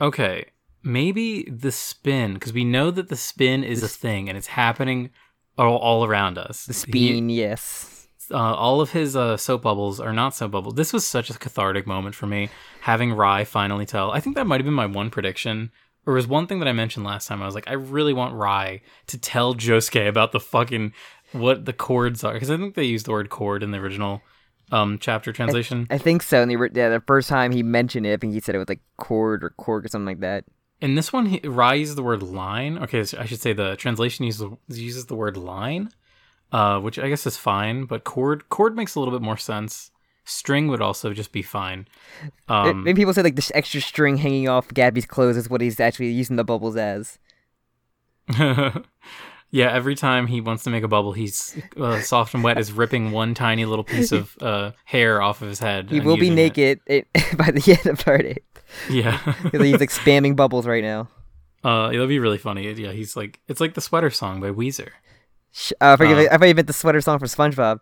okay, 0.00 0.46
maybe 0.82 1.44
the 1.44 1.72
spin 1.72 2.34
because 2.34 2.52
we 2.52 2.64
know 2.64 2.90
that 2.90 3.08
the 3.08 3.16
spin 3.16 3.64
is 3.64 3.82
a 3.82 3.88
thing 3.88 4.28
and 4.28 4.36
it's 4.38 4.46
happening 4.48 5.10
all, 5.58 5.76
all 5.76 6.04
around 6.04 6.38
us. 6.38 6.64
The 6.66 6.72
He- 6.72 7.08
spin, 7.08 7.28
yes. 7.30 8.08
uh, 8.30 8.36
all 8.36 8.80
of 8.80 8.90
his 8.90 9.16
uh, 9.16 9.36
soap 9.36 9.62
bubbles 9.62 10.00
are 10.00 10.12
not 10.12 10.34
soap 10.34 10.52
bubbles. 10.52 10.74
This 10.74 10.92
was 10.92 11.06
such 11.06 11.30
a 11.30 11.38
cathartic 11.38 11.86
moment 11.86 12.14
for 12.14 12.26
me 12.26 12.50
having 12.82 13.12
Rai 13.12 13.44
finally 13.44 13.86
tell. 13.86 14.10
I 14.12 14.20
think 14.20 14.36
that 14.36 14.46
might 14.46 14.60
have 14.60 14.64
been 14.64 14.74
my 14.74 14.86
one 14.86 15.10
prediction. 15.10 15.70
Or 16.08 16.14
was 16.14 16.28
one 16.28 16.46
thing 16.46 16.60
that 16.60 16.68
I 16.68 16.72
mentioned 16.72 17.04
last 17.04 17.26
time. 17.26 17.42
I 17.42 17.46
was 17.46 17.56
like, 17.56 17.68
I 17.68 17.72
really 17.72 18.12
want 18.12 18.32
Rai 18.34 18.80
to 19.08 19.18
tell 19.18 19.56
Josuke 19.56 20.06
about 20.08 20.30
the 20.30 20.38
fucking 20.38 20.92
what 21.32 21.64
the 21.64 21.72
chords 21.72 22.22
are 22.22 22.32
because 22.34 22.48
I 22.50 22.56
think 22.56 22.76
they 22.76 22.84
used 22.84 23.06
the 23.06 23.10
word 23.10 23.28
chord 23.28 23.64
in 23.64 23.72
the 23.72 23.78
original 23.78 24.22
um 24.72 24.98
chapter 24.98 25.32
translation. 25.32 25.86
I 25.90 25.98
think 25.98 26.22
so. 26.22 26.42
And 26.42 26.58
were, 26.58 26.70
yeah, 26.72 26.88
the 26.88 27.00
first 27.00 27.28
time 27.28 27.52
he 27.52 27.62
mentioned 27.62 28.06
it, 28.06 28.12
I 28.12 28.16
think 28.16 28.32
he 28.32 28.40
said 28.40 28.54
it 28.54 28.58
was 28.58 28.68
like 28.68 28.80
cord 28.96 29.44
or 29.44 29.50
cork 29.50 29.84
or 29.84 29.88
something 29.88 30.06
like 30.06 30.20
that. 30.20 30.44
In 30.80 30.94
this 30.94 31.12
one, 31.12 31.26
he, 31.26 31.40
Rai 31.40 31.78
uses 31.78 31.94
the 31.94 32.02
word 32.02 32.22
line. 32.22 32.78
Okay, 32.78 33.02
so 33.04 33.18
I 33.18 33.24
should 33.24 33.40
say 33.40 33.52
the 33.52 33.76
translation 33.76 34.24
uses 34.24 34.46
uses 34.68 35.06
the 35.06 35.14
word 35.14 35.36
line, 35.36 35.90
uh, 36.52 36.80
which 36.80 36.98
I 36.98 37.08
guess 37.08 37.26
is 37.26 37.36
fine. 37.36 37.84
But 37.84 38.04
chord 38.04 38.48
chord 38.48 38.76
makes 38.76 38.94
a 38.94 39.00
little 39.00 39.16
bit 39.16 39.24
more 39.24 39.38
sense. 39.38 39.90
String 40.24 40.66
would 40.68 40.82
also 40.82 41.12
just 41.12 41.30
be 41.30 41.42
fine. 41.42 41.86
Um, 42.48 42.82
Maybe 42.82 43.00
people 43.00 43.14
say 43.14 43.22
like 43.22 43.36
this 43.36 43.52
extra 43.54 43.80
string 43.80 44.16
hanging 44.16 44.48
off 44.48 44.68
Gappy's 44.68 45.06
clothes 45.06 45.36
is 45.36 45.48
what 45.48 45.60
he's 45.60 45.78
actually 45.78 46.10
using 46.10 46.34
the 46.34 46.44
bubbles 46.44 46.76
as. 46.76 47.18
yeah, 49.50 49.70
every 49.72 49.94
time 49.94 50.26
he 50.26 50.40
wants 50.40 50.64
to 50.64 50.70
make 50.70 50.82
a 50.82 50.88
bubble, 50.88 51.12
he's 51.12 51.56
uh, 51.80 52.00
soft 52.00 52.34
and 52.34 52.42
wet 52.44 52.58
is 52.58 52.72
ripping 52.72 53.10
one 53.12 53.34
tiny 53.34 53.64
little 53.64 53.84
piece 53.84 54.12
of 54.12 54.36
uh, 54.40 54.72
hair 54.84 55.22
off 55.22 55.40
of 55.42 55.48
his 55.48 55.58
head. 55.60 55.90
He 55.90 56.00
will 56.00 56.16
be 56.16 56.26
using 56.26 56.32
it. 56.32 56.36
naked 56.36 56.80
it, 56.86 57.06
by 57.36 57.50
the 57.50 57.72
end 57.78 57.86
of 57.86 58.04
part 58.04 58.24
eight. 58.24 58.42
Yeah, 58.90 59.18
he's 59.52 59.80
like 59.80 59.90
spamming 59.90 60.36
bubbles 60.36 60.66
right 60.66 60.82
now. 60.82 61.08
uh, 61.64 61.90
it'll 61.92 62.06
be 62.08 62.18
really 62.18 62.38
funny. 62.38 62.70
Yeah, 62.72 62.92
he's 62.92 63.16
like 63.16 63.40
it's 63.48 63.60
like 63.60 63.74
the 63.74 63.80
sweater 63.80 64.10
song 64.10 64.40
by 64.40 64.50
Weezer. 64.50 64.90
Sh- 65.52 65.72
Uh, 65.80 65.92
I, 65.92 65.96
forget, 65.96 66.18
Um, 66.18 66.28
I 66.32 66.36
thought 66.38 66.48
you 66.48 66.54
meant 66.54 66.66
the 66.66 66.72
sweater 66.72 67.00
song 67.00 67.18
from 67.18 67.28
SpongeBob. 67.28 67.80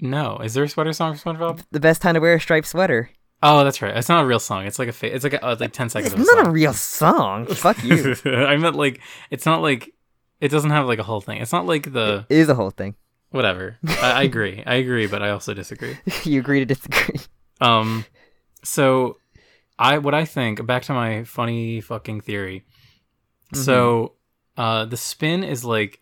No, 0.00 0.38
is 0.38 0.54
there 0.54 0.64
a 0.64 0.68
sweater 0.68 0.92
song 0.92 1.14
for 1.14 1.20
SpongeBob? 1.32 1.62
The 1.70 1.80
best 1.80 2.02
time 2.02 2.14
to 2.14 2.20
wear 2.20 2.34
a 2.34 2.40
striped 2.40 2.66
sweater. 2.66 3.10
Oh, 3.42 3.64
that's 3.64 3.80
right. 3.80 3.96
It's 3.96 4.08
not 4.08 4.22
a 4.24 4.26
real 4.26 4.38
song. 4.38 4.66
It's 4.66 4.78
like 4.78 4.88
a 4.88 4.92
fa- 4.92 5.14
it's 5.14 5.24
like 5.24 5.32
a, 5.34 5.42
uh, 5.44 5.56
like 5.58 5.72
ten 5.72 5.88
seconds. 5.88 6.12
It's 6.12 6.20
of 6.22 6.28
a 6.28 6.36
not 6.36 6.44
song. 6.44 6.46
a 6.46 6.50
real 6.50 6.72
song. 6.74 7.46
Fuck 7.46 7.82
you. 7.84 8.14
I 8.26 8.56
meant 8.56 8.76
like 8.76 9.00
it's 9.30 9.46
not 9.46 9.62
like 9.62 9.94
it 10.40 10.48
doesn't 10.50 10.70
have 10.70 10.86
like 10.86 10.98
a 10.98 11.02
whole 11.02 11.20
thing. 11.20 11.40
It's 11.40 11.52
not 11.52 11.66
like 11.66 11.92
the 11.92 12.26
It 12.28 12.36
is 12.38 12.48
a 12.48 12.54
whole 12.54 12.70
thing. 12.70 12.94
whatever. 13.30 13.76
I, 13.86 14.12
I 14.12 14.22
agree. 14.22 14.62
I 14.66 14.74
agree, 14.76 15.06
but 15.06 15.22
I 15.22 15.30
also 15.30 15.54
disagree. 15.54 15.96
you 16.24 16.40
agree 16.40 16.60
to 16.60 16.64
disagree. 16.66 17.20
Um, 17.60 18.04
so 18.64 19.16
I 19.78 19.98
what 19.98 20.14
I 20.14 20.24
think 20.24 20.64
back 20.66 20.82
to 20.84 20.92
my 20.94 21.24
funny 21.24 21.80
fucking 21.80 22.20
theory. 22.22 22.64
So, 23.52 24.14
uh, 24.56 24.84
the 24.84 24.96
spin 24.96 25.42
is 25.44 25.64
like 25.64 25.98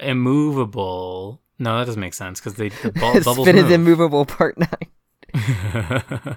immovable. 0.00 1.40
No, 1.58 1.78
that 1.78 1.86
doesn't 1.86 2.00
make 2.00 2.14
sense 2.14 2.40
because 2.40 2.54
they 2.54 2.68
the 2.68 2.92
bu- 2.92 3.00
bubbles 3.24 3.46
Spin 3.46 3.56
is 3.56 3.64
move. 3.64 3.72
immovable. 3.72 4.24
Part 4.24 4.58
nine. 4.58 4.68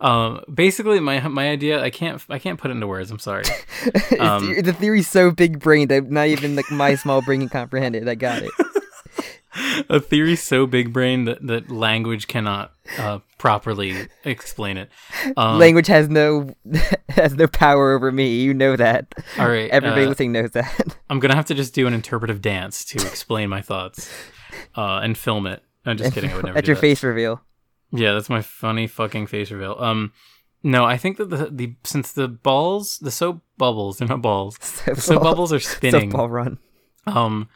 um, 0.00 0.42
basically, 0.52 1.00
my 1.00 1.26
my 1.28 1.50
idea 1.50 1.82
I 1.82 1.90
can't 1.90 2.22
I 2.28 2.38
can't 2.38 2.58
put 2.58 2.70
it 2.70 2.74
into 2.74 2.86
words. 2.86 3.10
I'm 3.10 3.18
sorry. 3.18 3.44
Um, 4.20 4.62
the 4.62 4.72
theory's 4.72 5.08
so 5.08 5.32
big 5.32 5.58
brain 5.58 5.88
that 5.88 6.08
not 6.08 6.28
even 6.28 6.54
like 6.54 6.70
my 6.70 6.94
small 6.94 7.22
brain 7.22 7.40
can 7.40 7.48
comprehend 7.48 7.96
it. 7.96 8.06
I 8.06 8.14
got 8.14 8.42
it. 8.42 8.52
a 9.88 10.00
theory 10.00 10.36
so 10.36 10.66
big 10.66 10.92
brain 10.92 11.24
that, 11.24 11.44
that 11.46 11.70
language 11.70 12.28
cannot 12.28 12.72
uh, 12.98 13.18
properly 13.38 14.08
explain 14.24 14.76
it. 14.76 14.90
Um, 15.36 15.58
Language 15.58 15.88
has 15.88 16.08
no 16.08 16.54
has 17.08 17.34
no 17.34 17.48
power 17.48 17.92
over 17.92 18.12
me. 18.12 18.40
You 18.42 18.54
know 18.54 18.76
that. 18.76 19.14
All 19.38 19.48
right, 19.48 19.70
Everybody 19.70 20.04
uh, 20.04 20.08
listening 20.10 20.32
knows 20.32 20.52
that. 20.52 20.96
I'm 21.10 21.18
gonna 21.18 21.34
have 21.34 21.46
to 21.46 21.54
just 21.54 21.74
do 21.74 21.86
an 21.86 21.94
interpretive 21.94 22.40
dance 22.40 22.84
to 22.86 22.98
explain 22.98 23.48
my 23.48 23.60
thoughts 23.60 24.12
uh, 24.76 25.00
and 25.02 25.16
film 25.16 25.46
it. 25.46 25.62
I'm 25.84 25.96
just 25.96 26.14
kidding. 26.14 26.30
I 26.30 26.36
would 26.36 26.44
never 26.44 26.58
At 26.58 26.66
your 26.66 26.76
that. 26.76 26.80
face 26.80 27.02
reveal. 27.02 27.40
Yeah, 27.92 28.14
that's 28.14 28.30
my 28.30 28.40
funny 28.42 28.86
fucking 28.86 29.26
face 29.26 29.50
reveal. 29.50 29.76
Um, 29.78 30.12
no, 30.62 30.84
I 30.84 30.96
think 30.96 31.16
that 31.18 31.28
the 31.30 31.48
the 31.50 31.74
since 31.84 32.12
the 32.12 32.26
balls, 32.28 32.98
the 32.98 33.10
soap 33.10 33.42
bubbles, 33.58 33.98
they're 33.98 34.08
not 34.08 34.22
balls. 34.22 34.56
Soap 34.60 34.94
The 34.96 35.00
soap 35.00 35.22
ball- 35.22 35.32
bubbles 35.32 35.52
are 35.52 35.60
soap 35.68 35.76
spinning. 35.76 36.10
ball 36.10 36.28
run. 36.30 36.58
um 37.06 37.48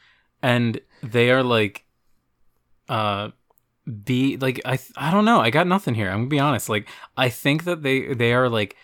and 0.42 0.81
they 1.03 1.31
are 1.31 1.42
like 1.42 1.85
uh 2.88 3.31
be 4.05 4.37
like 4.37 4.61
i 4.64 4.79
i 4.96 5.11
don't 5.12 5.25
know 5.25 5.40
i 5.40 5.51
got 5.51 5.66
nothing 5.66 5.94
here 5.94 6.09
i'm 6.11 6.18
gonna 6.18 6.29
be 6.29 6.38
honest 6.40 6.68
like 6.68 6.88
i 7.16 7.29
think 7.29 7.62
that 7.64 7.83
they 7.83 8.12
they 8.14 8.33
are 8.35 8.49
like 8.49 8.75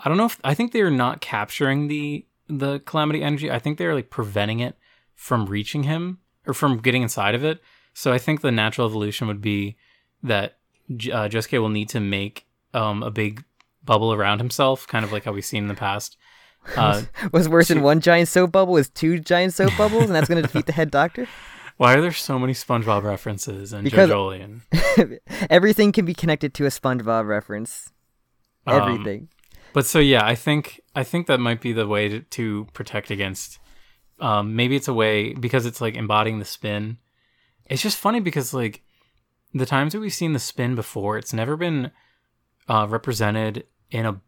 i 0.00 0.08
don't 0.08 0.18
know 0.18 0.24
if 0.26 0.38
i 0.44 0.52
think 0.54 0.72
they're 0.72 0.90
not 0.90 1.20
capturing 1.20 1.86
the 1.88 2.26
the 2.48 2.80
calamity 2.80 3.22
energy 3.22 3.50
i 3.50 3.58
think 3.58 3.78
they're 3.78 3.94
like 3.94 4.10
preventing 4.10 4.58
it 4.60 4.76
from 5.14 5.46
reaching 5.46 5.84
him 5.84 6.18
or 6.46 6.52
from 6.54 6.78
getting 6.78 7.02
inside 7.02 7.34
of 7.36 7.44
it 7.44 7.60
so 7.94 8.12
i 8.12 8.18
think 8.18 8.40
the 8.40 8.50
natural 8.52 8.86
evolution 8.88 9.26
would 9.28 9.40
be 9.40 9.76
that 10.22 10.57
uh, 10.90 11.28
Josuke 11.28 11.60
will 11.60 11.68
need 11.68 11.88
to 11.90 12.00
make 12.00 12.46
um 12.74 13.02
a 13.02 13.10
big 13.10 13.44
bubble 13.84 14.12
around 14.12 14.38
himself 14.38 14.86
kind 14.86 15.04
of 15.04 15.12
like 15.12 15.24
how 15.24 15.32
we've 15.32 15.44
seen 15.44 15.62
in 15.64 15.68
the 15.68 15.74
past 15.74 16.16
uh 16.76 17.02
What's 17.30 17.48
worse 17.48 17.68
than 17.68 17.82
one 17.82 18.00
giant 18.00 18.28
soap 18.28 18.52
bubble 18.52 18.76
is 18.76 18.90
two 18.90 19.18
giant 19.20 19.54
soap 19.54 19.72
bubbles, 19.78 20.04
and 20.04 20.14
that's 20.14 20.28
going 20.28 20.42
to 20.42 20.46
defeat 20.46 20.66
the 20.66 20.72
head 20.72 20.90
doctor. 20.90 21.26
Why 21.78 21.94
are 21.94 22.00
there 22.00 22.12
so 22.12 22.38
many 22.40 22.52
SpongeBob 22.54 23.04
references 23.04 23.72
and 23.72 23.84
Because- 23.84 24.10
JoJolion? 24.10 24.62
Everything 25.50 25.92
can 25.92 26.04
be 26.04 26.12
connected 26.12 26.52
to 26.54 26.66
a 26.66 26.68
SpongeBob 26.70 27.26
reference. 27.28 27.92
Um, 28.66 28.82
Everything. 28.82 29.28
But 29.72 29.86
so 29.86 30.00
yeah, 30.00 30.26
I 30.26 30.34
think 30.34 30.80
I 30.96 31.04
think 31.04 31.28
that 31.28 31.38
might 31.38 31.60
be 31.60 31.72
the 31.72 31.86
way 31.86 32.08
to, 32.08 32.20
to 32.20 32.66
protect 32.72 33.10
against. 33.12 33.60
Um, 34.18 34.56
maybe 34.56 34.74
it's 34.74 34.88
a 34.88 34.92
way 34.92 35.34
because 35.34 35.64
it's 35.66 35.80
like 35.80 35.94
embodying 35.94 36.40
the 36.40 36.44
spin. 36.44 36.98
It's 37.66 37.82
just 37.82 37.96
funny 37.96 38.18
because 38.18 38.52
like 38.52 38.82
the 39.54 39.66
times 39.66 39.92
that 39.92 40.00
we've 40.00 40.12
seen 40.12 40.32
the 40.32 40.38
spin 40.38 40.74
before, 40.74 41.18
it's 41.18 41.32
never 41.32 41.56
been 41.56 41.90
uh, 42.68 42.86
represented 42.88 43.64
in 43.90 44.06
a 44.06 44.20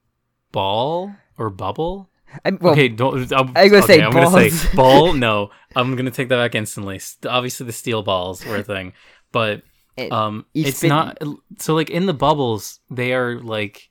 ball 0.53 1.15
or 1.39 1.51
bubble. 1.51 2.11
I, 2.45 2.53
well, 2.53 2.73
okay, 2.73 2.89
don't. 2.89 3.33
I'm, 3.33 3.53
I 3.57 3.65
was 3.65 3.85
okay, 3.85 3.97
say 3.99 4.03
I'm 4.03 4.13
gonna 4.13 4.51
say 4.51 4.77
ball. 4.77 5.13
No, 5.15 5.51
I'm 5.75 5.97
gonna 5.97 6.13
take 6.13 6.29
that 6.29 6.37
back 6.37 6.55
instantly. 6.55 7.01
Obviously, 7.29 7.67
the 7.67 7.73
steel 7.73 8.03
balls 8.03 8.45
were 8.47 8.57
a 8.57 8.63
thing, 8.63 8.93
but 9.33 9.63
um, 10.11 10.47
each 10.55 10.69
it's 10.69 10.79
spin- 10.79 10.91
not. 10.91 11.19
So 11.59 11.75
like 11.75 11.91
in 11.91 12.07
the 12.07 12.15
bubbles, 12.15 12.81
they 12.89 13.15
are 13.15 13.41
like 13.41 13.89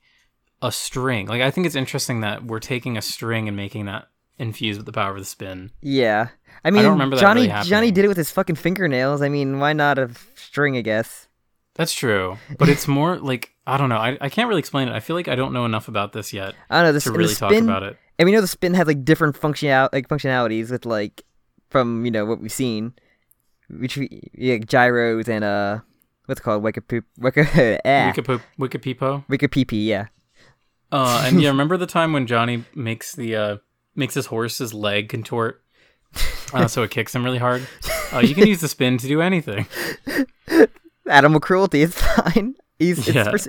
a 0.62 0.72
string. 0.72 1.26
Like 1.26 1.42
I 1.42 1.50
think 1.50 1.66
it's 1.66 1.76
interesting 1.76 2.20
that 2.22 2.44
we're 2.44 2.60
taking 2.60 2.96
a 2.96 3.02
string 3.02 3.46
and 3.46 3.56
making 3.56 3.86
that 3.86 4.08
infused 4.38 4.78
with 4.78 4.86
the 4.86 4.92
power 4.92 5.12
of 5.12 5.18
the 5.18 5.24
spin. 5.26 5.70
yeah. 5.82 6.28
I 6.64 6.70
mean, 6.70 6.86
remember 6.86 7.16
that 7.16 7.22
Johnny 7.22 7.48
really 7.48 7.62
Johnny 7.64 7.90
did 7.90 8.04
it 8.04 8.08
with 8.08 8.16
his 8.16 8.30
fucking 8.30 8.56
fingernails. 8.56 9.22
I 9.22 9.28
mean, 9.28 9.60
why 9.60 9.72
not 9.72 9.98
a 9.98 10.08
string? 10.50 10.76
I 10.76 10.82
guess. 10.82 11.28
That's 11.74 11.94
true, 11.94 12.36
but 12.58 12.68
it's 12.68 12.88
more 12.88 13.16
like 13.30 13.54
I 13.66 13.76
don't 13.76 13.88
know. 13.88 13.96
I, 13.96 14.18
I 14.20 14.28
can't 14.28 14.48
really 14.48 14.58
explain 14.58 14.88
it. 14.88 14.94
I 14.94 15.00
feel 15.00 15.14
like 15.14 15.28
I 15.28 15.36
don't 15.36 15.52
know 15.52 15.64
enough 15.64 15.86
about 15.86 16.12
this 16.12 16.32
yet 16.32 16.54
I 16.68 16.76
don't 16.76 16.86
know. 16.86 16.92
this 16.92 17.04
to 17.04 17.12
really 17.12 17.32
spin, 17.34 17.48
talk 17.48 17.62
about 17.62 17.82
it. 17.84 17.96
And 18.18 18.26
we 18.26 18.32
know 18.32 18.40
the 18.40 18.48
spin 18.48 18.74
has 18.74 18.86
like 18.86 19.04
different 19.04 19.36
functional 19.36 19.88
like 19.92 20.08
functionalities 20.08 20.70
with 20.70 20.84
like 20.84 21.22
from 21.70 22.04
you 22.04 22.10
know 22.10 22.26
what 22.26 22.40
we've 22.40 22.52
seen, 22.52 22.94
which 23.70 23.96
we 23.96 24.22
yeah, 24.34 24.58
gyros 24.58 25.28
and 25.28 25.44
uh 25.44 25.78
what's 26.26 26.40
it 26.40 26.44
called 26.44 26.62
Wicca 26.62 26.82
poop 26.82 27.04
Wicca 27.18 27.42
ah, 27.84 28.12
Wikipo- 28.12 28.42
Wekapipo. 28.58 29.24
Wicca 29.28 29.48
PP 29.48 29.86
yeah. 29.86 30.06
Uh, 30.92 31.22
and 31.24 31.40
yeah, 31.40 31.48
remember 31.54 31.76
the 31.76 31.86
time 31.86 32.12
when 32.12 32.26
Johnny 32.26 32.64
makes 32.74 33.14
the 33.14 33.36
uh, 33.36 33.56
makes 33.94 34.14
his 34.14 34.26
horse's 34.26 34.74
leg 34.74 35.08
contort, 35.08 35.62
uh, 36.52 36.66
so 36.68 36.82
it 36.82 36.90
kicks 36.90 37.14
him 37.14 37.24
really 37.24 37.38
hard. 37.38 37.66
Uh, 38.12 38.18
you 38.20 38.34
can 38.34 38.46
use 38.46 38.60
the 38.60 38.68
spin 38.68 38.98
to 38.98 39.06
do 39.08 39.20
anything. 39.20 39.66
Animal 41.08 41.40
cruelty 41.40 41.82
is 41.82 41.94
fine. 41.94 42.54
He's 42.78 42.98
it's 43.06 43.14
Yeah. 43.16 43.30
pers- 43.30 43.48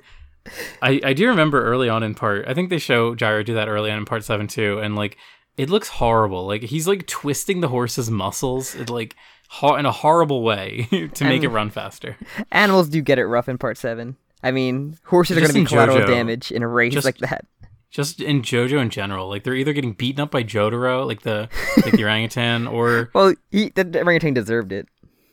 I, 0.81 0.99
I 1.03 1.13
do 1.13 1.27
remember 1.27 1.63
early 1.63 1.87
on 1.89 2.01
in 2.01 2.15
part. 2.15 2.45
I 2.47 2.53
think 2.55 2.69
they 2.71 2.79
show 2.79 3.13
Gyro 3.13 3.43
do 3.43 3.53
that 3.53 3.67
early 3.67 3.91
on 3.91 3.99
in 3.99 4.05
part 4.05 4.23
seven 4.23 4.47
too, 4.47 4.79
and 4.79 4.95
like 4.95 5.17
it 5.57 5.69
looks 5.69 5.87
horrible. 5.89 6.47
Like 6.47 6.63
he's 6.63 6.87
like 6.87 7.05
twisting 7.05 7.61
the 7.61 7.67
horse's 7.67 8.09
muscles, 8.09 8.73
it, 8.73 8.89
like 8.89 9.15
ho- 9.49 9.75
in 9.75 9.85
a 9.85 9.91
horrible 9.91 10.41
way 10.41 10.87
to 11.13 11.23
make 11.25 11.43
it 11.43 11.49
run 11.49 11.69
faster. 11.69 12.17
animals 12.51 12.89
do 12.89 13.01
get 13.01 13.19
it 13.19 13.25
rough 13.25 13.47
in 13.49 13.57
part 13.59 13.77
seven. 13.77 14.15
I 14.43 14.49
mean, 14.49 14.97
horses 15.05 15.37
are 15.37 15.41
going 15.41 15.51
to 15.53 15.59
be 15.59 15.65
collateral 15.65 15.97
JoJo. 15.99 16.07
damage 16.07 16.51
in 16.51 16.63
a 16.63 16.67
race 16.67 16.93
Just- 16.93 17.05
like 17.05 17.17
that. 17.19 17.45
Just 17.91 18.21
in 18.21 18.41
JoJo 18.41 18.81
in 18.81 18.89
general, 18.89 19.27
like 19.27 19.43
they're 19.43 19.53
either 19.53 19.73
getting 19.73 19.91
beaten 19.93 20.21
up 20.21 20.31
by 20.31 20.43
Jotaro, 20.43 21.05
like 21.05 21.21
the 21.23 21.49
like 21.83 21.93
the 21.93 22.03
orangutan, 22.05 22.65
or 22.65 23.09
Well, 23.13 23.35
he, 23.51 23.69
the, 23.69 23.83
the 23.83 23.99
orangutan 23.99 24.33
deserved 24.33 24.71
it. 24.71 24.87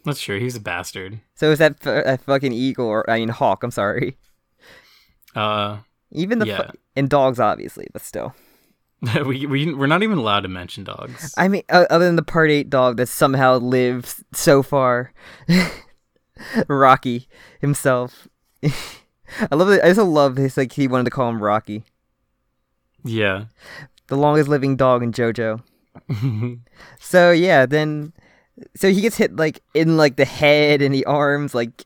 That's 0.04 0.20
true. 0.20 0.40
He's 0.40 0.56
a 0.56 0.60
bastard. 0.60 1.20
So 1.34 1.50
is 1.52 1.58
that 1.60 1.72
f- 1.84 2.04
that 2.04 2.22
fucking 2.22 2.52
eagle 2.52 2.86
or 2.86 3.08
I 3.08 3.20
mean 3.20 3.28
hawk? 3.28 3.62
I'm 3.62 3.70
sorry. 3.70 4.16
Uh, 5.36 5.78
Even 6.10 6.40
the 6.40 6.46
Yeah. 6.46 6.62
fu- 6.70 6.78
and 6.96 7.08
dogs 7.08 7.38
obviously, 7.38 7.86
but 7.92 8.02
still. 8.02 8.34
we 9.24 9.46
we 9.46 9.72
we're 9.74 9.86
not 9.86 10.02
even 10.02 10.18
allowed 10.18 10.40
to 10.40 10.48
mention 10.48 10.82
dogs. 10.82 11.32
I 11.38 11.46
mean, 11.46 11.62
uh, 11.68 11.86
other 11.90 12.06
than 12.06 12.16
the 12.16 12.22
part 12.24 12.50
eight 12.50 12.68
dog 12.70 12.96
that 12.96 13.06
somehow 13.08 13.58
lives 13.58 14.24
so 14.32 14.64
far, 14.64 15.12
Rocky 16.68 17.28
himself. 17.60 18.26
I 18.62 19.54
love 19.54 19.68
it. 19.70 19.84
I 19.84 19.88
also 19.90 20.04
love 20.04 20.36
his 20.36 20.56
like 20.56 20.72
he 20.72 20.88
wanted 20.88 21.04
to 21.04 21.10
call 21.10 21.28
him 21.30 21.40
Rocky, 21.42 21.84
Yeah. 23.04 23.44
the 24.08 24.16
longest 24.16 24.48
living 24.48 24.76
dog 24.76 25.02
in 25.02 25.12
JoJo. 25.12 25.62
So 27.00 27.30
yeah, 27.32 27.66
then 27.66 28.12
so 28.76 28.90
he 28.90 29.00
gets 29.00 29.16
hit 29.16 29.36
like 29.36 29.62
in 29.74 29.96
like 29.96 30.16
the 30.16 30.24
head 30.24 30.80
and 30.82 30.94
the 30.94 31.04
arms, 31.06 31.54
like, 31.54 31.84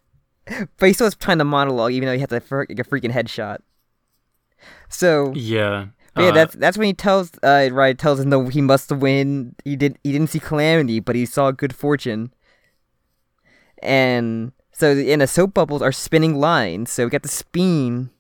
but 0.79 0.87
he 0.87 0.93
still 0.93 1.07
was 1.07 1.15
trying 1.15 1.39
to 1.39 1.45
monologue, 1.45 1.93
even 1.93 2.07
though 2.07 2.15
he 2.15 2.21
had 2.21 2.29
to 2.31 2.35
like, 2.51 2.71
a 2.71 2.85
freaking 2.85 3.13
headshot. 3.13 3.59
So 4.89 5.33
yeah. 5.35 5.87
But 6.15 6.23
yeah, 6.25 6.29
Uh, 6.29 6.33
that's 6.33 6.55
that's 6.57 6.77
when 6.79 6.87
he 6.89 6.93
tells 6.95 7.31
uh 7.43 7.71
right 7.73 7.99
tells 7.99 8.21
him 8.21 8.31
that 8.31 8.51
he 8.53 8.61
must 8.61 8.93
win. 8.93 9.55
He 9.65 9.77
did 9.77 9.99
he 10.05 10.13
didn't 10.13 10.29
see 10.31 10.41
calamity, 10.41 11.01
but 11.01 11.17
he 11.17 11.25
saw 11.25 11.51
good 11.51 11.75
fortune. 11.75 12.33
And 13.83 14.53
so 14.73 14.93
in 14.93 15.19
the 15.21 15.27
soap 15.27 15.55
bubbles 15.55 15.83
are 15.83 15.93
spinning 15.93 16.37
lines. 16.37 16.91
So 16.93 17.05
we 17.05 17.11
got 17.11 17.23
the 17.23 17.29
spin. 17.29 18.11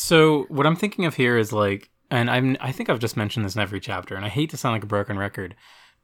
So 0.00 0.44
what 0.48 0.66
I'm 0.66 0.76
thinking 0.76 1.04
of 1.04 1.14
here 1.16 1.36
is 1.36 1.52
like, 1.52 1.90
and 2.10 2.30
I'm 2.30 2.56
I 2.58 2.72
think 2.72 2.88
I've 2.88 2.98
just 2.98 3.18
mentioned 3.18 3.44
this 3.44 3.54
in 3.54 3.60
every 3.60 3.80
chapter, 3.80 4.16
and 4.16 4.24
I 4.24 4.30
hate 4.30 4.48
to 4.50 4.56
sound 4.56 4.72
like 4.74 4.82
a 4.82 4.86
broken 4.86 5.18
record, 5.18 5.54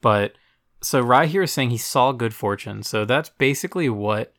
but 0.03 0.33
so 0.83 1.01
Rai 1.01 1.27
here 1.27 1.43
is 1.43 1.51
saying 1.51 1.71
he 1.71 1.79
saw 1.79 2.13
good 2.13 2.35
fortune. 2.35 2.83
So 2.83 3.07
that's 3.07 3.31
basically 3.31 3.89
what 3.89 4.35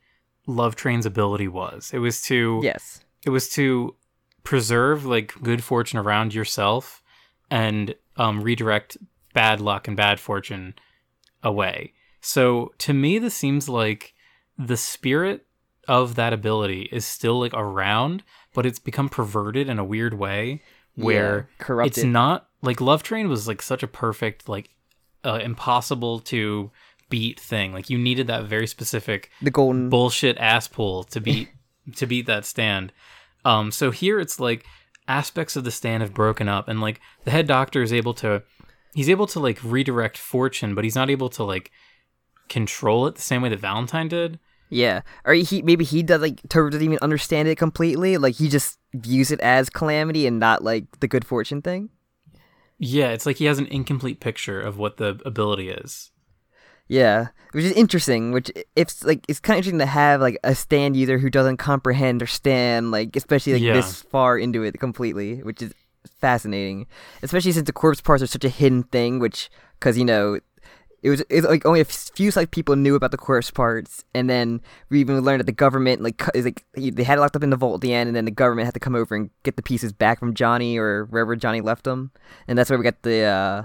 Love 0.46 0.76
Train's 0.76 1.04
ability 1.06 1.48
was. 1.48 1.90
It 1.92 1.98
was 1.98 2.22
to 2.22 2.60
Yes. 2.62 3.00
it 3.26 3.30
was 3.30 3.48
to 3.50 3.96
preserve 4.44 5.04
like 5.04 5.34
good 5.42 5.64
fortune 5.64 5.98
around 5.98 6.34
yourself 6.34 7.02
and 7.50 7.96
um, 8.16 8.40
redirect 8.42 8.96
bad 9.34 9.60
luck 9.60 9.88
and 9.88 9.96
bad 9.96 10.20
fortune 10.20 10.76
away. 11.42 11.94
So 12.20 12.72
to 12.78 12.94
me, 12.94 13.18
this 13.18 13.34
seems 13.34 13.68
like 13.68 14.14
the 14.56 14.76
spirit 14.76 15.46
of 15.88 16.14
that 16.14 16.32
ability 16.32 16.88
is 16.92 17.04
still 17.04 17.40
like 17.40 17.54
around, 17.54 18.22
but 18.54 18.66
it's 18.66 18.78
become 18.78 19.08
perverted 19.08 19.68
in 19.68 19.78
a 19.78 19.84
weird 19.84 20.14
way 20.14 20.62
where 20.94 21.48
yeah, 21.58 21.64
corrupted. 21.64 21.98
it's 21.98 22.04
not 22.04 22.48
like 22.62 22.80
Love 22.80 23.02
Train 23.02 23.28
was 23.28 23.46
like 23.46 23.62
such 23.62 23.82
a 23.82 23.88
perfect 23.88 24.48
like 24.48 24.70
uh, 25.24 25.40
impossible 25.42 26.20
to 26.20 26.70
beat 27.08 27.38
thing. 27.40 27.72
Like 27.72 27.90
you 27.90 27.98
needed 27.98 28.26
that 28.26 28.44
very 28.44 28.66
specific 28.66 29.30
the 29.40 29.50
golden. 29.50 29.88
bullshit 29.88 30.36
ass 30.38 30.68
pull 30.68 31.04
to 31.04 31.20
beat 31.20 31.48
to 31.96 32.06
beat 32.06 32.26
that 32.26 32.44
stand. 32.44 32.92
Um, 33.44 33.70
so 33.70 33.90
here 33.90 34.20
it's 34.20 34.40
like 34.40 34.66
aspects 35.06 35.56
of 35.56 35.64
the 35.64 35.70
stand 35.70 36.02
have 36.02 36.14
broken 36.14 36.48
up, 36.48 36.68
and 36.68 36.80
like 36.80 37.00
the 37.24 37.30
head 37.30 37.46
doctor 37.46 37.82
is 37.82 37.92
able 37.92 38.14
to, 38.14 38.42
he's 38.94 39.08
able 39.08 39.26
to 39.28 39.40
like 39.40 39.62
redirect 39.62 40.18
fortune, 40.18 40.74
but 40.74 40.84
he's 40.84 40.96
not 40.96 41.10
able 41.10 41.28
to 41.30 41.44
like 41.44 41.70
control 42.48 43.06
it 43.06 43.14
the 43.14 43.22
same 43.22 43.42
way 43.42 43.48
that 43.48 43.60
Valentine 43.60 44.08
did. 44.08 44.38
Yeah, 44.70 45.02
or 45.24 45.34
he 45.34 45.62
maybe 45.62 45.84
he 45.84 46.02
does 46.02 46.20
like 46.20 46.40
Toru 46.48 46.70
doesn't 46.70 46.84
even 46.84 46.98
understand 47.02 47.48
it 47.48 47.56
completely. 47.58 48.16
Like 48.18 48.34
he 48.36 48.48
just 48.48 48.78
views 48.94 49.30
it 49.30 49.40
as 49.40 49.70
calamity 49.70 50.26
and 50.26 50.38
not 50.38 50.62
like 50.64 51.00
the 51.00 51.08
good 51.08 51.24
fortune 51.24 51.62
thing. 51.62 51.90
Yeah, 52.78 53.08
it's 53.08 53.26
like 53.26 53.36
he 53.36 53.46
has 53.46 53.58
an 53.58 53.66
incomplete 53.66 54.20
picture 54.20 54.60
of 54.60 54.78
what 54.78 54.98
the 54.98 55.20
ability 55.24 55.68
is. 55.70 56.10
Yeah, 56.86 57.28
which 57.52 57.64
is 57.64 57.72
interesting. 57.72 58.32
Which 58.32 58.50
it's 58.76 59.04
like 59.04 59.24
it's 59.28 59.40
kind 59.40 59.56
of 59.56 59.58
interesting 59.58 59.78
to 59.80 59.86
have 59.86 60.20
like 60.20 60.38
a 60.44 60.54
stand 60.54 60.96
user 60.96 61.18
who 61.18 61.28
doesn't 61.28 61.56
comprehend 61.58 62.22
or 62.22 62.26
stand 62.26 62.90
like 62.90 63.16
especially 63.16 63.54
like 63.54 63.62
Yeah. 63.62 63.74
this 63.74 64.02
far 64.02 64.38
into 64.38 64.62
it 64.62 64.78
completely, 64.78 65.42
which 65.42 65.60
is 65.60 65.74
fascinating. 66.20 66.86
Especially 67.22 67.52
since 67.52 67.66
the 67.66 67.72
corpse 67.72 68.00
parts 68.00 68.22
are 68.22 68.26
such 68.26 68.44
a 68.44 68.48
hidden 68.48 68.84
thing, 68.84 69.18
which 69.18 69.50
because 69.78 69.98
you 69.98 70.04
know 70.04 70.38
it 71.02 71.10
was 71.10 71.22
like 71.30 71.64
only 71.64 71.80
a 71.80 71.84
few 71.84 72.30
like 72.34 72.50
people 72.50 72.76
knew 72.76 72.94
about 72.94 73.10
the 73.10 73.16
corpse 73.16 73.50
parts, 73.50 74.04
and 74.14 74.28
then 74.28 74.60
we 74.90 75.00
even 75.00 75.20
learned 75.20 75.40
that 75.40 75.46
the 75.46 75.52
government 75.52 76.02
like 76.02 76.22
is 76.34 76.44
like 76.44 76.64
they 76.74 77.04
had 77.04 77.18
it 77.18 77.20
locked 77.20 77.36
up 77.36 77.42
in 77.42 77.50
the 77.50 77.56
vault 77.56 77.76
at 77.76 77.80
the 77.82 77.94
end, 77.94 78.08
and 78.08 78.16
then 78.16 78.24
the 78.24 78.30
government 78.30 78.64
had 78.66 78.74
to 78.74 78.80
come 78.80 78.94
over 78.94 79.14
and 79.14 79.30
get 79.42 79.56
the 79.56 79.62
pieces 79.62 79.92
back 79.92 80.18
from 80.18 80.34
Johnny 80.34 80.76
or 80.78 81.04
wherever 81.06 81.36
Johnny 81.36 81.60
left 81.60 81.84
them, 81.84 82.10
and 82.46 82.58
that's 82.58 82.70
where 82.70 82.78
we 82.78 82.84
got 82.84 83.02
the. 83.02 83.22
uh 83.22 83.64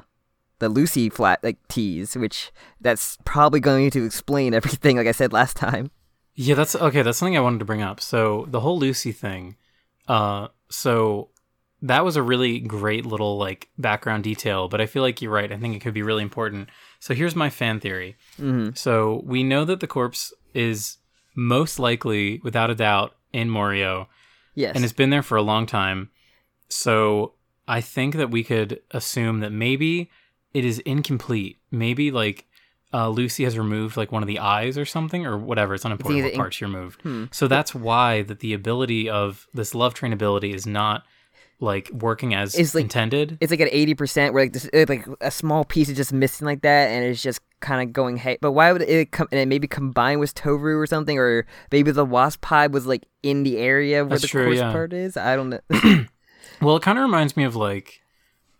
the 0.59 0.69
Lucy 0.69 1.09
flat 1.09 1.43
like 1.43 1.57
tease, 1.67 2.15
which 2.15 2.51
that's 2.79 3.17
probably 3.25 3.59
going 3.59 3.91
to 3.91 4.05
explain 4.05 4.53
everything, 4.59 4.95
like 4.95 5.07
I 5.07 5.11
said 5.11 5.33
last 5.33 5.57
time. 5.57 5.91
Yeah, 6.35 6.55
that's 6.55 6.73
okay. 6.73 7.01
That's 7.01 7.17
something 7.17 7.35
I 7.35 7.41
wanted 7.41 7.59
to 7.59 7.65
bring 7.65 7.81
up. 7.81 7.99
So 7.99 8.45
the 8.47 8.61
whole 8.61 8.79
Lucy 8.79 9.11
thing, 9.11 9.57
uh, 10.07 10.47
so 10.69 11.31
that 11.83 12.03
was 12.03 12.15
a 12.15 12.23
really 12.23 12.59
great 12.59 13.05
little 13.05 13.37
like 13.37 13.69
background 13.77 14.23
detail. 14.23 14.67
But 14.67 14.81
I 14.81 14.85
feel 14.87 15.03
like 15.03 15.21
you're 15.21 15.31
right. 15.31 15.51
I 15.51 15.57
think 15.57 15.75
it 15.75 15.79
could 15.79 15.93
be 15.93 16.01
really 16.01 16.23
important. 16.23 16.69
So 16.99 17.13
here's 17.13 17.35
my 17.35 17.49
fan 17.49 17.79
theory. 17.79 18.15
hmm 18.37 18.69
So 18.73 19.21
we 19.25 19.43
know 19.43 19.65
that 19.65 19.79
the 19.81 19.87
corpse 19.87 20.33
is 20.53 20.97
most 21.35 21.79
likely, 21.79 22.39
without 22.43 22.69
a 22.69 22.75
doubt, 22.75 23.15
in 23.33 23.49
Morio, 23.49 24.07
Yes. 24.55 24.75
and 24.75 24.83
it's 24.83 24.93
been 24.93 25.09
there 25.09 25.23
for 25.23 25.35
a 25.37 25.41
long 25.41 25.65
time. 25.65 26.09
So 26.69 27.33
I 27.67 27.81
think 27.81 28.15
that 28.15 28.29
we 28.31 28.43
could 28.43 28.81
assume 28.91 29.39
that 29.41 29.51
maybe 29.51 30.09
it 30.53 30.65
is 30.65 30.79
incomplete. 30.79 31.57
Maybe 31.71 32.11
like 32.11 32.45
uh, 32.93 33.09
Lucy 33.09 33.43
has 33.43 33.57
removed 33.57 33.97
like 33.97 34.11
one 34.11 34.21
of 34.21 34.27
the 34.27 34.39
eyes 34.39 34.77
or 34.77 34.85
something 34.85 35.25
or 35.25 35.37
whatever. 35.37 35.73
It's 35.73 35.85
unimportant 35.85 36.23
what 36.23 36.31
in- 36.33 36.37
parts 36.37 36.55
she 36.57 36.65
removed. 36.65 37.01
Hmm. 37.01 37.25
So 37.31 37.47
that's 37.47 37.73
why 37.73 38.21
that 38.23 38.39
the 38.39 38.53
ability 38.53 39.09
of 39.09 39.47
this 39.53 39.73
love 39.73 39.93
train 39.95 40.13
ability 40.13 40.53
is 40.53 40.65
not 40.67 41.03
like 41.63 41.89
working 41.91 42.33
as 42.35 42.53
It's 42.55 42.75
like- 42.75 42.83
intended. 42.83 43.37
it's 43.41 43.49
like 43.51 43.59
at 43.61 43.69
eighty 43.71 43.93
percent, 43.95 44.33
where 44.33 44.43
like 44.43 44.53
this, 44.53 44.69
like 44.73 45.05
a 45.21 45.31
small 45.31 45.63
piece 45.65 45.89
is 45.89 45.97
just 45.97 46.13
missing 46.13 46.45
like 46.45 46.61
that, 46.61 46.89
and 46.91 47.03
it's 47.05 47.21
just 47.23 47.39
kind 47.61 47.81
of 47.81 47.93
going 47.93 48.17
hey. 48.17 48.37
But 48.41 48.51
why 48.51 48.71
would 48.71 48.81
it 48.81 49.11
come 49.11 49.27
and 49.31 49.39
it 49.39 49.47
maybe 49.47 49.67
combine 49.67 50.19
with 50.19 50.33
Toru 50.35 50.77
or 50.77 50.85
something, 50.87 51.17
or 51.17 51.45
maybe 51.71 51.91
the 51.91 52.05
wasp 52.05 52.43
hive 52.45 52.73
was 52.73 52.85
like 52.85 53.05
in 53.23 53.43
the 53.43 53.57
area 53.57 54.03
where 54.03 54.09
That's 54.11 54.23
the 54.23 54.27
true, 54.27 54.45
course 54.45 54.57
yeah. 54.57 54.71
part 54.71 54.93
is. 54.93 55.17
I 55.17 55.35
don't 55.35 55.49
know. 55.49 55.59
Well, 56.61 56.75
it 56.77 56.83
kind 56.83 56.97
of 56.97 57.03
reminds 57.03 57.35
me 57.35 57.43
of 57.43 57.55
like, 57.55 58.01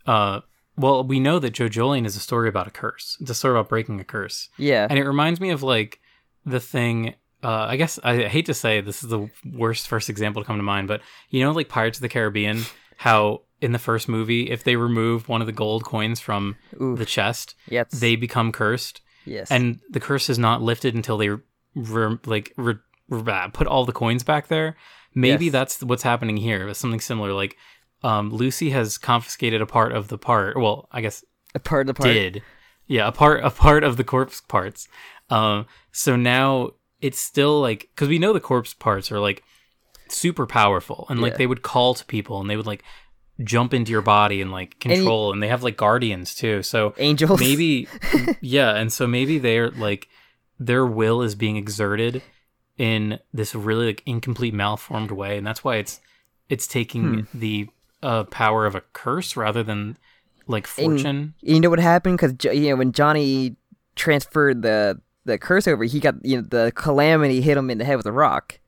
uh, 0.05 0.41
well, 0.75 1.03
we 1.05 1.19
know 1.19 1.39
that 1.39 1.53
JoJolion 1.53 2.05
is 2.05 2.15
a 2.17 2.19
story 2.19 2.49
about 2.49 2.67
a 2.67 2.71
curse. 2.71 3.17
It's 3.21 3.29
a 3.29 3.35
story 3.35 3.53
about 3.57 3.69
breaking 3.69 3.99
a 3.99 4.03
curse. 4.03 4.49
yeah. 4.57 4.87
and 4.89 4.97
it 4.99 5.05
reminds 5.05 5.39
me 5.39 5.51
of 5.51 5.63
like 5.63 5.99
the 6.45 6.59
thing 6.59 7.15
uh, 7.43 7.67
i 7.69 7.75
guess 7.77 7.99
i 8.03 8.23
hate 8.27 8.45
to 8.47 8.53
say 8.53 8.79
this 8.81 9.03
is 9.03 9.09
the 9.09 9.29
worst 9.53 9.87
first 9.87 10.09
example 10.09 10.41
to 10.41 10.45
come 10.45 10.57
to 10.57 10.63
mind 10.63 10.87
but 10.87 11.01
you 11.29 11.41
know 11.43 11.51
like 11.51 11.67
pirates 11.69 11.97
of 11.97 12.01
the 12.01 12.09
caribbean 12.09 12.61
how 12.97 13.41
in 13.61 13.71
the 13.71 13.79
first 13.79 14.09
movie 14.09 14.49
if 14.49 14.63
they 14.63 14.75
remove 14.75 15.29
one 15.29 15.41
of 15.41 15.47
the 15.47 15.53
gold 15.53 15.83
coins 15.85 16.19
from 16.19 16.55
Oof. 16.81 16.97
the 16.99 17.05
chest 17.05 17.55
yes. 17.69 17.89
they 17.91 18.15
become 18.15 18.51
cursed 18.51 19.01
yes. 19.25 19.49
and 19.51 19.79
the 19.89 19.99
curse 19.99 20.29
is 20.29 20.37
not 20.37 20.61
lifted 20.61 20.95
until 20.95 21.17
they 21.17 21.29
re- 21.29 22.17
like 22.25 22.53
re- 22.57 22.75
re- 23.09 23.49
put 23.53 23.67
all 23.67 23.85
the 23.85 23.91
coins 23.93 24.23
back 24.23 24.47
there 24.47 24.75
maybe 25.15 25.45
Yes. 25.45 25.51
that's 25.53 25.83
what's 25.83 26.03
happening 26.03 26.37
here 26.37 26.67
it's 26.67 26.79
something 26.79 26.99
similar 26.99 27.31
like 27.33 27.55
um, 28.03 28.31
lucy 28.31 28.71
has 28.71 28.97
confiscated 28.97 29.61
a 29.61 29.65
part 29.65 29.93
of 29.93 30.09
the 30.09 30.17
part 30.17 30.57
well 30.57 30.89
i 30.91 30.99
guess 30.99 31.23
a 31.55 31.59
part 31.59 31.87
of 31.87 31.95
the 31.95 32.01
part. 32.01 32.13
did. 32.13 32.41
Yeah, 32.87 33.07
a 33.07 33.11
part 33.11 33.45
a 33.45 33.49
part 33.49 33.83
of 33.83 33.95
the 33.95 34.03
corpse 34.03 34.41
parts. 34.41 34.87
Um, 35.29 35.67
so 35.91 36.15
now 36.15 36.71
it's 36.99 37.19
still 37.19 37.61
like 37.61 37.89
because 37.93 38.09
we 38.09 38.19
know 38.19 38.33
the 38.33 38.39
corpse 38.41 38.73
parts 38.73 39.11
are 39.11 39.19
like 39.19 39.43
super 40.09 40.45
powerful 40.45 41.05
and 41.09 41.21
like 41.21 41.33
Yeah. 41.33 41.37
they 41.37 41.47
would 41.47 41.61
call 41.61 41.93
to 41.95 42.05
people 42.05 42.39
and 42.41 42.49
they 42.49 42.55
would 42.57 42.65
like 42.67 42.83
jump 43.43 43.73
into 43.73 43.91
your 43.91 44.01
body 44.01 44.41
and 44.41 44.51
like 44.51 44.79
control 44.79 45.33
and, 45.33 45.41
they 45.41 45.47
have 45.47 45.63
like 45.63 45.75
guardians 45.77 46.35
too. 46.35 46.61
So 46.63 46.93
Angels. 46.97 47.39
maybe 47.39 47.87
yeah, 48.41 48.75
and 48.75 48.91
so 48.93 49.07
maybe 49.07 49.39
they're 49.39 49.71
like 49.71 50.07
their 50.59 50.85
will 50.85 51.21
is 51.21 51.33
being 51.35 51.57
exerted 51.57 52.21
in 52.77 53.19
this 53.33 53.53
really 53.55 53.87
like 53.87 54.03
incomplete 54.05 54.53
malformed 54.53 55.11
way 55.11 55.37
and 55.37 55.45
that's 55.45 55.63
why 55.63 55.75
it's 55.77 55.99
it's 56.49 56.67
taking 56.67 57.25
Hmm. 57.25 57.39
the 57.39 57.69
uh, 58.01 58.23
power 58.25 58.65
of 58.65 58.75
a 58.75 58.81
curse 58.93 59.35
rather 59.37 59.63
than 59.63 59.97
like 60.47 60.65
And- 60.77 60.85
fortune. 60.99 61.33
You 61.41 61.59
know 61.59 61.69
what 61.69 61.79
happened? 61.79 62.17
Because 62.19 62.33
you 62.55 62.69
know 62.69 62.75
when 62.75 62.91
Johnny 62.91 63.55
transferred 63.95 64.61
the 64.61 64.99
the 65.25 65.37
curse 65.37 65.67
over, 65.67 65.83
he 65.85 65.99
got 66.01 66.15
you 66.23 66.37
know 66.37 66.47
the 66.47 66.71
calamity 66.75 67.41
hit 67.41 67.57
him 67.57 67.69
in 67.69 67.77
the 67.77 67.85
head 67.85 67.95
with 67.95 68.05
a 68.05 68.11
rock, 68.11 68.59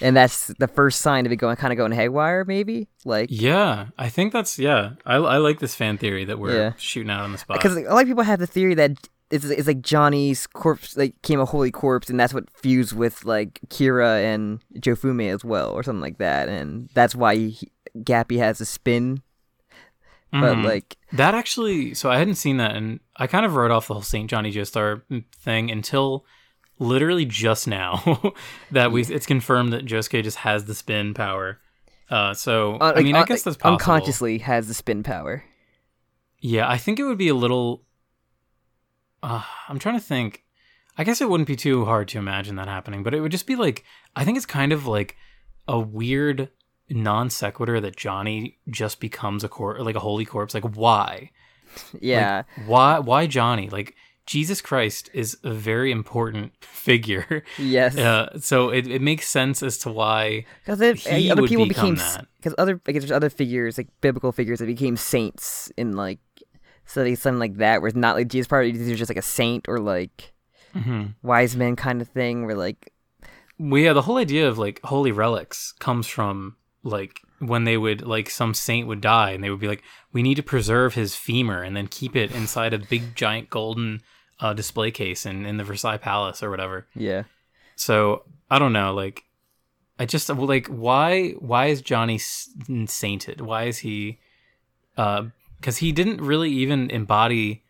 and 0.00 0.16
that's 0.16 0.48
the 0.58 0.68
first 0.68 1.00
sign 1.00 1.26
of 1.26 1.32
it 1.32 1.36
going 1.36 1.56
kind 1.56 1.72
of 1.72 1.76
going 1.76 1.92
haywire. 1.92 2.44
Maybe 2.44 2.88
like 3.04 3.28
Yeah, 3.30 3.86
I 3.98 4.08
think 4.08 4.32
that's 4.32 4.58
yeah. 4.58 4.92
I, 5.06 5.16
I 5.16 5.36
like 5.38 5.58
this 5.60 5.74
fan 5.74 5.98
theory 5.98 6.24
that 6.24 6.38
we're 6.38 6.56
Yeah. 6.56 6.72
shooting 6.78 7.10
out 7.10 7.22
on 7.22 7.32
the 7.32 7.38
spot. 7.38 7.58
because 7.58 7.76
a 7.76 7.82
lot 7.82 8.02
of 8.02 8.08
people 8.08 8.24
have 8.24 8.38
the 8.40 8.46
theory 8.46 8.74
that 8.74 9.08
it's, 9.30 9.44
it's 9.46 9.66
like 9.66 9.80
Johnny's 9.80 10.46
corpse 10.46 10.96
like 10.96 11.20
came 11.22 11.40
a 11.40 11.44
holy 11.46 11.70
corpse, 11.70 12.10
and 12.10 12.20
that's 12.20 12.34
what 12.34 12.50
fused 12.50 12.92
with 12.94 13.24
like 13.24 13.58
Kira 13.68 14.22
and 14.22 14.60
Josefumi 14.78 15.32
as 15.34 15.44
well, 15.44 15.70
or 15.70 15.82
something 15.82 16.02
like 16.02 16.18
that, 16.18 16.48
and 16.48 16.88
that's 16.94 17.14
why 17.16 17.34
he, 17.36 17.70
Gappy 17.96 18.38
has 18.38 18.60
a 18.60 18.66
spin. 18.66 19.22
But 20.30 20.56
Mhm. 20.56 20.64
like 20.64 20.96
that 21.12 21.34
actually, 21.34 21.94
so 21.94 22.10
I 22.10 22.18
hadn't 22.18 22.34
seen 22.34 22.56
that, 22.56 22.74
and 22.76 22.98
I 23.16 23.26
kind 23.28 23.46
of 23.46 23.54
wrote 23.54 23.70
off 23.70 23.86
the 23.86 23.94
whole 23.94 24.02
Saint 24.02 24.28
Johnny 24.28 24.52
Joestar 24.52 25.02
thing 25.40 25.70
until 25.70 26.26
literally 26.84 27.24
just 27.24 27.66
now 27.66 28.32
that 28.70 28.92
we 28.92 29.02
it's 29.02 29.26
confirmed 29.26 29.72
that 29.72 29.84
Josuke 29.84 30.22
just 30.22 30.38
has 30.38 30.64
the 30.66 30.74
spin 30.74 31.14
power. 31.14 31.58
Uh, 32.10 32.34
so 32.34 32.76
Uh, 32.76 32.92
I 32.96 33.02
mean, 33.02 33.16
I 33.16 33.20
uh, 33.20 33.24
guess 33.24 33.42
that's 33.42 33.56
possible. 33.56 33.72
unconsciously 33.74 34.38
has 34.38 34.68
the 34.68 34.74
spin 34.74 35.02
power. 35.02 35.44
Yeah, 36.40 36.68
I 36.68 36.76
think 36.76 36.98
it 36.98 37.04
would 37.04 37.18
be 37.18 37.28
a 37.28 37.34
little. 37.34 37.84
Uh, 39.22 39.42
I'm 39.68 39.78
trying 39.78 39.98
to 39.98 40.04
think. 40.04 40.42
I 40.96 41.02
guess 41.02 41.20
it 41.20 41.28
wouldn't 41.28 41.48
be 41.48 41.56
too 41.56 41.84
hard 41.86 42.06
to 42.08 42.18
imagine 42.18 42.54
that 42.56 42.68
happening, 42.68 43.02
but 43.02 43.14
it 43.14 43.20
would 43.20 43.32
just 43.32 43.46
be 43.46 43.56
like 43.56 43.84
I 44.14 44.24
think 44.24 44.36
it's 44.36 44.46
kind 44.46 44.72
of 44.72 44.86
like 44.86 45.16
a 45.66 45.80
weird 45.80 46.50
non 46.90 47.30
sequitur 47.30 47.80
that 47.80 47.96
Johnny 47.96 48.58
just 48.70 49.00
becomes 49.00 49.42
a 49.42 49.48
cor- 49.48 49.80
like 49.82 49.96
a 49.96 50.00
holy 50.00 50.24
corpse. 50.24 50.54
Like 50.54 50.76
why? 50.76 51.30
Yeah, 52.00 52.44
Like, 52.56 52.68
why? 52.68 52.98
Why 53.00 53.26
Johnny? 53.26 53.68
Like 53.68 53.96
Jesus 54.26 54.60
Christ 54.60 55.10
is 55.12 55.36
a 55.44 55.50
very 55.52 55.90
important 55.92 56.52
figure. 56.64 57.44
yes. 57.58 57.96
Uh, 57.96 58.38
so 58.40 58.70
it, 58.70 58.86
it 58.86 59.02
makes 59.02 59.28
sense 59.28 59.62
as 59.62 59.78
to 59.78 59.90
why 59.90 60.46
Because 60.64 60.80
he 61.04 61.30
other 61.30 61.42
would 61.42 61.48
people 61.48 61.66
become 61.66 61.94
became 61.94 61.96
that. 61.96 62.26
because 62.38 62.54
other 62.58 62.80
I 62.86 62.92
guess 62.92 63.02
there's 63.02 63.10
other 63.12 63.30
figures 63.30 63.76
like 63.78 63.88
biblical 64.00 64.32
figures 64.32 64.58
that 64.60 64.66
became 64.66 64.96
saints 64.96 65.70
in 65.76 65.94
like 65.96 66.18
so 66.86 67.02
like 67.02 67.18
something 67.18 67.38
like 67.38 67.56
that 67.56 67.80
where 67.80 67.88
it's 67.88 67.96
not 67.96 68.16
like 68.16 68.28
Jesus 68.28 68.46
part 68.48 68.64
these 68.72 68.90
are 68.90 68.94
just 68.96 69.10
like 69.10 69.18
a 69.18 69.22
saint 69.22 69.66
or 69.68 69.78
like 69.80 70.32
Mhm. 70.74 71.14
wise 71.22 71.54
men 71.56 71.76
kind 71.76 72.00
of 72.02 72.08
thing 72.08 72.46
where 72.46 72.56
like 72.56 72.92
Well, 73.58 73.80
yeah, 73.80 73.92
the 73.92 74.02
whole 74.02 74.16
idea 74.16 74.48
of 74.48 74.58
like 74.58 74.80
holy 74.84 75.12
relics 75.12 75.72
comes 75.78 76.06
from 76.08 76.56
like 76.82 77.20
when 77.38 77.64
they 77.64 77.76
would 77.76 78.02
like 78.06 78.28
some 78.30 78.54
saint 78.54 78.86
would 78.88 79.00
die 79.00 79.30
and 79.32 79.42
they 79.44 79.50
would 79.50 79.60
be 79.60 79.68
like, 79.68 79.82
we 80.12 80.22
need 80.22 80.34
to 80.36 80.42
preserve 80.42 80.94
his 80.94 81.14
femur 81.14 81.62
and 81.62 81.76
then 81.76 81.86
keep 81.86 82.16
it 82.16 82.32
inside 82.32 82.72
a 82.74 82.78
big 82.78 83.14
giant 83.14 83.50
golden 83.50 84.00
uh, 84.44 84.52
display 84.52 84.90
case 84.90 85.24
in, 85.26 85.46
in 85.46 85.56
the 85.56 85.64
Versailles 85.64 85.96
Palace 86.08 86.42
or 86.42 86.50
whatever. 86.50 86.86
yeah 86.94 87.22
So 87.76 88.22
I 88.50 88.58
don't 88.58 88.72
know, 88.72 88.92
like 88.94 89.24
I 89.98 90.04
just 90.06 90.28
like 90.28 90.66
why 90.68 91.30
why 91.52 91.66
is 91.66 91.80
Johnny 91.82 92.18
sainted? 92.18 93.40
Why 93.40 93.64
is 93.64 93.78
he? 93.78 94.18
Because 94.96 95.78
he 95.78 95.92
didn't 95.92 96.20
really 96.20 96.50
even 96.50 96.90
embody 96.90 97.62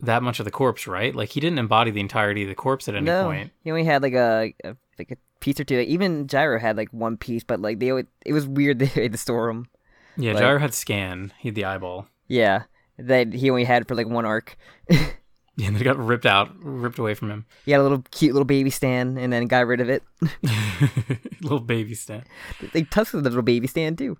that 0.00 0.22
much 0.22 0.38
of 0.40 0.44
the 0.44 0.50
corpse, 0.50 0.86
right? 0.86 1.14
Like 1.14 1.30
he 1.30 1.40
didn't 1.40 1.58
embody 1.58 1.90
the 1.90 2.00
entirety 2.00 2.42
of 2.42 2.48
the 2.48 2.54
corpse 2.54 2.88
at 2.88 2.94
any 2.94 3.04
no 3.06 3.24
point. 3.24 3.50
he 3.64 3.70
only 3.70 3.84
had 3.84 4.02
like 4.02 4.12
a, 4.14 4.52
a 4.64 4.76
like 4.98 5.10
a 5.12 5.16
piece 5.40 5.60
or 5.60 5.64
two 5.64 5.78
like, 5.78 5.88
even 5.88 6.26
Gyro 6.26 6.58
had 6.58 6.76
like 6.76 6.90
one 6.90 7.16
piece 7.16 7.44
but 7.44 7.60
like 7.60 7.78
they 7.78 7.90
always, 7.90 8.06
it 8.24 8.32
was 8.32 8.46
weird 8.46 8.78
they 8.80 8.86
had 8.86 9.12
to 9.12 9.18
store 9.18 9.48
him 9.50 9.68
Yeah, 10.16 10.32
Like- 10.32 10.42
Gyro 10.42 10.58
had 10.58 10.74
scan. 10.74 11.32
He 11.38 11.48
had 11.48 11.54
the 11.54 11.64
eyeball. 11.64 12.08
yeah 12.28 12.64
that 12.98 13.32
he 13.34 13.50
only 13.50 13.64
had 13.64 13.86
for 13.86 13.94
like 13.94 14.08
one 14.08 14.24
arc 14.24 14.56
Yeah, 15.58 15.68
and 15.68 15.76
they 15.76 15.84
got 15.84 15.96
ripped 15.98 16.26
out, 16.26 16.50
ripped 16.62 16.98
away 16.98 17.14
from 17.14 17.30
him. 17.30 17.46
he 17.64 17.72
had 17.72 17.80
a 17.80 17.82
little 17.82 18.04
cute 18.10 18.34
little 18.34 18.44
baby 18.44 18.68
stand 18.70 19.18
and 19.18 19.32
then 19.32 19.46
got 19.46 19.66
rid 19.66 19.80
of 19.80 19.88
it 19.88 20.02
Little 21.40 21.60
baby 21.60 21.94
stand. 21.94 22.24
They 22.72 22.82
Tusk 22.82 23.12
the 23.12 23.18
little 23.22 23.40
baby 23.42 23.66
stand 23.66 23.96
too 23.96 24.18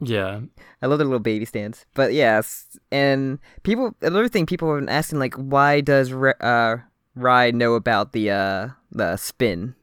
Yeah. 0.00 0.40
I 0.82 0.86
love 0.86 0.98
the 0.98 1.04
little 1.04 1.20
baby 1.20 1.44
stands. 1.46 1.86
But 1.94 2.12
yes, 2.12 2.66
and 2.92 3.38
people 3.62 3.94
another 4.02 4.28
thing 4.28 4.44
people 4.46 4.70
have 4.70 4.80
been 4.80 4.88
asking 4.90 5.18
like 5.20 5.34
why 5.36 5.80
does 5.80 6.12
uh 6.12 6.76
Rai 7.14 7.50
know 7.52 7.74
about 7.74 8.12
the 8.12 8.30
uh 8.30 8.68
the 8.92 9.16
spin? 9.16 9.74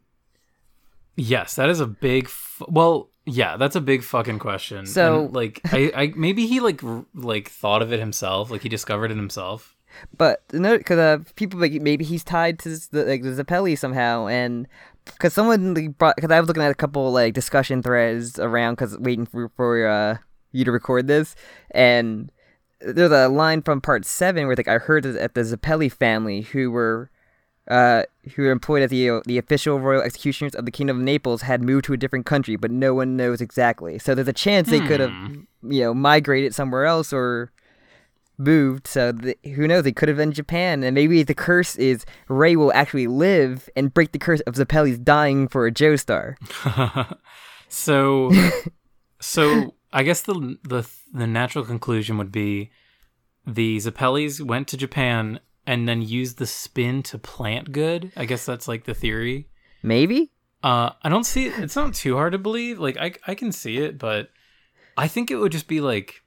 Yes, 1.17 1.55
that 1.55 1.69
is 1.69 1.79
a 1.79 1.87
big. 1.87 2.25
F- 2.25 2.61
well, 2.67 3.09
yeah, 3.25 3.57
that's 3.57 3.75
a 3.75 3.81
big 3.81 4.03
fucking 4.03 4.39
question. 4.39 4.85
So- 4.85 5.25
And, 5.25 5.33
like, 5.35 5.61
I, 5.65 5.91
I 5.95 6.13
maybe 6.15 6.45
he 6.45 6.59
like 6.59 6.83
r- 6.83 7.05
like 7.13 7.49
thought 7.49 7.81
of 7.81 7.93
it 7.93 7.99
himself, 7.99 8.51
like 8.51 8.61
he 8.61 8.69
discovered 8.69 9.11
it 9.11 9.17
himself. 9.17 9.74
But 10.17 10.43
no, 10.53 10.77
because 10.77 10.99
uh, 10.99 11.23
people 11.35 11.59
like 11.59 11.73
maybe 11.73 12.05
he's 12.05 12.23
tied 12.23 12.59
to 12.59 12.69
the 12.91 13.05
like 13.05 13.23
the 13.23 13.29
Zeppeli 13.29 13.77
somehow, 13.77 14.27
and 14.27 14.67
because 15.05 15.33
someone 15.33 15.73
like, 15.73 15.97
brought 15.97 16.15
because 16.15 16.31
I 16.31 16.39
was 16.39 16.47
looking 16.47 16.63
at 16.63 16.71
a 16.71 16.75
couple 16.75 17.11
like 17.11 17.33
discussion 17.33 17.83
threads 17.83 18.39
around 18.39 18.73
because 18.73 18.97
waiting 18.97 19.25
for 19.25 19.49
for 19.55 19.87
uh 19.87 20.17
you 20.51 20.65
to 20.65 20.71
record 20.71 21.07
this, 21.07 21.35
and 21.71 22.31
there's 22.79 23.11
a 23.11 23.27
line 23.27 23.61
from 23.61 23.81
part 23.81 24.05
seven 24.05 24.47
where 24.47 24.55
like 24.55 24.67
I 24.67 24.77
heard 24.77 25.03
that 25.03 25.33
the 25.33 25.41
Zeppeli 25.41 25.91
family 25.91 26.41
who 26.41 26.71
were. 26.71 27.09
Uh, 27.67 28.03
who 28.35 28.43
were 28.43 28.51
employed 28.51 28.83
as 28.83 28.91
the 28.91 29.23
the 29.25 29.39
official 29.39 29.79
royal 29.79 30.03
executioners 30.03 30.53
of 30.53 30.65
the 30.65 30.71
Kingdom 30.71 30.97
of 30.97 31.03
Naples 31.03 31.41
had 31.41 31.63
moved 31.63 31.85
to 31.85 31.93
a 31.93 31.97
different 31.97 32.27
country, 32.27 32.55
but 32.55 32.69
no 32.69 32.93
one 32.93 33.17
knows 33.17 33.41
exactly. 33.41 33.97
So 33.97 34.13
there's 34.13 34.27
a 34.27 34.33
chance 34.33 34.69
they 34.69 34.79
could 34.81 34.99
have, 34.99 35.11
you 35.63 35.81
know, 35.81 35.95
migrated 35.95 36.53
somewhere 36.53 36.85
else 36.85 37.11
or 37.11 37.51
moved. 38.37 38.87
So 38.87 39.11
the, 39.11 39.37
who 39.43 39.67
knows? 39.67 39.85
It 39.85 39.95
could 39.95 40.09
have 40.09 40.17
been 40.17 40.31
Japan, 40.31 40.83
and 40.83 40.95
maybe 40.95 41.23
the 41.23 41.33
curse 41.33 41.75
is 41.75 42.05
Rai 42.27 42.55
will 42.55 42.73
actually 42.73 43.07
live 43.07 43.69
and 43.75 43.93
break 43.93 44.11
the 44.11 44.19
curse 44.19 44.41
of 44.41 44.55
Zeppeli's 44.55 44.99
dying 44.99 45.47
for 45.47 45.67
a 45.67 45.71
Joestar. 45.71 46.35
so, 47.69 48.31
so 49.19 49.73
I 49.93 50.03
guess 50.03 50.21
the 50.21 50.57
the 50.63 50.87
the 51.13 51.27
natural 51.27 51.65
conclusion 51.65 52.17
would 52.17 52.31
be 52.31 52.71
the 53.47 53.77
Zeppelis 53.77 54.41
went 54.41 54.67
to 54.69 54.77
Japan 54.77 55.39
and 55.67 55.87
then 55.87 56.01
used 56.01 56.37
the 56.37 56.47
spin 56.47 57.03
to 57.03 57.17
plant 57.17 57.71
good. 57.71 58.11
I 58.15 58.25
guess 58.25 58.45
that's 58.45 58.67
like 58.67 58.85
the 58.85 58.93
theory. 58.93 59.47
Maybe. 59.81 60.31
Uh, 60.63 60.91
I 61.03 61.09
don't 61.09 61.25
see 61.25 61.47
it. 61.47 61.59
It's 61.59 61.75
not 61.75 61.93
too 61.93 62.15
hard 62.15 62.31
to 62.31 62.37
believe. 62.37 62.79
Like 62.79 62.97
I, 62.97 63.13
I 63.27 63.35
can 63.35 63.51
see 63.51 63.77
it, 63.77 63.97
but 63.97 64.29
I 64.97 65.07
think 65.07 65.29
it 65.29 65.35
would 65.35 65.51
just 65.51 65.67
be 65.67 65.81
like, 65.81 66.23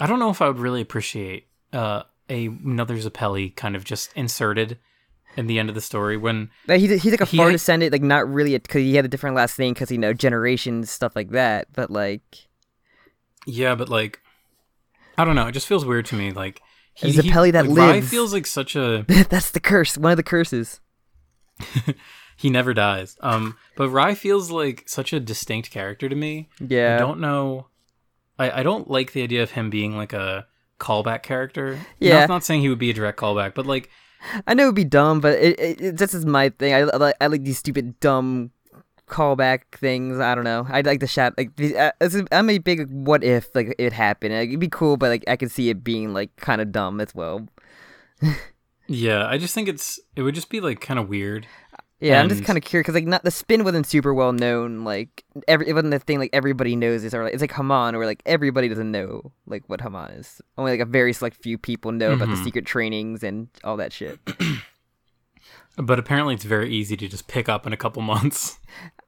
I 0.00 0.06
don't 0.06 0.18
know 0.18 0.30
if 0.30 0.40
I 0.42 0.48
would 0.48 0.58
really 0.58 0.80
appreciate 0.80 1.46
uh 1.72 2.02
a 2.30 2.46
another 2.46 2.96
Zeppeli 2.96 3.54
kind 3.54 3.76
of 3.76 3.84
just 3.84 4.12
inserted 4.14 4.78
in 5.36 5.46
the 5.46 5.58
end 5.58 5.68
of 5.68 5.74
the 5.74 5.80
story 5.80 6.16
when 6.16 6.50
Like, 6.66 6.80
he's, 6.80 7.02
he's 7.02 7.12
like 7.12 7.20
a 7.20 7.24
He 7.24 7.36
far 7.36 7.52
descendant, 7.52 7.92
like 7.92 8.02
not 8.02 8.28
really, 8.28 8.58
because 8.58 8.80
he 8.82 8.96
had 8.96 9.04
a 9.04 9.08
different 9.08 9.36
last 9.36 9.58
name, 9.58 9.74
because 9.74 9.90
you 9.90 9.98
know 9.98 10.12
generations 10.12 10.90
stuff 10.90 11.14
like 11.14 11.30
that. 11.30 11.68
But 11.72 11.90
like, 11.90 12.46
yeah, 13.46 13.74
but 13.74 13.88
like 13.88 14.20
I 15.16 15.24
don't 15.24 15.36
know. 15.36 15.46
It 15.46 15.52
just 15.52 15.66
feels 15.66 15.84
weird 15.84 16.06
to 16.06 16.16
me. 16.16 16.32
Like 16.32 16.60
he's 16.94 17.18
A 17.18 17.22
Zeppeli 17.22 17.52
that 17.52 17.66
like, 17.66 17.76
Rai 17.76 17.92
lives. 17.94 18.10
feels 18.10 18.32
like 18.32 18.46
such 18.46 18.76
a 18.76 19.04
that's 19.28 19.50
the 19.50 19.60
curse. 19.60 19.96
One 19.96 20.12
of 20.12 20.16
the 20.16 20.22
curses. 20.22 20.80
he 22.36 22.50
never 22.50 22.74
dies. 22.74 23.16
Um, 23.20 23.56
but 23.76 23.90
Rai 23.90 24.14
feels 24.14 24.50
like 24.50 24.88
such 24.88 25.12
a 25.12 25.20
distinct 25.20 25.70
character 25.70 26.08
to 26.08 26.14
me. 26.14 26.48
Yeah. 26.60 26.96
I 26.96 26.98
don't 26.98 27.20
know. 27.20 27.66
I, 28.38 28.60
I 28.60 28.62
don't 28.62 28.90
like 28.90 29.12
the 29.12 29.22
idea 29.22 29.42
of 29.42 29.50
him 29.52 29.70
being 29.70 29.96
like 29.96 30.12
a 30.12 30.46
callback 30.78 31.22
character. 31.22 31.78
Yeah. 31.98 32.20
Not, 32.20 32.28
not 32.28 32.44
saying 32.44 32.60
he 32.60 32.68
would 32.68 32.78
be 32.78 32.90
a 32.90 32.94
direct 32.94 33.18
callback, 33.18 33.54
but 33.54 33.66
like, 33.66 33.90
I 34.46 34.54
know 34.54 34.64
it'd 34.64 34.74
be 34.74 34.84
dumb, 34.84 35.20
but 35.20 35.38
it, 35.38 35.58
it, 35.60 35.80
it 35.80 35.96
this 35.96 36.14
is 36.14 36.26
my 36.26 36.50
thing. 36.50 36.74
I, 36.74 36.80
I 36.80 36.96
like 36.96 37.14
I 37.20 37.26
like 37.28 37.44
these 37.44 37.58
stupid 37.58 37.98
dumb 38.00 38.50
callback 39.06 39.62
things. 39.72 40.18
I 40.18 40.34
don't 40.34 40.44
know. 40.44 40.66
I 40.68 40.80
like 40.80 41.00
the 41.00 41.06
shot. 41.06 41.34
Like 41.38 41.56
the, 41.56 41.76
uh, 41.76 41.92
I'm 42.32 42.50
a 42.50 42.58
big 42.58 42.90
what 42.90 43.24
if 43.24 43.54
like 43.54 43.74
it 43.78 43.92
happened. 43.92 44.34
Like, 44.34 44.48
it'd 44.48 44.60
be 44.60 44.68
cool, 44.68 44.96
but 44.96 45.08
like 45.08 45.24
I 45.28 45.36
could 45.36 45.50
see 45.50 45.70
it 45.70 45.84
being 45.84 46.12
like 46.14 46.34
kind 46.36 46.60
of 46.60 46.72
dumb 46.72 47.00
as 47.00 47.14
well. 47.14 47.48
yeah, 48.86 49.26
I 49.26 49.38
just 49.38 49.54
think 49.54 49.68
it's 49.68 50.00
it 50.16 50.22
would 50.22 50.34
just 50.34 50.50
be 50.50 50.60
like 50.60 50.80
kind 50.80 50.98
of 50.98 51.08
weird. 51.08 51.46
Yeah, 52.00 52.20
I'm 52.20 52.28
just 52.28 52.44
kind 52.44 52.56
of 52.56 52.62
curious 52.62 52.84
because 52.84 52.94
like 52.94 53.06
not 53.08 53.24
the 53.24 53.30
spin 53.32 53.64
wasn't 53.64 53.84
super 53.86 54.14
well 54.14 54.32
known. 54.32 54.84
Like 54.84 55.24
every 55.48 55.68
it 55.68 55.72
wasn't 55.72 55.90
the 55.90 55.98
thing 55.98 56.18
like 56.20 56.30
everybody 56.32 56.76
knows 56.76 57.02
this 57.02 57.12
or 57.12 57.24
like 57.24 57.32
it's 57.34 57.40
like 57.40 57.52
Hamon 57.52 57.96
where 57.96 58.06
like 58.06 58.22
everybody 58.24 58.68
doesn't 58.68 58.92
know 58.92 59.32
like 59.46 59.64
what 59.66 59.80
Hamon 59.80 60.12
is. 60.12 60.40
Only 60.56 60.70
like 60.72 60.80
a 60.80 60.84
very 60.84 61.12
select 61.12 61.36
few 61.42 61.58
people 61.58 61.90
know 61.90 62.12
about 62.12 62.28
the 62.28 62.36
Mhm. 62.36 62.44
secret 62.44 62.66
trainings 62.66 63.24
and 63.24 63.48
all 63.64 63.76
that 63.78 63.92
shit. 63.92 64.18
But 65.76 66.00
apparently, 66.00 66.34
it's 66.34 66.42
very 66.44 66.70
easy 66.70 66.96
to 66.96 67.06
just 67.06 67.28
pick 67.28 67.48
up 67.48 67.64
in 67.64 67.72
a 67.72 67.76
couple 67.76 68.02
months. 68.02 68.58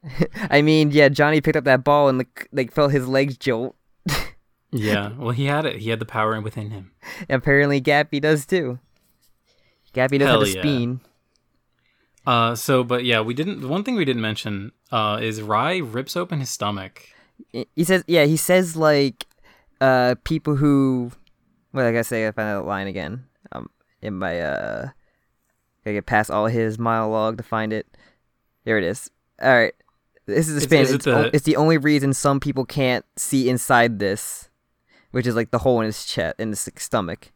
I 0.51 0.62
mean, 0.62 0.93
yeah, 0.93 1.09
Johnny 1.09 1.41
picked 1.41 1.57
up 1.57 1.64
that 1.64 1.82
ball 1.82 2.09
and 2.09 2.18
like 2.18 2.49
like 2.53 2.70
felt 2.72 2.93
his 2.93 3.09
legs 3.09 3.36
jolt. 3.36 3.74
yeah, 4.70 5.11
well, 5.18 5.32
he 5.32 5.47
had 5.47 5.66
it. 5.66 5.76
He 5.80 5.91
had 5.91 5.99
the 5.99 6.07
power 6.07 6.41
within 6.41 6.70
him. 6.70 6.93
Apparently, 7.28 7.80
Gappy 7.80 8.20
does 8.20 8.47
too. 8.47 8.78
Gappy 9.95 10.20
does 10.20 10.28
Hell 10.28 10.41
have 10.41 10.49
a 10.49 10.53
yeah. 10.53 10.61
spin. 10.62 11.01
Uh, 12.30 12.54
so, 12.54 12.84
but 12.84 13.02
yeah, 13.04 13.20
we 13.20 13.34
didn't. 13.34 13.60
The 13.60 13.66
one 13.68 13.82
thing 13.82 13.96
we 13.96 14.04
didn't 14.04 14.22
mention 14.22 14.70
uh, 14.92 15.18
is 15.20 15.42
Rai 15.42 15.80
rips 15.82 16.14
open 16.16 16.38
his 16.38 16.48
stomach. 16.50 17.02
He 17.52 17.82
says, 17.84 18.04
yeah, 18.06 18.24
he 18.24 18.36
says 18.36 18.76
like, 18.76 19.26
uh, 19.80 20.14
people 20.22 20.54
who, 20.56 21.10
what 21.72 21.86
I 21.86 21.90
gotta 21.92 22.04
say, 22.04 22.28
I 22.28 22.32
find 22.32 22.48
that 22.48 22.66
line 22.66 22.86
again. 22.86 23.24
Um, 23.52 23.68
in 24.00 24.14
my 24.14 24.40
uh, 24.40 24.82
gotta 25.84 25.94
get 25.94 26.06
past 26.06 26.30
all 26.30 26.46
his 26.46 26.78
monologue 26.78 27.36
to 27.38 27.42
find 27.42 27.72
it. 27.72 27.86
There 28.64 28.78
it 28.78 28.84
is. 28.84 29.10
All 29.42 29.52
right, 29.56 29.74
this 30.26 30.46
is 30.48 30.54
the 30.54 30.58
Is- 30.58 30.64
spin. 30.64 30.80
is 30.82 30.90
it 30.92 30.94
it's, 30.96 31.06
o- 31.08 31.22
the- 31.22 31.34
it's 31.34 31.44
the 31.46 31.56
only 31.56 31.78
reason 31.78 32.12
some 32.14 32.38
people 32.38 32.64
can't 32.64 33.04
see 33.16 33.48
inside 33.48 33.98
this, 33.98 34.50
which 35.10 35.26
is 35.26 35.34
like 35.34 35.50
the 35.50 35.58
hole 35.58 35.80
in 35.80 35.86
his 35.86 36.04
chest, 36.04 36.36
in 36.38 36.50
his 36.50 36.68
stomach. 36.76 37.32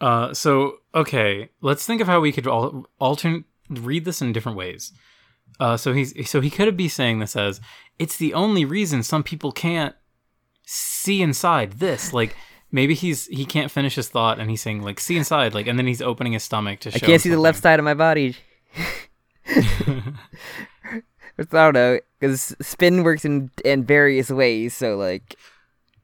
Uh, 0.00 0.32
so 0.32 0.78
okay, 0.94 1.50
let's 1.60 1.84
think 1.84 2.00
of 2.00 2.06
how 2.06 2.20
we 2.20 2.32
could 2.32 2.46
al- 2.46 2.86
alternate 2.98 3.44
read 3.78 4.04
this 4.04 4.22
in 4.22 4.32
different 4.32 4.58
ways. 4.58 4.92
Uh, 5.60 5.76
so 5.76 5.92
he's 5.92 6.28
so 6.28 6.40
he 6.40 6.50
could 6.50 6.76
be 6.76 6.88
saying 6.88 7.18
this 7.18 7.36
as 7.36 7.60
it's 7.98 8.16
the 8.16 8.34
only 8.34 8.64
reason 8.64 9.02
some 9.02 9.22
people 9.22 9.52
can't 9.52 9.94
see 10.64 11.22
inside 11.22 11.72
this. 11.72 12.12
Like 12.12 12.34
maybe 12.70 12.94
he's 12.94 13.26
he 13.26 13.44
can't 13.44 13.70
finish 13.70 13.94
his 13.94 14.08
thought 14.08 14.38
and 14.40 14.50
he's 14.50 14.62
saying 14.62 14.82
like 14.82 14.98
see 14.98 15.16
inside 15.16 15.54
like 15.54 15.66
and 15.66 15.78
then 15.78 15.86
he's 15.86 16.02
opening 16.02 16.32
his 16.32 16.42
stomach 16.42 16.80
to 16.80 16.90
show. 16.90 16.96
I 16.96 17.00
can't 17.00 17.20
see 17.22 17.28
the 17.28 17.38
left 17.38 17.62
side 17.62 17.78
of 17.78 17.84
my 17.84 17.94
body. 17.94 18.36
I 19.48 20.12
don't 21.38 21.74
know 21.74 21.98
because 22.18 22.54
spin 22.60 23.02
works 23.02 23.24
in 23.24 23.50
in 23.64 23.84
various 23.84 24.30
ways. 24.30 24.74
So 24.74 24.96
like 24.96 25.36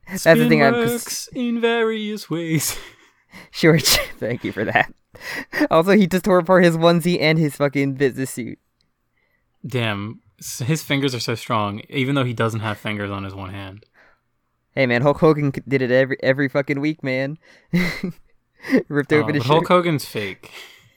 That's 0.09 0.25
the 0.25 0.49
thing 0.49 0.63
I'm- 0.63 0.75
works 0.75 1.29
in 1.35 1.61
various 1.61 2.29
ways. 2.31 2.79
sure. 3.51 3.79
Thank 4.19 4.45
you 4.45 4.53
for 4.53 4.65
that. 4.65 4.93
Also, 5.71 5.93
he 5.93 6.07
just 6.07 6.25
tore 6.25 6.39
apart 6.39 6.65
his 6.65 6.77
onesie 6.77 7.21
and 7.21 7.39
his 7.39 7.57
fucking 7.57 7.95
business 7.95 8.31
suit. 8.31 8.59
Damn, 9.67 10.21
his 10.39 10.83
fingers 10.83 11.15
are 11.15 11.21
so 11.21 11.35
strong, 11.35 11.81
even 11.89 12.15
though 12.15 12.25
he 12.25 12.33
doesn't 12.35 12.61
have 12.61 12.79
fingers 12.79 13.11
on 13.11 13.25
his 13.25 13.35
one 13.35 13.51
hand. 13.51 13.85
Hey 14.73 14.87
man, 14.87 15.03
Hulk 15.03 15.19
Hogan 15.19 15.53
did 15.67 15.83
it 15.83 15.91
every 15.91 16.17
every 16.23 16.49
fucking 16.49 16.81
week, 16.81 17.03
man. 17.03 17.39
Ripped 18.89 19.13
open 19.13 19.27
but 19.27 19.35
his 19.35 19.45
Hulk 19.45 19.65
shirt. 19.65 19.69
Hogan's 19.69 20.05
fake. 20.05 20.53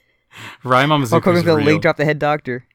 Ryan 0.64 0.89
Hulk 0.89 1.01
Mamezuku's 1.01 1.26
Hogan's 1.26 1.43
gonna 1.45 1.64
link 1.66 1.82
drop 1.82 1.97
the 1.97 2.05
head 2.05 2.20
doctor. 2.20 2.68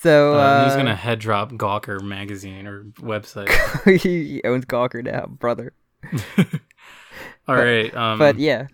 So 0.00 0.34
Uh, 0.34 0.36
uh, 0.36 0.64
he's 0.66 0.76
gonna 0.76 0.94
head 0.94 1.18
drop 1.18 1.50
Gawker 1.52 2.00
magazine 2.00 2.66
or 2.66 2.84
website. 3.00 3.48
he 4.00 4.40
owns 4.44 4.66
Gawker 4.66 5.02
now, 5.02 5.26
brother. 5.26 5.72
All 7.48 7.56
right, 7.56 7.94
um, 7.94 8.18
But 8.18 8.38
yeah, 8.38 8.68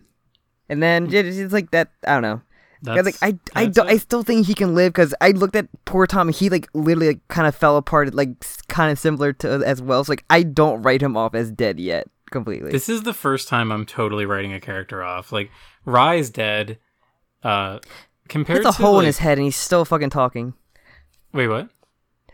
and 0.71 0.83
then 0.83 1.13
it's 1.13 1.53
like 1.53 1.71
that. 1.73 1.91
I 2.07 2.15
don't 2.15 2.23
know. 2.23 2.43
that's, 2.83 3.05
like 3.05 3.17
I, 3.21 3.39
I, 3.55 3.65
that's 3.65 3.77
don't, 3.77 3.89
I 3.89 3.99
still 3.99 4.23
think 4.23 4.47
he 4.47 4.55
can 4.55 4.75
live 4.75 4.93
because 4.93 5.15
I 5.21 5.33
looked 5.33 5.57
at 5.57 5.69
poor 5.85 6.07
Tommy. 6.07 6.33
He 6.33 6.49
like 6.49 6.69
literally 6.73 7.09
like, 7.09 7.29
kind 7.29 7.47
of 7.47 7.55
fell 7.55 7.77
apart, 7.77 8.15
like 8.15 8.31
kind 8.69 8.91
of 8.91 8.99
similar 8.99 9.33
to 9.35 9.63
as 9.67 9.83
well. 9.83 10.05
So 10.05 10.13
like 10.13 10.25
I 10.31 10.45
don't 10.45 10.81
write 10.83 11.03
him 11.03 11.17
off 11.17 11.35
as 11.35 11.51
dead 11.51 11.79
yet 11.79 12.09
completely. 12.31 12.71
This 12.71 12.89
is 12.89 13.03
the 13.03 13.13
first 13.13 13.49
time 13.49 13.71
I'm 13.73 13.85
totally 13.85 14.25
writing 14.25 14.53
a 14.55 14.61
character 14.61 15.03
off. 15.03 15.33
Like 15.33 15.51
Rai's 15.85 16.31
dead. 16.31 16.79
Uh, 17.43 17.81
compared 18.29 18.61
He 18.61 18.65
has 18.65 18.75
a 18.75 18.79
to 18.79 18.83
hole 18.83 18.95
like, 18.95 19.03
in 19.03 19.07
his 19.07 19.19
head 19.19 19.39
and 19.39 19.45
he's 19.45 19.57
still 19.57 19.85
fucking 19.85 20.11
talking. 20.11 20.55
wait, 21.33 21.49
what? 21.49 21.69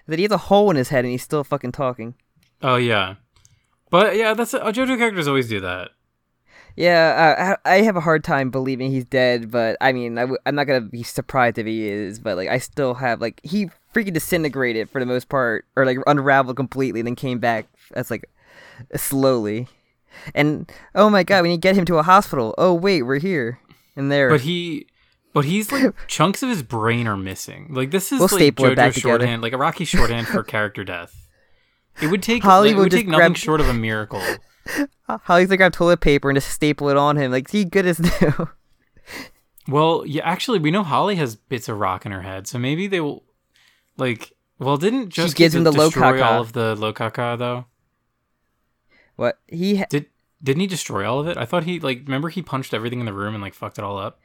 That 0.06 0.18
he 0.18 0.24
has 0.24 0.32
a 0.32 0.38
hole 0.38 0.70
in 0.70 0.76
his 0.76 0.90
head 0.90 1.04
and 1.04 1.10
he's 1.10 1.22
still 1.22 1.42
fucking 1.42 1.72
talking. 1.72 2.14
Oh 2.62 2.76
yeah, 2.76 3.16
but 3.90 4.16
yeah, 4.16 4.34
that's 4.34 4.54
uh, 4.54 4.60
JoJo 4.64 4.98
characters 4.98 5.26
always 5.26 5.48
do 5.48 5.60
that. 5.60 5.90
Yeah, 6.76 7.56
uh, 7.64 7.68
I, 7.68 7.76
I 7.76 7.82
have 7.82 7.96
a 7.96 8.00
hard 8.00 8.22
time 8.22 8.50
believing 8.50 8.90
he's 8.90 9.06
dead, 9.06 9.50
but 9.50 9.76
I 9.80 9.92
mean, 9.92 10.18
I 10.18 10.22
w- 10.22 10.38
I'm 10.44 10.54
not 10.54 10.64
gonna 10.64 10.82
be 10.82 11.02
surprised 11.02 11.56
if 11.58 11.66
he 11.66 11.88
is. 11.88 12.18
But 12.18 12.36
like, 12.36 12.48
I 12.50 12.58
still 12.58 12.94
have 12.94 13.20
like 13.20 13.40
he 13.42 13.70
freaking 13.94 14.12
disintegrated 14.12 14.90
for 14.90 15.00
the 15.00 15.06
most 15.06 15.28
part, 15.30 15.64
or 15.74 15.86
like 15.86 15.98
unraveled 16.06 16.56
completely, 16.56 17.00
and 17.00 17.06
then 17.06 17.16
came 17.16 17.38
back 17.38 17.66
as 17.94 18.10
like 18.10 18.28
slowly. 18.94 19.68
And 20.34 20.70
oh 20.94 21.08
my 21.10 21.22
god, 21.22 21.42
we 21.42 21.48
need 21.48 21.56
to 21.56 21.60
get 21.60 21.76
him 21.76 21.84
to 21.86 21.96
a 21.98 22.02
hospital. 22.02 22.54
Oh 22.58 22.74
wait, 22.74 23.02
we're 23.02 23.18
here, 23.18 23.58
and 23.96 24.12
there. 24.12 24.28
But 24.28 24.42
he, 24.42 24.86
but 25.32 25.44
he's 25.44 25.72
like 25.72 25.94
chunks 26.08 26.42
of 26.42 26.48
his 26.50 26.62
brain 26.62 27.06
are 27.06 27.16
missing. 27.16 27.68
Like 27.70 27.90
this 27.90 28.12
is 28.12 28.18
We'll 28.18 28.28
like 28.38 28.54
JoJo 28.54 29.00
shorthand, 29.00 29.42
like 29.42 29.52
a 29.54 29.58
Rocky 29.58 29.84
shorthand 29.86 30.26
for 30.28 30.42
character 30.44 30.84
death. 30.84 31.14
It 32.02 32.08
would 32.08 32.22
take 32.22 32.42
Holly 32.42 32.70
it 32.70 32.76
would 32.76 32.90
take 32.90 33.06
nothing 33.06 33.18
grab- 33.18 33.36
short 33.36 33.60
of 33.60 33.68
a 33.68 33.74
miracle. 33.74 34.22
Holly's 35.08 35.50
like 35.50 35.58
grab 35.58 35.72
toilet 35.72 36.00
paper 36.00 36.28
and 36.30 36.36
just 36.36 36.50
staple 36.50 36.88
it 36.88 36.96
on 36.96 37.16
him. 37.16 37.30
Like 37.30 37.50
he 37.50 37.64
good 37.64 37.86
as 37.86 37.98
new. 38.20 38.48
Well, 39.68 40.04
yeah, 40.06 40.22
actually, 40.24 40.58
we 40.60 40.70
know 40.70 40.82
Holly 40.84 41.16
has 41.16 41.34
bits 41.36 41.68
of 41.68 41.78
rock 41.78 42.06
in 42.06 42.12
her 42.12 42.22
head, 42.22 42.46
so 42.46 42.56
maybe 42.58 42.86
they 42.86 43.00
will, 43.00 43.24
like, 43.96 44.32
well, 44.60 44.76
didn't 44.76 45.10
just 45.10 45.36
gives 45.36 45.54
him 45.54 45.64
the 45.64 45.72
destroy 45.72 46.18
Locacaca. 46.18 46.22
all 46.24 46.40
of 46.40 46.52
the 46.52 46.76
Locacaca 46.76 47.38
though? 47.38 47.64
what 49.16 49.38
he 49.48 49.76
ha- 49.76 49.86
Did 49.88 50.06
didn't 50.42 50.60
he 50.60 50.66
destroy 50.66 51.08
all 51.10 51.18
of 51.20 51.26
it? 51.28 51.36
I 51.36 51.44
thought 51.46 51.64
he 51.64 51.80
like 51.80 52.00
remember 52.06 52.28
he 52.28 52.42
punched 52.42 52.74
everything 52.74 53.00
in 53.00 53.06
the 53.06 53.12
room 53.12 53.34
and 53.34 53.42
like 53.42 53.54
fucked 53.54 53.78
it 53.78 53.84
all 53.84 53.98
up. 53.98 54.20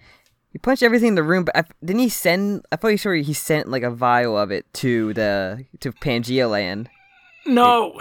he 0.51 0.59
punched 0.59 0.83
everything 0.83 1.09
in 1.09 1.15
the 1.15 1.23
room, 1.23 1.45
but 1.45 1.55
I, 1.57 1.63
didn't 1.83 1.99
he 2.01 2.09
send? 2.09 2.65
I 2.71 2.75
thought 2.75 2.89
he 2.91 2.97
sure 2.97 3.15
he 3.15 3.33
sent 3.33 3.69
like 3.69 3.83
a 3.83 3.89
vial 3.91 4.37
of 4.37 4.51
it 4.51 4.71
to 4.75 5.13
the 5.13 5.65
to 5.79 5.91
Pangea 5.93 6.49
Land. 6.49 6.89
No, 7.45 7.99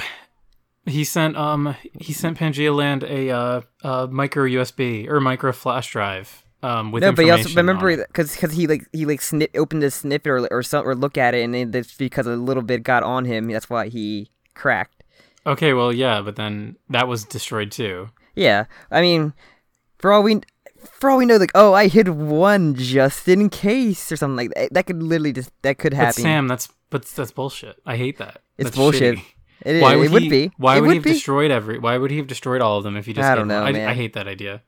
he 0.87 1.05
sent 1.05 1.37
um 1.37 1.77
he 2.01 2.13
sent 2.13 2.39
Pangea 2.39 2.75
Land 2.75 3.05
a 3.05 3.31
uh, 3.31 3.61
uh 3.83 4.07
micro 4.11 4.45
USB 4.47 5.09
or 5.09 5.21
micro 5.21 5.53
flash 5.53 5.91
drive 5.91 6.43
um 6.63 6.93
with 6.93 7.03
no, 7.03 7.13
but 7.13 7.25
he 7.25 7.31
also 7.31 7.49
but 7.51 7.57
remember 7.57 7.97
because 7.97 8.35
because 8.35 8.53
he 8.53 8.67
like 8.67 8.87
he 8.93 9.07
like 9.07 9.21
snip 9.21 9.51
opened 9.55 9.83
to 9.83 9.91
snippet 9.91 10.29
or 10.31 10.47
or 10.51 10.63
something 10.63 10.89
or 10.89 10.95
look 10.95 11.17
at 11.17 11.35
it 11.35 11.43
and 11.43 11.55
then 11.55 11.71
that's 11.71 11.95
because 11.95 12.27
a 12.27 12.37
little 12.37 12.63
bit 12.63 12.83
got 12.83 13.03
on 13.03 13.25
him. 13.25 13.49
That's 13.49 13.71
why 13.71 13.89
he 13.89 14.31
cracked. 14.55 15.05
Okay, 15.47 15.73
well, 15.73 15.91
yeah, 15.93 16.21
but 16.21 16.37
then 16.37 16.77
that 16.91 17.09
was 17.09 17.25
destroyed 17.25 17.73
too. 17.73 18.11
Yeah, 18.35 18.67
I 18.91 19.01
mean, 19.01 19.33
for 19.99 20.13
all 20.13 20.23
we 20.23 20.41
for 20.85 21.11
all 21.11 21.19
we 21.19 21.25
know, 21.25 21.37
like 21.37 21.53
oh, 21.55 21.73
I 21.73 21.89
hid 21.89 22.09
one 22.09 22.75
just 22.75 23.27
in 23.27 23.49
case 23.49 24.13
or 24.13 24.17
something 24.17 24.37
like 24.37 24.55
that. 24.55 24.75
That 24.75 24.87
could 24.87 25.03
literally 25.03 25.33
just 25.33 25.51
that 25.63 25.79
could 25.79 25.93
But 25.93 25.97
happen. 25.97 26.23
Sam, 26.23 26.49
that's 26.49 26.69
but 26.91 27.05
that's 27.07 27.31
bullshit. 27.31 27.81
I 27.87 27.97
hate 27.97 28.19
that. 28.19 28.43
It's 28.59 28.65
That's 28.69 28.77
bullshit. 28.77 29.17
shitty. 29.17 29.25
It, 29.65 29.77
is- 29.77 29.83
Why 29.83 29.95
it 29.95 29.99
would, 29.99 30.11
would 30.13 30.23
he, 30.23 30.29
be. 30.29 30.53
Why 30.57 30.77
it 30.77 30.81
would, 30.81 30.87
would 30.89 30.93
he 30.93 30.97
have 30.99 31.05
be. 31.05 31.13
destroyed 31.13 31.51
every? 31.51 31.79
Why 31.79 31.97
would 31.99 32.11
he 32.11 32.17
have 32.19 32.27
destroyed 32.27 32.61
all 32.61 32.79
of 32.79 32.85
them 32.85 32.97
if 32.97 33.07
he 33.07 33.13
just? 33.13 33.29
I 33.29 33.35
don't 33.35 33.49
know, 33.49 33.63
I. 33.63 33.91
I 33.91 33.95
hate 33.95 34.15
that 34.15 34.27
idea. 34.29 34.63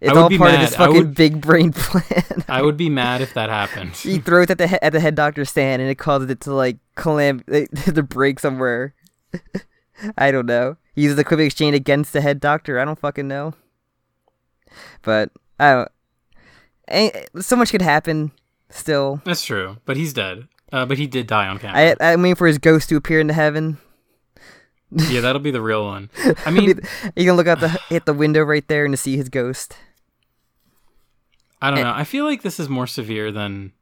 It's 0.00 0.10
I 0.10 0.14
would 0.14 0.22
all 0.22 0.28
be 0.28 0.38
part 0.38 0.50
of 0.50 0.56
mad. 0.58 0.66
his 0.66 0.76
fucking 0.76 0.94
would- 0.94 1.14
big 1.14 1.40
brain 1.40 1.72
plan. 1.74 2.44
I 2.48 2.62
would 2.62 2.76
be 2.76 2.88
mad 2.88 3.22
if 3.22 3.34
that 3.34 3.48
happened. 3.48 3.92
he 3.96 4.18
throws 4.18 4.50
at 4.50 4.58
the 4.58 4.68
he- 4.68 4.82
at 4.82 4.92
the 4.92 5.00
head 5.00 5.14
doctor 5.14 5.44
stand 5.44 5.80
and 5.82 5.90
it 5.90 5.96
causes 5.96 6.30
it 6.30 6.40
to 6.42 6.52
like 6.54 6.76
clam 6.94 7.42
like, 7.48 7.70
to 7.94 8.02
break 8.02 8.38
somewhere. 8.38 8.94
I 10.18 10.30
don't 10.30 10.46
know. 10.46 10.76
He 10.94 11.02
uses 11.02 11.16
the 11.16 11.24
quick 11.24 11.40
exchange 11.40 11.74
against 11.74 12.12
the 12.12 12.20
head 12.20 12.40
doctor. 12.40 12.78
I 12.78 12.84
don't 12.84 12.98
fucking 12.98 13.26
know. 13.28 13.54
But 15.02 15.30
I 15.58 15.72
don't. 15.72 15.88
eh, 16.88 17.24
So 17.40 17.56
much 17.56 17.70
could 17.70 17.82
happen. 17.82 18.32
Still, 18.72 19.20
That's 19.24 19.44
true, 19.44 19.78
but 19.84 19.96
he's 19.96 20.12
dead. 20.12 20.46
Uh, 20.72 20.86
but 20.86 20.96
he 20.98 21.08
did 21.08 21.26
die 21.26 21.48
on 21.48 21.58
camera. 21.58 21.96
I 22.00 22.12
I 22.12 22.16
mean 22.16 22.36
for 22.36 22.46
his 22.46 22.58
ghost 22.58 22.88
to 22.90 22.96
appear 22.96 23.18
in 23.18 23.26
the 23.26 23.32
heaven. 23.34 23.78
Yeah, 24.92 25.20
that'll 25.20 25.40
be 25.40 25.50
the 25.50 25.62
real 25.62 25.84
one. 25.84 26.10
I 26.46 26.50
mean, 26.50 26.80
you 27.16 27.24
can 27.24 27.34
look 27.34 27.46
out 27.46 27.60
the 27.60 27.68
hit 27.88 28.06
the 28.06 28.14
window 28.14 28.42
right 28.42 28.66
there 28.66 28.84
and 28.84 28.92
to 28.92 28.96
see 28.96 29.16
his 29.16 29.28
ghost. 29.28 29.76
I 31.62 31.70
don't 31.70 31.80
know. 31.80 31.92
I 31.94 32.04
feel 32.04 32.24
like 32.24 32.42
this 32.42 32.58
is 32.58 32.68
more 32.68 32.86
severe 32.86 33.30
than 33.30 33.72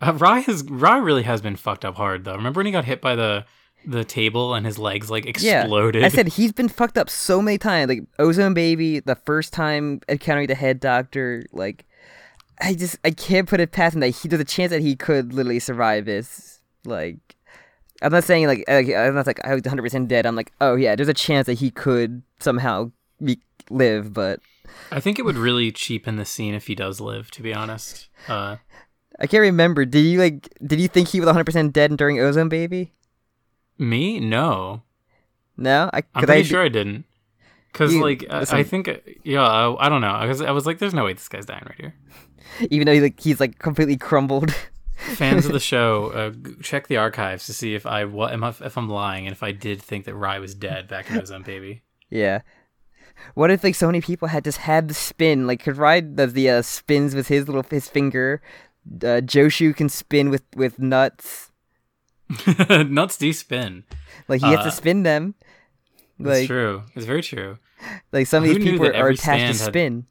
uh, 0.00 0.14
Rai 0.14 0.42
has. 0.42 0.64
Rai 0.64 1.00
really 1.00 1.24
has 1.24 1.40
been 1.40 1.56
fucked 1.56 1.84
up 1.84 1.96
hard 1.96 2.24
though. 2.24 2.34
Remember 2.36 2.58
when 2.58 2.66
he 2.66 2.72
got 2.72 2.84
hit 2.84 3.00
by 3.00 3.16
the 3.16 3.44
the 3.84 4.04
table 4.04 4.54
and 4.54 4.64
his 4.64 4.78
legs 4.78 5.10
like 5.10 5.26
exploded? 5.26 6.00
Yeah, 6.00 6.06
I 6.06 6.10
said 6.10 6.28
he's 6.28 6.52
been 6.52 6.68
fucked 6.68 6.96
up 6.96 7.10
so 7.10 7.42
many 7.42 7.58
times. 7.58 7.88
Like 7.88 8.02
Ozone 8.18 8.54
Baby, 8.54 9.00
the 9.00 9.16
first 9.16 9.52
time 9.52 10.00
encountering 10.08 10.46
the 10.46 10.54
head 10.54 10.80
doctor, 10.80 11.44
like 11.52 11.84
I 12.60 12.74
just 12.74 12.96
I 13.04 13.10
can't 13.10 13.48
put 13.48 13.60
it 13.60 13.72
past 13.72 13.94
him 13.94 14.00
that 14.00 14.10
he 14.10 14.28
there's 14.28 14.40
a 14.40 14.44
chance 14.44 14.70
that 14.70 14.82
he 14.82 14.96
could 14.96 15.32
literally 15.32 15.58
survive 15.58 16.04
this. 16.04 16.60
Like 16.84 17.36
I'm 18.02 18.12
not 18.12 18.24
saying 18.24 18.46
like, 18.46 18.64
like 18.68 18.88
I'm 18.88 19.14
not 19.14 19.26
like 19.26 19.44
I 19.44 19.54
was 19.54 19.62
100 19.62 19.82
percent 19.82 20.08
dead. 20.08 20.26
I'm 20.26 20.36
like 20.36 20.52
oh 20.60 20.74
yeah, 20.74 20.96
there's 20.96 21.08
a 21.08 21.14
chance 21.14 21.46
that 21.46 21.54
he 21.54 21.70
could 21.70 22.22
somehow 22.38 22.90
be, 23.22 23.40
live, 23.68 24.12
but 24.12 24.40
I 24.90 25.00
think 25.00 25.18
it 25.18 25.24
would 25.24 25.36
really 25.36 25.72
cheapen 25.72 26.16
the 26.16 26.24
scene 26.24 26.54
if 26.54 26.66
he 26.66 26.74
does 26.74 27.00
live. 27.00 27.30
To 27.32 27.42
be 27.42 27.54
honest, 27.54 28.08
uh, 28.28 28.56
I 29.18 29.26
can't 29.26 29.42
remember. 29.42 29.84
Did 29.84 30.00
you 30.00 30.18
like 30.18 30.48
did 30.64 30.80
you 30.80 30.88
think 30.88 31.08
he 31.08 31.20
was 31.20 31.26
100 31.26 31.44
percent 31.44 31.72
dead 31.72 31.96
during 31.96 32.18
Ozone 32.20 32.48
Baby? 32.48 32.92
me 33.80 34.20
no. 34.20 34.82
No, 35.56 35.90
I 35.92 36.02
I'm 36.14 36.24
pretty 36.24 36.40
I, 36.40 36.44
sure 36.44 36.62
I 36.62 36.68
didn't. 36.68 37.04
Because 37.72 37.94
like 37.94 38.24
I, 38.30 38.44
I 38.50 38.62
think 38.62 38.88
yeah 39.24 39.42
I, 39.42 39.86
I 39.86 39.88
don't 39.88 40.00
know 40.00 40.18
because 40.22 40.42
I 40.42 40.50
was 40.50 40.66
like 40.66 40.78
there's 40.78 40.94
no 40.94 41.04
way 41.04 41.12
this 41.12 41.28
guy's 41.28 41.46
dying 41.46 41.64
right 41.66 41.76
here. 41.78 41.94
even 42.70 42.86
though 42.86 42.94
he, 42.94 43.00
like 43.00 43.20
he's 43.20 43.40
like 43.40 43.58
completely 43.58 43.96
crumbled. 43.96 44.54
Fans 45.00 45.46
of 45.46 45.52
the 45.52 45.60
show, 45.60 46.10
uh, 46.12 46.32
check 46.62 46.86
the 46.88 46.96
archives 46.98 47.46
to 47.46 47.52
see 47.54 47.74
if 47.74 47.86
I 47.86 48.04
what 48.04 48.32
am 48.32 48.44
I, 48.44 48.50
if 48.60 48.76
I'm 48.76 48.88
lying 48.88 49.26
and 49.26 49.32
if 49.32 49.42
I 49.42 49.52
did 49.52 49.80
think 49.82 50.04
that 50.04 50.14
Rai 50.14 50.38
was 50.40 50.54
dead 50.54 50.88
back 50.88 51.10
in 51.10 51.18
Ozone 51.20 51.42
Baby. 51.42 51.82
Yeah. 52.10 52.40
What 53.34 53.50
if 53.50 53.62
like 53.64 53.74
so 53.74 53.86
many 53.86 54.00
people 54.00 54.28
had 54.28 54.44
just 54.44 54.58
had 54.58 54.88
the 54.88 54.94
spin? 54.94 55.46
Like, 55.46 55.62
could 55.62 55.76
Ride 55.76 56.16
does 56.16 56.32
the 56.34 56.48
uh, 56.50 56.62
spins 56.62 57.14
with 57.14 57.28
his 57.28 57.46
little 57.48 57.64
his 57.68 57.88
finger. 57.88 58.40
Uh, 58.86 59.20
Joshu 59.20 59.74
can 59.76 59.88
spin 59.88 60.30
with 60.30 60.42
with 60.56 60.78
nuts. 60.78 61.50
Nuts 62.68 63.16
do 63.16 63.32
spin. 63.32 63.84
Like 64.28 64.40
he 64.40 64.46
has 64.50 64.60
Uh, 64.60 64.64
to 64.64 64.70
spin 64.70 65.02
them. 65.02 65.34
That's 66.18 66.40
Like 66.40 66.46
true. 66.46 66.82
It's 66.94 67.06
very 67.06 67.22
true. 67.22 67.58
like 68.12 68.26
some 68.26 68.44
of 68.44 68.48
these 68.48 68.58
people 68.62 68.86
are 68.86 69.08
attached 69.08 69.16
to 69.18 69.22
stand 69.22 69.56
had- 69.58 69.66
spin. 69.66 70.06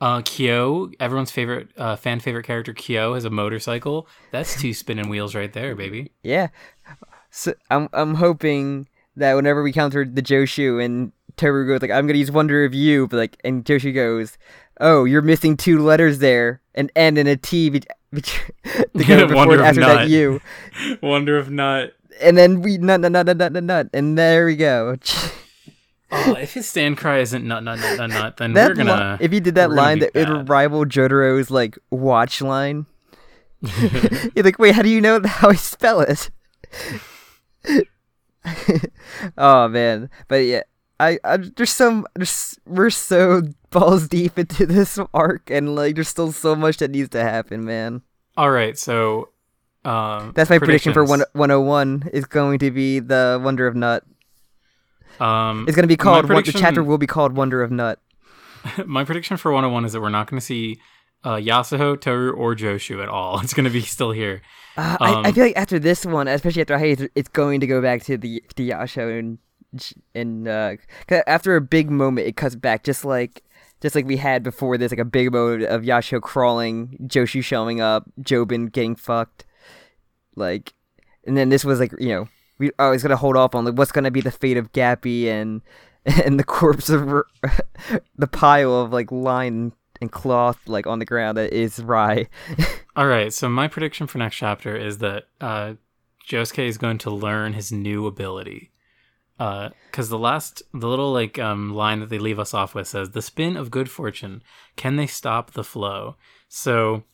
Uh, 0.00 0.22
Kyo, 0.24 0.90
everyone's 1.00 1.30
favorite 1.32 1.68
uh, 1.76 1.96
fan 1.96 2.20
favorite 2.20 2.44
character, 2.44 2.72
Kyo 2.72 3.14
has 3.14 3.24
a 3.24 3.30
motorcycle. 3.30 4.06
That's 4.30 4.60
two 4.60 4.72
spinning 4.72 5.08
wheels 5.08 5.34
right 5.34 5.52
there, 5.52 5.74
baby. 5.74 6.12
Yeah. 6.22 6.48
So 7.30 7.54
I'm 7.70 7.88
I'm 7.92 8.14
hoping 8.14 8.88
that 9.16 9.34
whenever 9.34 9.62
we 9.62 9.72
counter 9.72 10.04
the 10.04 10.22
Joshu 10.22 10.82
and 10.84 11.12
Toru 11.36 11.66
goes 11.66 11.82
like 11.82 11.90
I'm 11.90 12.06
gonna 12.06 12.18
use 12.18 12.30
Wonder 12.30 12.64
of 12.64 12.74
You, 12.74 13.08
but 13.08 13.16
like 13.16 13.36
and 13.44 13.64
Joshu 13.64 13.92
goes, 13.94 14.38
oh 14.80 15.04
you're 15.04 15.22
missing 15.22 15.56
two 15.56 15.80
letters 15.84 16.20
there, 16.20 16.60
an 16.76 16.90
N 16.94 17.16
and 17.16 17.28
a 17.28 17.36
T. 17.36 17.68
Be- 17.70 17.80
be- 18.12 18.22
to 18.22 18.86
go 19.06 19.26
before 19.26 19.54
of 19.56 19.60
after 19.60 19.80
Nut. 19.80 19.96
that 19.98 20.08
U. 20.08 20.40
Wonder 21.02 21.38
if 21.38 21.50
not. 21.50 21.90
and 22.22 22.38
then 22.38 22.62
we 22.62 22.78
nut 22.78 23.00
nut 23.00 23.12
nut 23.12 23.26
nut 23.26 23.52
nut 23.52 23.64
nut, 23.64 23.88
and 23.92 24.16
there 24.16 24.46
we 24.46 24.56
go. 24.56 24.96
Oh, 26.10 26.34
if 26.34 26.54
his 26.54 26.66
stand 26.66 26.96
cry 26.96 27.18
isn't 27.18 27.46
nut 27.46 27.62
nut 27.62 27.78
nut 27.78 27.98
nut 27.98 28.10
nut, 28.10 28.36
then 28.38 28.54
we're 28.54 28.74
gonna. 28.74 29.18
li- 29.20 29.24
if 29.24 29.30
he 29.32 29.40
did 29.40 29.56
that 29.56 29.70
line, 29.70 29.98
that 29.98 30.12
it 30.14 30.28
would 30.28 30.48
rival 30.48 30.84
Jotaro's 30.84 31.50
like 31.50 31.78
watch 31.90 32.40
line. 32.40 32.86
You're 34.34 34.44
like, 34.44 34.58
wait, 34.58 34.74
how 34.74 34.82
do 34.82 34.88
you 34.88 35.00
know 35.00 35.20
how 35.24 35.50
I 35.50 35.54
spell 35.54 36.00
it? 36.00 36.30
oh 39.36 39.68
man, 39.68 40.08
but 40.28 40.36
yeah, 40.36 40.62
I, 40.98 41.18
I 41.24 41.36
there's 41.36 41.70
some 41.70 42.06
there's, 42.14 42.58
we're 42.66 42.90
so 42.90 43.42
balls 43.70 44.08
deep 44.08 44.38
into 44.38 44.64
this 44.64 44.98
arc, 45.12 45.50
and 45.50 45.74
like 45.74 45.96
there's 45.96 46.08
still 46.08 46.32
so 46.32 46.56
much 46.56 46.78
that 46.78 46.90
needs 46.90 47.10
to 47.10 47.22
happen, 47.22 47.64
man. 47.64 48.02
All 48.36 48.50
right, 48.50 48.78
so 48.78 49.30
um, 49.84 50.32
That's 50.34 50.50
my 50.50 50.58
prediction 50.58 50.92
for 50.92 51.04
one, 51.04 51.24
101 51.32 52.10
is 52.12 52.26
going 52.26 52.58
to 52.60 52.70
be 52.70 52.98
the 52.98 53.40
Wonder 53.42 53.66
of 53.66 53.74
Nut. 53.74 54.04
Um, 55.20 55.64
It's 55.66 55.74
going 55.76 55.84
to 55.84 55.88
be 55.88 55.96
called 55.96 56.28
one, 56.28 56.42
the 56.44 56.52
chapter 56.52 56.82
will 56.82 56.98
be 56.98 57.06
called 57.06 57.36
Wonder 57.36 57.62
of 57.62 57.70
Nut. 57.70 58.00
my 58.86 59.04
prediction 59.04 59.36
for 59.36 59.52
101 59.52 59.84
is 59.84 59.92
that 59.92 60.00
we're 60.00 60.08
not 60.08 60.28
going 60.30 60.38
to 60.40 60.44
see 60.44 60.78
uh, 61.24 61.36
Yasuho, 61.36 62.00
Toru, 62.00 62.32
or 62.32 62.54
Joshu 62.54 63.02
at 63.02 63.08
all. 63.08 63.40
It's 63.42 63.54
going 63.54 63.64
to 63.64 63.70
be 63.70 63.80
still 63.82 64.12
here. 64.12 64.42
Uh, 64.76 64.96
I, 65.00 65.12
I 65.12 65.28
Um, 65.28 65.34
feel 65.34 65.44
like 65.44 65.56
after 65.56 65.78
this 65.78 66.04
one, 66.06 66.28
especially 66.28 66.62
after 66.62 66.78
Hayes, 66.78 67.06
it's 67.14 67.28
going 67.28 67.60
to 67.60 67.66
go 67.66 67.82
back 67.82 68.02
to 68.04 68.16
the 68.16 68.42
the 68.56 68.70
Yasuho 68.70 69.18
and 69.18 69.38
and 70.14 70.48
uh, 70.48 70.76
after 71.26 71.56
a 71.56 71.60
big 71.60 71.90
moment, 71.90 72.26
it 72.26 72.36
cuts 72.36 72.54
back 72.54 72.84
just 72.84 73.04
like 73.04 73.42
just 73.80 73.94
like 73.94 74.06
we 74.06 74.16
had 74.16 74.42
before 74.42 74.78
this, 74.78 74.90
like 74.92 74.98
a 74.98 75.04
big 75.04 75.32
moment 75.32 75.64
of 75.64 75.82
Yasuho 75.82 76.20
crawling, 76.22 76.96
Joshu 77.06 77.42
showing 77.42 77.80
up, 77.80 78.04
Jobin 78.20 78.70
getting 78.72 78.96
fucked, 78.96 79.44
like, 80.36 80.72
and 81.26 81.36
then 81.36 81.48
this 81.48 81.64
was 81.64 81.80
like 81.80 81.92
you 81.98 82.08
know 82.10 82.28
we 82.58 82.70
I 82.78 82.88
was 82.88 83.02
gonna 83.02 83.16
hold 83.16 83.36
off 83.36 83.54
on 83.54 83.64
like 83.64 83.74
what's 83.74 83.92
gonna 83.92 84.10
be 84.10 84.20
the 84.20 84.30
fate 84.30 84.56
of 84.56 84.72
Gappy 84.72 85.26
and 85.26 85.62
and 86.24 86.38
the 86.38 86.44
corpse 86.44 86.88
of 86.88 87.06
the 88.16 88.26
pile 88.26 88.74
of 88.74 88.92
like 88.92 89.10
line 89.12 89.72
and 90.00 90.12
cloth 90.12 90.58
like 90.66 90.86
on 90.86 90.98
the 90.98 91.04
ground 91.04 91.36
that 91.38 91.52
is 91.52 91.80
Rai. 91.80 92.28
All 92.96 93.06
right, 93.06 93.32
so 93.32 93.48
my 93.48 93.68
prediction 93.68 94.06
for 94.06 94.18
next 94.18 94.36
chapter 94.36 94.76
is 94.76 94.98
that 94.98 95.24
uh, 95.40 95.74
Josuke 96.28 96.66
is 96.66 96.78
going 96.78 96.98
to 96.98 97.10
learn 97.10 97.52
his 97.52 97.72
new 97.72 98.06
ability. 98.06 98.72
Because 99.38 100.08
the 100.08 100.18
last, 100.18 100.64
the 100.74 100.88
little 100.88 101.12
like 101.12 101.38
um, 101.38 101.72
line 101.72 102.00
that 102.00 102.08
they 102.08 102.18
leave 102.18 102.40
us 102.40 102.52
off 102.52 102.74
with 102.74 102.88
says, 102.88 103.10
"The 103.10 103.22
spin 103.22 103.56
of 103.56 103.70
good 103.70 103.88
fortune. 103.88 104.42
Can 104.74 104.96
they 104.96 105.06
stop 105.06 105.52
the 105.52 105.62
flow?" 105.62 106.16
So, 106.48 107.04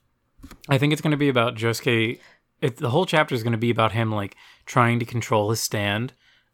I 0.67 0.79
think 0.79 0.95
it's 0.95 1.03
going 1.03 1.11
to 1.11 1.19
be 1.19 1.29
about 1.29 1.55
Josuke. 1.55 2.19
It, 2.65 2.77
the 2.79 2.91
whole 2.91 3.07
chapter 3.07 3.35
is 3.35 3.43
going 3.43 3.53
to 3.53 3.59
be 3.59 3.71
about 3.71 3.93
him 3.93 4.11
like 4.11 4.37
trying 4.67 4.99
to 4.99 5.05
control 5.05 5.51
his 5.51 5.61
stand 5.61 6.13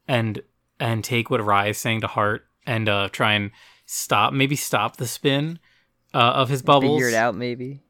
and 0.08 0.42
and 0.78 1.04
take 1.04 1.30
what 1.30 1.44
Rai 1.44 1.70
is 1.70 1.78
saying 1.78 2.00
to 2.00 2.06
heart 2.06 2.46
and 2.66 2.88
uh, 2.88 3.08
try 3.12 3.32
and 3.34 3.50
stop, 3.86 4.32
maybe 4.32 4.56
stop 4.56 4.96
the 4.96 5.06
spin 5.06 5.58
uh, 6.14 6.18
of 6.18 6.48
his 6.48 6.62
bubbles 6.62 6.98
Figure 7.00 7.08
it 7.10 7.14
out 7.14 7.34
maybe. 7.36 7.80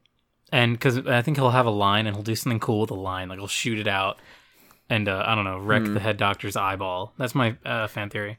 and 0.51 0.73
because 0.73 0.97
I 1.07 1.21
think 1.21 1.37
he'll 1.37 1.51
have 1.51 1.65
a 1.65 1.71
line 1.71 2.05
and 2.07 2.15
he'll 2.15 2.23
do 2.23 2.35
something 2.35 2.59
cool 2.59 2.81
with 2.81 2.91
a 2.91 2.95
line, 2.95 3.29
like 3.29 3.39
he'll 3.39 3.47
shoot 3.47 3.79
it 3.79 3.87
out 3.87 4.19
and 4.89 5.07
uh, 5.07 5.23
I 5.25 5.35
don't 5.35 5.45
know, 5.45 5.57
wreck 5.59 5.83
Hmm. 5.83 5.93
the 5.93 5.99
head 6.01 6.17
doctor's 6.17 6.55
eyeball. 6.57 7.13
That's 7.17 7.33
my 7.33 7.55
uh, 7.65 7.87
fan 7.87 8.09
theory. 8.09 8.37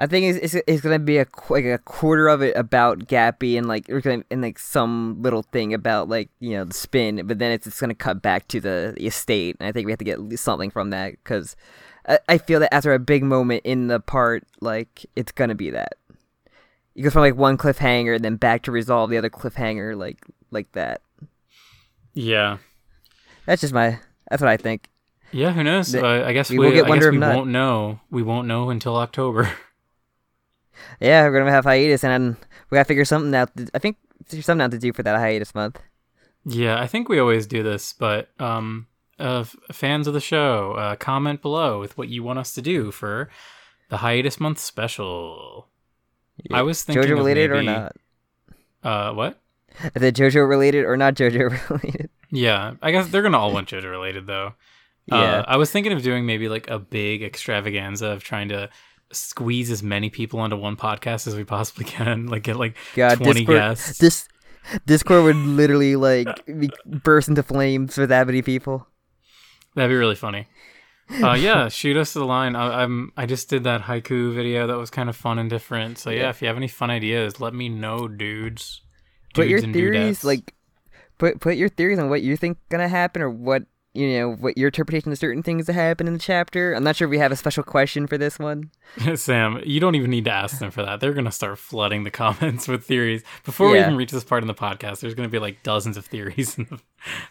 I 0.00 0.06
think 0.06 0.36
it's, 0.36 0.54
it's, 0.54 0.64
it's 0.68 0.80
gonna 0.80 1.00
be 1.00 1.18
a 1.18 1.24
qu- 1.24 1.54
like 1.54 1.64
a 1.64 1.78
quarter 1.78 2.28
of 2.28 2.40
it 2.40 2.56
about 2.56 3.00
Gappy 3.08 3.58
and 3.58 3.66
like 3.66 3.86
gonna 3.88 4.22
and 4.30 4.40
like 4.42 4.58
some 4.58 5.20
little 5.20 5.42
thing 5.42 5.74
about 5.74 6.08
like 6.08 6.30
you 6.38 6.50
know 6.50 6.64
the 6.64 6.74
spin, 6.74 7.26
but 7.26 7.38
then 7.40 7.50
it's 7.50 7.66
it's 7.66 7.80
gonna 7.80 7.94
cut 7.94 8.22
back 8.22 8.46
to 8.48 8.60
the, 8.60 8.94
the 8.96 9.06
estate, 9.06 9.56
and 9.58 9.68
I 9.68 9.72
think 9.72 9.86
we 9.86 9.92
have 9.92 9.98
to 9.98 10.04
get 10.04 10.20
something 10.38 10.70
from 10.70 10.90
that 10.90 11.12
because 11.12 11.56
I, 12.06 12.18
I 12.28 12.38
feel 12.38 12.60
that 12.60 12.72
after 12.72 12.94
a 12.94 12.98
big 13.00 13.24
moment 13.24 13.62
in 13.64 13.88
the 13.88 13.98
part, 13.98 14.44
like 14.60 15.04
it's 15.16 15.32
gonna 15.32 15.56
be 15.56 15.70
that. 15.70 15.94
You 16.94 17.04
go 17.04 17.10
from 17.10 17.22
like 17.22 17.36
one 17.36 17.56
cliffhanger 17.58 18.14
and 18.16 18.24
then 18.24 18.36
back 18.36 18.62
to 18.64 18.72
resolve 18.72 19.10
the 19.10 19.18
other 19.18 19.30
cliffhanger, 19.30 19.96
like 19.96 20.18
like 20.52 20.70
that. 20.72 21.00
Yeah, 22.14 22.58
That's 23.46 23.60
just 23.60 23.72
my. 23.74 23.98
That's 24.30 24.42
what 24.42 24.50
I 24.50 24.56
think. 24.56 24.88
yeah. 25.32 25.52
Who 25.52 25.62
knows? 25.64 25.92
The- 25.92 26.04
uh, 26.04 26.26
I 26.28 26.32
guess 26.32 26.50
we 26.50 26.58
we, 26.58 26.66
will 26.66 26.72
get 26.72 26.86
I 26.86 26.88
Wonder 26.88 27.10
guess 27.10 27.20
we 27.20 27.36
won't 27.36 27.50
know. 27.50 28.00
We 28.10 28.22
won't 28.22 28.46
know 28.46 28.70
until 28.70 28.96
October. 28.96 29.50
Yeah, 31.00 31.24
we're 31.24 31.38
gonna 31.38 31.50
have 31.50 31.64
hiatus, 31.64 32.04
and 32.04 32.12
then 32.12 32.36
we 32.70 32.76
gotta 32.76 32.86
figure 32.86 33.04
something 33.04 33.34
out. 33.34 33.50
I 33.74 33.78
think 33.78 33.96
there's 34.28 34.44
something 34.46 34.64
out 34.64 34.70
to 34.72 34.78
do 34.78 34.92
for 34.92 35.02
that 35.02 35.16
hiatus 35.16 35.54
month. 35.54 35.80
yeah, 36.44 36.80
I 36.80 36.86
think 36.86 37.08
we 37.08 37.18
always 37.18 37.46
do 37.46 37.62
this, 37.62 37.92
but 37.92 38.30
um, 38.40 38.86
uh, 39.18 39.44
fans 39.72 40.06
of 40.06 40.14
the 40.14 40.20
show, 40.20 40.72
uh, 40.72 40.96
comment 40.96 41.42
below 41.42 41.80
with 41.80 41.96
what 41.98 42.08
you 42.08 42.22
want 42.22 42.38
us 42.38 42.52
to 42.54 42.62
do 42.62 42.90
for 42.90 43.28
the 43.90 43.98
hiatus 43.98 44.38
month 44.40 44.58
special. 44.58 45.68
I 46.52 46.62
was 46.62 46.82
thinking 46.84 47.04
JoJo 47.04 47.16
related 47.16 47.50
or 47.50 47.62
not? 47.62 47.96
Uh, 48.82 49.12
what? 49.12 49.40
Is 49.94 50.02
it 50.02 50.14
JoJo 50.14 50.48
related 50.48 50.84
or 50.84 50.96
not 50.96 51.14
JoJo 51.14 51.70
related? 51.70 52.10
Yeah, 52.30 52.74
I 52.82 52.90
guess 52.90 53.08
they're 53.08 53.22
gonna 53.22 53.38
all 53.38 53.52
want 53.52 53.68
JoJo 53.68 53.90
related 53.90 54.26
though. 54.26 54.54
Yeah. 55.06 55.16
Uh, 55.16 55.44
I 55.48 55.56
was 55.56 55.70
thinking 55.70 55.92
of 55.92 56.02
doing 56.02 56.26
maybe 56.26 56.48
like 56.48 56.68
a 56.68 56.78
big 56.78 57.22
extravaganza 57.22 58.08
of 58.08 58.22
trying 58.22 58.50
to 58.50 58.68
squeeze 59.12 59.70
as 59.70 59.82
many 59.82 60.10
people 60.10 60.40
onto 60.40 60.56
one 60.56 60.76
podcast 60.76 61.26
as 61.26 61.34
we 61.34 61.44
possibly 61.44 61.84
can. 61.84 62.26
Like 62.26 62.42
get 62.42 62.56
like 62.56 62.76
God, 62.94 63.16
twenty 63.16 63.40
Discord, 63.40 63.58
guests. 63.58 63.98
this 63.98 64.28
Discord 64.86 65.24
would 65.24 65.36
literally 65.36 65.96
like 65.96 66.44
be, 66.46 66.68
burst 66.84 67.28
into 67.28 67.42
flames 67.42 67.96
with 67.96 68.10
that 68.10 68.26
many 68.26 68.42
people. 68.42 68.86
That'd 69.74 69.90
be 69.90 69.96
really 69.96 70.14
funny. 70.14 70.46
Uh, 71.22 71.32
yeah, 71.32 71.68
shoot 71.70 71.96
us 71.96 72.12
the 72.12 72.24
line. 72.24 72.54
I, 72.54 72.82
I'm 72.82 73.12
I 73.16 73.24
just 73.26 73.48
did 73.48 73.64
that 73.64 73.82
haiku 73.82 74.34
video 74.34 74.66
that 74.66 74.76
was 74.76 74.90
kind 74.90 75.08
of 75.08 75.16
fun 75.16 75.38
and 75.38 75.48
different. 75.48 75.98
So 75.98 76.10
yeah, 76.10 76.20
Yeah. 76.22 76.30
if 76.30 76.42
you 76.42 76.48
have 76.48 76.56
any 76.56 76.68
fun 76.68 76.90
ideas, 76.90 77.40
let 77.40 77.54
me 77.54 77.68
know, 77.68 78.08
dudes. 78.08 78.82
Put 79.34 79.48
your 79.48 79.60
theories, 79.60 80.18
dudettes. 80.20 80.24
like 80.24 80.54
put 81.18 81.40
put 81.40 81.56
your 81.56 81.68
theories 81.68 81.98
on 81.98 82.10
what 82.10 82.22
you 82.22 82.36
think 82.36 82.58
gonna 82.68 82.88
happen 82.88 83.22
or 83.22 83.30
what 83.30 83.62
you 83.94 84.18
know 84.18 84.34
what 84.34 84.56
your 84.56 84.68
interpretation 84.68 85.10
of 85.10 85.18
certain 85.18 85.42
things 85.42 85.66
that 85.66 85.72
happen 85.72 86.06
in 86.06 86.12
the 86.12 86.18
chapter. 86.18 86.74
I'm 86.74 86.84
not 86.84 86.96
sure 86.96 87.06
if 87.06 87.10
we 87.10 87.18
have 87.18 87.32
a 87.32 87.36
special 87.36 87.62
question 87.62 88.06
for 88.06 88.18
this 88.18 88.38
one. 88.38 88.70
Sam, 89.14 89.60
you 89.64 89.80
don't 89.80 89.94
even 89.94 90.10
need 90.10 90.24
to 90.26 90.30
ask 90.30 90.58
them 90.58 90.70
for 90.70 90.82
that. 90.84 91.00
They're 91.00 91.12
gonna 91.14 91.32
start 91.32 91.58
flooding 91.58 92.04
the 92.04 92.10
comments 92.12 92.68
with 92.68 92.84
theories 92.84 93.22
before 93.44 93.70
we 93.70 93.80
even 93.80 93.96
reach 93.96 94.10
this 94.10 94.24
part 94.24 94.42
in 94.42 94.48
the 94.48 94.54
podcast. 94.54 95.00
There's 95.00 95.14
gonna 95.14 95.28
be 95.28 95.38
like 95.38 95.62
dozens 95.62 95.96
of 95.96 96.06
theories. 96.06 96.58
In 96.58 96.66
the, 96.70 96.80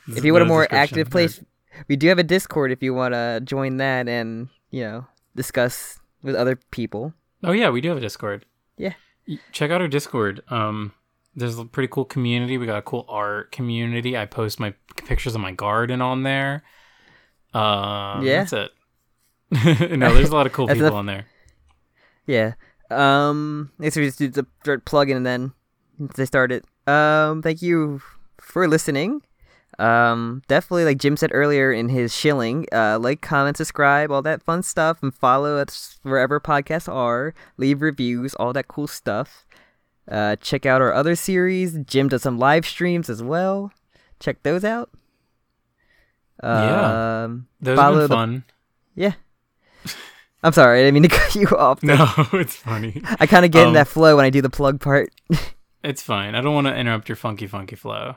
If 0.18 0.26
you 0.26 0.34
want 0.34 0.44
a 0.44 0.48
more 0.48 0.68
active 0.72 1.10
place, 1.10 1.42
we 1.88 1.96
do 1.96 2.08
have 2.08 2.20
a 2.20 2.24
Discord 2.24 2.72
if 2.72 2.82
you 2.82 2.94
want 2.94 3.14
to 3.14 3.42
join 3.44 3.78
that 3.78 4.08
and 4.08 4.50
you 4.72 4.84
know 4.84 5.06
discuss 5.36 6.00
with 6.24 6.36
other 6.36 6.58
people. 6.72 7.14
Oh 7.44 7.52
yeah, 7.52 7.70
we 7.70 7.82
do 7.82 7.90
have 7.90 7.98
a 7.98 8.02
Discord. 8.02 8.46
Yeah. 8.78 8.94
Check 9.52 9.72
out 9.72 9.82
our 9.82 9.88
Discord. 9.88 10.42
Um, 10.50 10.94
there's 11.38 11.58
a 11.58 11.64
pretty 11.66 11.88
cool 11.88 12.04
community. 12.04 12.58
We 12.58 12.66
got 12.66 12.78
a 12.80 12.82
cool 12.82 13.06
art 13.08 13.52
community. 13.54 14.18
I 14.18 14.26
post 14.26 14.60
my 14.60 14.74
pictures 15.06 15.36
of 15.36 15.40
my 15.42 15.52
garden 15.54 16.02
on 16.02 16.24
there. 16.24 16.64
Um, 17.54 18.24
Yeah. 18.26 18.44
that's 18.44 18.54
it. 18.54 18.72
no, 19.98 20.14
there's 20.14 20.30
a 20.30 20.36
lot 20.36 20.46
of 20.48 20.52
cool 20.52 20.68
people 20.68 20.82
enough- 20.88 20.94
on 20.96 21.06
there. 21.06 21.26
Yeah. 22.26 22.54
Um. 22.92 23.72
I 23.80 23.84
guess 23.84 23.96
we 23.96 24.06
just 24.06 24.20
do 24.20 24.28
the 24.30 24.46
start 24.62 24.84
plugging 24.86 25.16
and 25.18 25.26
then 25.26 25.54
they 26.16 26.26
start 26.26 26.52
it. 26.52 26.66
Um. 26.86 27.42
Thank 27.42 27.62
you 27.62 28.02
for 28.42 28.68
listening. 28.68 29.22
Um. 29.80 30.42
Definitely, 30.48 30.86
like 30.86 30.98
Jim 30.98 31.16
said 31.18 31.30
earlier 31.34 31.72
in 31.72 31.90
his 31.90 32.16
shilling, 32.16 32.66
uh, 32.74 32.98
like, 33.00 33.22
comment, 33.22 33.58
subscribe, 33.58 34.12
all 34.12 34.22
that 34.24 34.42
fun 34.44 34.64
stuff, 34.64 34.98
and 35.04 35.14
follow 35.14 35.58
us 35.58 36.00
wherever 36.04 36.40
podcasts 36.40 36.92
are. 36.92 37.34
Leave 37.58 37.82
reviews, 37.82 38.34
all 38.36 38.54
that 38.54 38.68
cool 38.68 38.88
stuff. 38.88 39.46
Uh, 40.10 40.36
check 40.38 40.66
out 40.66 40.82
our 40.82 40.94
other 40.94 41.16
series. 41.16 41.78
Jim 41.86 42.08
does 42.08 42.22
some 42.22 42.40
live 42.40 42.66
streams 42.66 43.10
as 43.10 43.22
well. 43.22 43.72
Check 44.20 44.42
those 44.44 44.64
out. 44.64 44.90
Yeah. 46.44 47.24
Um, 47.24 47.48
Those 47.62 47.78
have 47.78 47.86
follow 47.86 47.96
been 47.96 48.02
the- 48.10 48.16
fun. 48.16 48.44
yeah. 48.96 49.14
I'm 50.44 50.54
sorry, 50.54 50.80
I 50.80 50.84
didn't 50.84 50.94
mean 51.02 51.10
to 51.10 51.10
cut 51.18 51.36
you 51.36 51.48
off. 51.58 51.82
No, 51.84 51.96
it's 52.34 52.56
funny. 52.56 53.02
I 53.20 53.26
kind 53.26 53.44
of 53.44 53.52
get 53.52 53.64
in 53.64 53.68
Um, 53.70 53.74
that 53.74 53.88
flow 53.88 54.16
when 54.16 54.24
I 54.26 54.30
do 54.30 54.42
the 54.42 54.50
plug 54.50 54.80
part. 54.80 55.10
It's 55.84 56.02
fine. 56.02 56.36
I 56.36 56.42
don't 56.42 56.56
want 56.56 56.68
to 56.68 56.76
interrupt 56.76 57.08
your 57.08 57.16
funky, 57.16 57.48
funky 57.48 57.76
flow. 57.78 58.16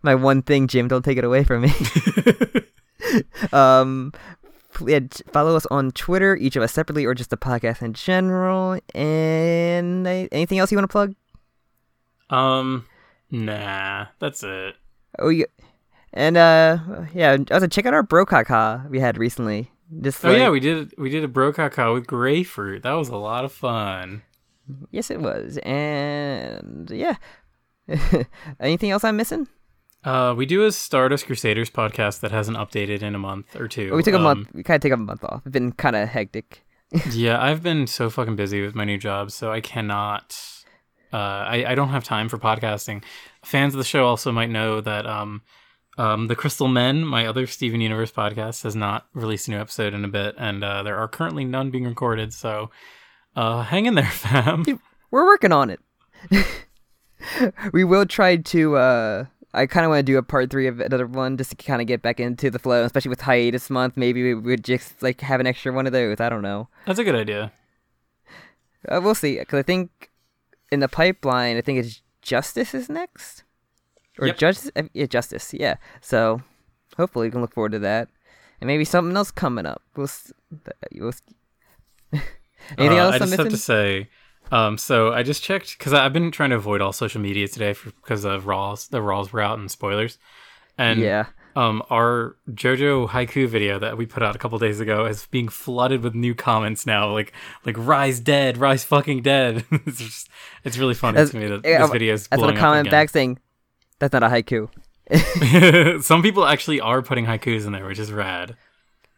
My 0.00 0.14
one 0.14 0.40
thing, 0.42 0.68
Jim. 0.68 0.88
Don't 0.88 1.04
take 1.04 1.18
it 1.18 1.24
away 1.24 1.44
from 1.44 1.62
me. 1.62 1.72
um, 3.52 4.12
follow 5.32 5.56
us 5.56 5.66
on 5.66 5.90
Twitter, 5.92 6.36
each 6.36 6.56
of 6.56 6.62
us 6.62 6.72
separately, 6.72 7.04
or 7.04 7.14
just 7.14 7.30
the 7.30 7.36
podcast 7.36 7.82
in 7.82 7.92
general. 7.92 8.78
And 8.94 10.06
anything 10.06 10.58
else 10.58 10.70
you 10.70 10.78
want 10.78 10.88
to 10.88 10.92
plug? 10.92 11.14
Um, 12.30 12.86
nah, 13.30 14.06
that's 14.18 14.42
it. 14.42 14.76
Oh, 15.18 15.28
yeah. 15.28 15.46
And 16.12 16.36
uh, 16.36 16.78
yeah, 17.14 17.36
also 17.50 17.66
check 17.66 17.84
out 17.86 17.94
our 17.94 18.02
Brokaka 18.02 18.88
we 18.88 19.00
had 19.00 19.18
recently. 19.18 19.70
Just 20.00 20.24
Oh 20.24 20.30
yeah, 20.32 20.50
we 20.50 20.58
did 20.58 20.92
we 20.98 21.10
did 21.10 21.22
a 21.22 21.28
brokaka 21.28 21.94
with 21.94 22.06
grapefruit. 22.06 22.82
That 22.82 22.94
was 22.94 23.08
a 23.08 23.16
lot 23.16 23.44
of 23.44 23.52
fun. 23.52 24.22
yes, 24.90 25.10
it 25.10 25.20
was. 25.20 25.58
And 25.58 26.90
yeah, 26.90 27.16
anything 28.60 28.90
else 28.90 29.04
I'm 29.04 29.16
missing? 29.16 29.46
Uh, 30.06 30.32
we 30.36 30.46
do 30.46 30.64
a 30.64 30.70
Stardust 30.70 31.26
Crusaders 31.26 31.68
podcast 31.68 32.20
that 32.20 32.30
hasn't 32.30 32.56
updated 32.56 33.02
in 33.02 33.14
a 33.16 33.18
month 33.18 33.56
or 33.56 33.66
two. 33.66 33.92
We 33.94 34.02
took 34.04 34.14
a 34.14 34.18
Um, 34.18 34.22
month. 34.22 34.48
We 34.54 34.62
kind 34.62 34.76
of 34.76 34.82
take 34.82 34.92
a 34.92 34.96
month 34.96 35.24
off. 35.24 35.42
It's 35.44 35.52
been 35.52 35.72
kind 35.72 35.96
of 35.96 36.08
hectic. 36.08 36.64
yeah, 37.10 37.42
I've 37.42 37.60
been 37.62 37.88
so 37.88 38.08
fucking 38.08 38.36
busy 38.36 38.62
with 38.62 38.76
my 38.76 38.84
new 38.84 38.98
job, 38.98 39.32
so 39.32 39.50
I 39.50 39.60
cannot. 39.60 40.38
Uh, 41.12 41.16
I 41.16 41.64
I 41.68 41.74
don't 41.74 41.88
have 41.88 42.04
time 42.04 42.28
for 42.28 42.38
podcasting. 42.38 43.02
Fans 43.44 43.74
of 43.74 43.78
the 43.78 43.84
show 43.84 44.06
also 44.06 44.30
might 44.30 44.50
know 44.50 44.80
that 44.80 45.06
um, 45.06 45.42
Um, 45.98 46.28
the 46.28 46.36
Crystal 46.36 46.68
Men, 46.68 47.04
my 47.04 47.26
other 47.26 47.46
Steven 47.46 47.80
Universe 47.80 48.12
podcast, 48.12 48.62
has 48.64 48.76
not 48.76 49.06
released 49.14 49.48
a 49.48 49.50
new 49.50 49.58
episode 49.58 49.92
in 49.94 50.04
a 50.04 50.08
bit, 50.08 50.34
and 50.38 50.62
uh, 50.62 50.82
there 50.84 50.98
are 50.98 51.08
currently 51.08 51.44
none 51.44 51.70
being 51.70 51.84
recorded. 51.86 52.32
So, 52.34 52.70
uh, 53.34 53.62
hang 53.72 53.86
in 53.86 53.94
there, 53.94 54.04
fam. 54.10 54.64
We're 55.10 55.24
working 55.24 55.52
on 55.52 55.70
it. 55.70 55.80
we 57.72 57.82
will 57.82 58.06
try 58.06 58.36
to. 58.36 58.76
uh 58.76 59.24
I 59.56 59.66
kind 59.66 59.84
of 59.84 59.90
want 59.90 60.00
to 60.06 60.12
do 60.12 60.18
a 60.18 60.22
part 60.22 60.50
three 60.50 60.66
of 60.66 60.78
another 60.80 61.06
one 61.06 61.36
just 61.36 61.50
to 61.50 61.56
kind 61.56 61.80
of 61.80 61.86
get 61.88 62.02
back 62.02 62.20
into 62.20 62.50
the 62.50 62.58
flow, 62.58 62.84
especially 62.84 63.08
with 63.08 63.22
hiatus 63.22 63.70
month. 63.70 63.96
Maybe 63.96 64.22
we 64.22 64.34
would 64.34 64.62
just 64.62 65.02
like 65.02 65.20
have 65.22 65.40
an 65.40 65.46
extra 65.46 65.72
one 65.72 65.86
of 65.86 65.92
those. 65.92 66.20
I 66.20 66.28
don't 66.28 66.42
know. 66.42 66.68
That's 66.86 66.98
a 66.98 67.04
good 67.04 67.14
idea. 67.14 67.52
Uh, 68.88 69.00
we'll 69.02 69.14
see. 69.14 69.38
Because 69.38 69.58
I 69.58 69.62
think 69.62 70.10
in 70.70 70.80
the 70.80 70.88
pipeline, 70.88 71.56
I 71.56 71.60
think 71.62 71.78
it's 71.78 72.02
Justice 72.22 72.74
is 72.74 72.88
next, 72.88 73.42
or 74.18 74.26
Yep. 74.28 74.38
Justice. 74.38 74.70
uh, 74.76 74.82
Yeah, 74.92 75.06
Justice. 75.06 75.54
Yeah. 75.54 75.76
So 76.00 76.42
hopefully 76.96 77.26
we 77.28 77.30
can 77.30 77.40
look 77.40 77.54
forward 77.54 77.72
to 77.72 77.78
that, 77.80 78.08
and 78.60 78.68
maybe 78.68 78.84
something 78.84 79.16
else 79.16 79.30
coming 79.30 79.66
up. 79.66 79.82
We'll. 79.96 80.04
s- 80.04 80.32
we'll 80.94 81.08
s- 81.08 81.22
Anything 82.78 82.98
Uh, 82.98 83.02
else 83.02 83.12
I 83.12 83.16
I'm 83.16 83.20
just 83.22 83.30
have 83.32 83.38
missing? 83.46 83.50
to 83.50 83.56
say, 83.56 84.08
um, 84.52 84.78
so 84.78 85.12
I 85.12 85.22
just 85.22 85.42
checked 85.42 85.78
because 85.78 85.92
I've 85.92 86.12
been 86.12 86.30
trying 86.30 86.50
to 86.50 86.56
avoid 86.56 86.80
all 86.80 86.92
social 86.92 87.20
media 87.20 87.48
today 87.48 87.74
because 87.82 88.24
of 88.24 88.46
Raws. 88.46 88.88
The 88.88 89.02
Raws 89.02 89.32
were 89.32 89.40
out 89.40 89.58
and 89.58 89.70
spoilers, 89.70 90.18
and 90.78 91.00
yeah. 91.00 91.26
um, 91.54 91.82
our 91.90 92.36
JoJo 92.50 93.08
haiku 93.08 93.48
video 93.48 93.78
that 93.78 93.96
we 93.96 94.06
put 94.06 94.22
out 94.22 94.36
a 94.36 94.38
couple 94.38 94.58
days 94.58 94.80
ago 94.80 95.06
is 95.06 95.26
being 95.26 95.48
flooded 95.48 96.02
with 96.02 96.14
new 96.14 96.34
comments 96.34 96.86
now, 96.86 97.12
like 97.12 97.32
like 97.64 97.76
"Rise 97.78 98.20
dead, 98.20 98.58
rise 98.58 98.84
fucking 98.84 99.22
dead." 99.22 99.64
it's 99.70 99.98
just, 99.98 100.28
it's 100.64 100.78
really 100.78 100.94
funny 100.94 101.16
That's- 101.16 101.30
to 101.30 101.38
me 101.38 101.46
that 101.48 101.62
yeah, 101.64 101.82
this 101.82 101.90
video 101.90 102.14
is 102.14 102.28
That's 102.28 102.40
what 102.40 102.46
blowing 102.46 102.58
a 102.58 102.60
comment 102.60 102.90
back 102.90 103.10
saying, 103.10 103.38
"That's 103.98 104.12
not 104.12 104.22
a 104.22 104.28
haiku." 104.28 104.68
Some 106.02 106.22
people 106.22 106.44
actually 106.44 106.80
are 106.80 107.00
putting 107.00 107.26
haikus 107.26 107.66
in 107.66 107.72
there, 107.72 107.86
which 107.86 107.98
is 107.98 108.12
rad. 108.12 108.56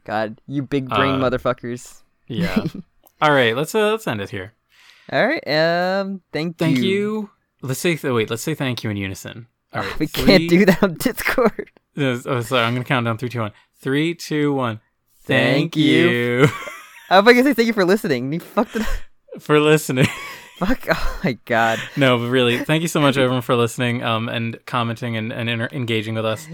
God, 0.05 0.41
you 0.47 0.63
big 0.63 0.89
brain 0.89 1.23
Uh, 1.23 1.31
motherfuckers. 1.31 2.03
Yeah. 2.27 2.65
All 3.21 3.33
right, 3.33 3.57
let's 3.57 3.75
uh, 3.75 3.91
let's 3.91 4.07
end 4.07 4.21
it 4.21 4.31
here. 4.31 4.53
All 5.13 5.27
right. 5.27 5.47
Um. 5.49 6.21
Thank, 6.33 6.59
Thank 6.59 6.79
you. 6.79 6.85
you. 6.85 7.31
Let's 7.63 7.81
say 7.81 7.97
th- 7.97 8.13
wait. 8.13 8.31
Let's 8.31 8.43
say 8.43 8.55
thank 8.55 8.85
you 8.85 8.91
in 8.91 8.97
unison. 8.97 9.47
All 9.73 9.83
right, 9.83 9.99
We 9.99 10.07
three- 10.07 10.25
can't 10.27 10.49
do 10.49 10.65
that 10.67 10.83
on 10.83 10.95
Discord. 10.95 11.71
Oh, 12.01 12.41
sorry. 12.43 12.63
I'm 12.65 12.75
gonna 12.75 12.85
count 12.85 13.07
down 13.07 13.19
three, 13.19 13.29
two, 13.29 13.41
one. 13.41 13.51
Three, 13.81 14.15
two, 14.15 14.53
one. 14.53 14.79
Thank 15.25 15.75
Thank 15.75 15.77
you. 15.77 16.09
you 16.43 16.49
I 17.11 17.19
was 17.19 17.35
gonna 17.35 17.43
say 17.43 17.55
thank 17.55 17.67
you 17.67 17.73
for 17.73 17.85
listening. 17.85 18.33
You 18.33 18.39
fucked 18.39 18.77
it. 18.77 18.83
up. 18.83 19.43
for 19.43 19.59
listening. 19.59 20.07
Fuck. 20.59 20.87
Oh 20.91 21.21
my 21.25 21.33
god. 21.45 21.81
No, 21.97 22.17
but 22.19 22.29
really, 22.29 22.59
thank 22.59 22.83
you 22.83 22.89
so 22.89 23.01
much, 23.01 23.17
everyone, 23.17 23.43
for 23.43 23.57
listening, 23.57 24.05
um, 24.05 24.29
and 24.29 24.59
commenting 24.67 25.17
and, 25.17 25.33
and 25.33 25.49
inter- 25.51 25.69
engaging 25.73 26.15
with 26.15 26.25
us. 26.25 26.47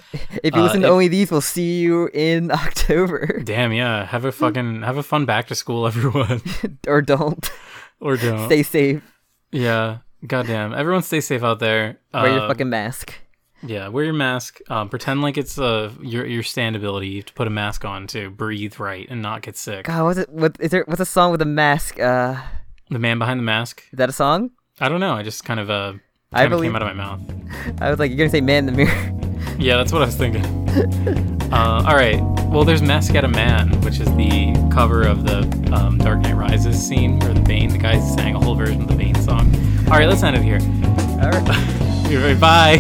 If 0.43 0.55
you 0.55 0.61
Uh, 0.61 0.65
listen 0.65 0.81
to 0.81 0.87
if- 0.87 0.93
only 0.93 1.09
these, 1.09 1.31
we'll 1.31 1.41
see 1.43 1.81
you 1.81 2.09
in 2.15 2.51
October. 2.51 3.41
Damn, 3.45 3.73
yeah. 3.75 4.07
Have 4.07 4.25
a 4.25 4.33
fucking 4.33 4.81
have 4.81 4.97
a 4.97 5.03
fun 5.03 5.27
back 5.27 5.47
to 5.49 5.55
school, 5.55 5.87
everyone, 5.87 6.41
or 6.87 7.03
don't. 7.03 7.51
Or 8.05 8.17
don't. 8.25 8.47
Stay 8.47 8.63
safe. 8.63 9.03
Yeah. 9.51 9.99
Goddamn. 10.27 10.73
Everyone, 10.73 11.03
stay 11.03 11.21
safe 11.21 11.43
out 11.43 11.59
there. 11.59 11.99
Wear 12.15 12.29
your 12.31 12.41
Uh, 12.43 12.49
fucking 12.49 12.69
mask. 12.71 13.15
Yeah, 13.67 13.89
wear 13.89 14.05
your 14.05 14.15
mask. 14.15 14.61
Um, 14.71 14.89
pretend 14.89 15.23
like 15.23 15.37
it's 15.39 15.59
uh 15.59 15.91
your 16.01 16.25
your 16.27 16.43
standability. 16.43 17.11
You 17.11 17.17
have 17.19 17.27
to 17.27 17.33
put 17.35 17.47
a 17.47 17.51
mask 17.51 17.85
on 17.85 18.07
to 18.09 18.29
breathe 18.31 18.79
right 18.79 19.07
and 19.11 19.21
not 19.23 19.43
get 19.43 19.57
sick. 19.57 19.87
God, 19.87 20.05
what's 20.05 20.19
it? 20.19 20.29
What 20.31 20.57
is 20.61 20.71
there? 20.71 20.85
What's 20.87 21.01
a 21.01 21.07
song 21.07 21.31
with 21.33 21.41
a 21.43 21.47
mask? 21.47 21.99
Uh, 21.99 22.37
The 22.91 22.99
man 22.99 23.19
behind 23.19 23.41
the 23.41 23.45
mask. 23.45 23.83
is 23.93 23.97
that 23.99 24.09
a 24.09 24.13
song? 24.13 24.51
I 24.81 24.89
don't 24.91 25.01
know. 25.01 25.15
I 25.15 25.23
just 25.23 25.45
kind 25.45 25.61
of 25.61 25.71
uh 25.71 25.95
I 26.33 26.47
believe- 26.47 26.73
came 26.73 26.77
out 26.77 26.83
of 26.83 26.95
my 26.95 27.01
mouth. 27.05 27.21
I 27.81 27.91
was 27.91 27.99
like, 27.99 28.11
you're 28.11 28.19
gonna 28.19 28.31
say 28.31 28.41
"Man 28.43 28.67
in 28.69 28.75
the 28.75 28.85
Mirror." 28.85 29.24
Yeah, 29.59 29.77
that's 29.77 29.93
what 29.93 30.03
I 30.03 30.07
was 30.07 30.17
thinking. 30.17 30.45
uh, 31.53 31.85
all 31.87 31.95
right. 31.95 32.21
Well, 32.49 32.65
there's 32.65 32.83
Mask 32.83 33.15
at 33.15 33.25
a 33.25 33.29
Man, 33.29 33.81
which 33.83 34.01
is 34.01 34.07
the 34.17 34.53
cover 34.73 35.03
of 35.03 35.25
the 35.25 35.41
um, 35.73 35.99
Dark 35.99 36.21
Knight 36.21 36.35
Rises 36.35 36.77
scene, 36.85 37.19
where 37.21 37.33
the 37.33 37.41
Bane. 37.41 37.71
The 37.71 37.79
guy 37.79 37.99
sang 38.01 38.35
a 38.35 38.41
whole 38.41 38.55
version 38.55 38.83
of 38.83 38.89
the 38.89 38.95
Bane 38.97 39.15
song. 39.17 39.55
All 39.87 39.99
right, 39.99 40.09
let's 40.09 40.23
end 40.23 40.37
it 40.37 40.43
here. 40.43 40.59
All 41.23 41.31
right. 41.31 42.41
Bye. 42.41 42.79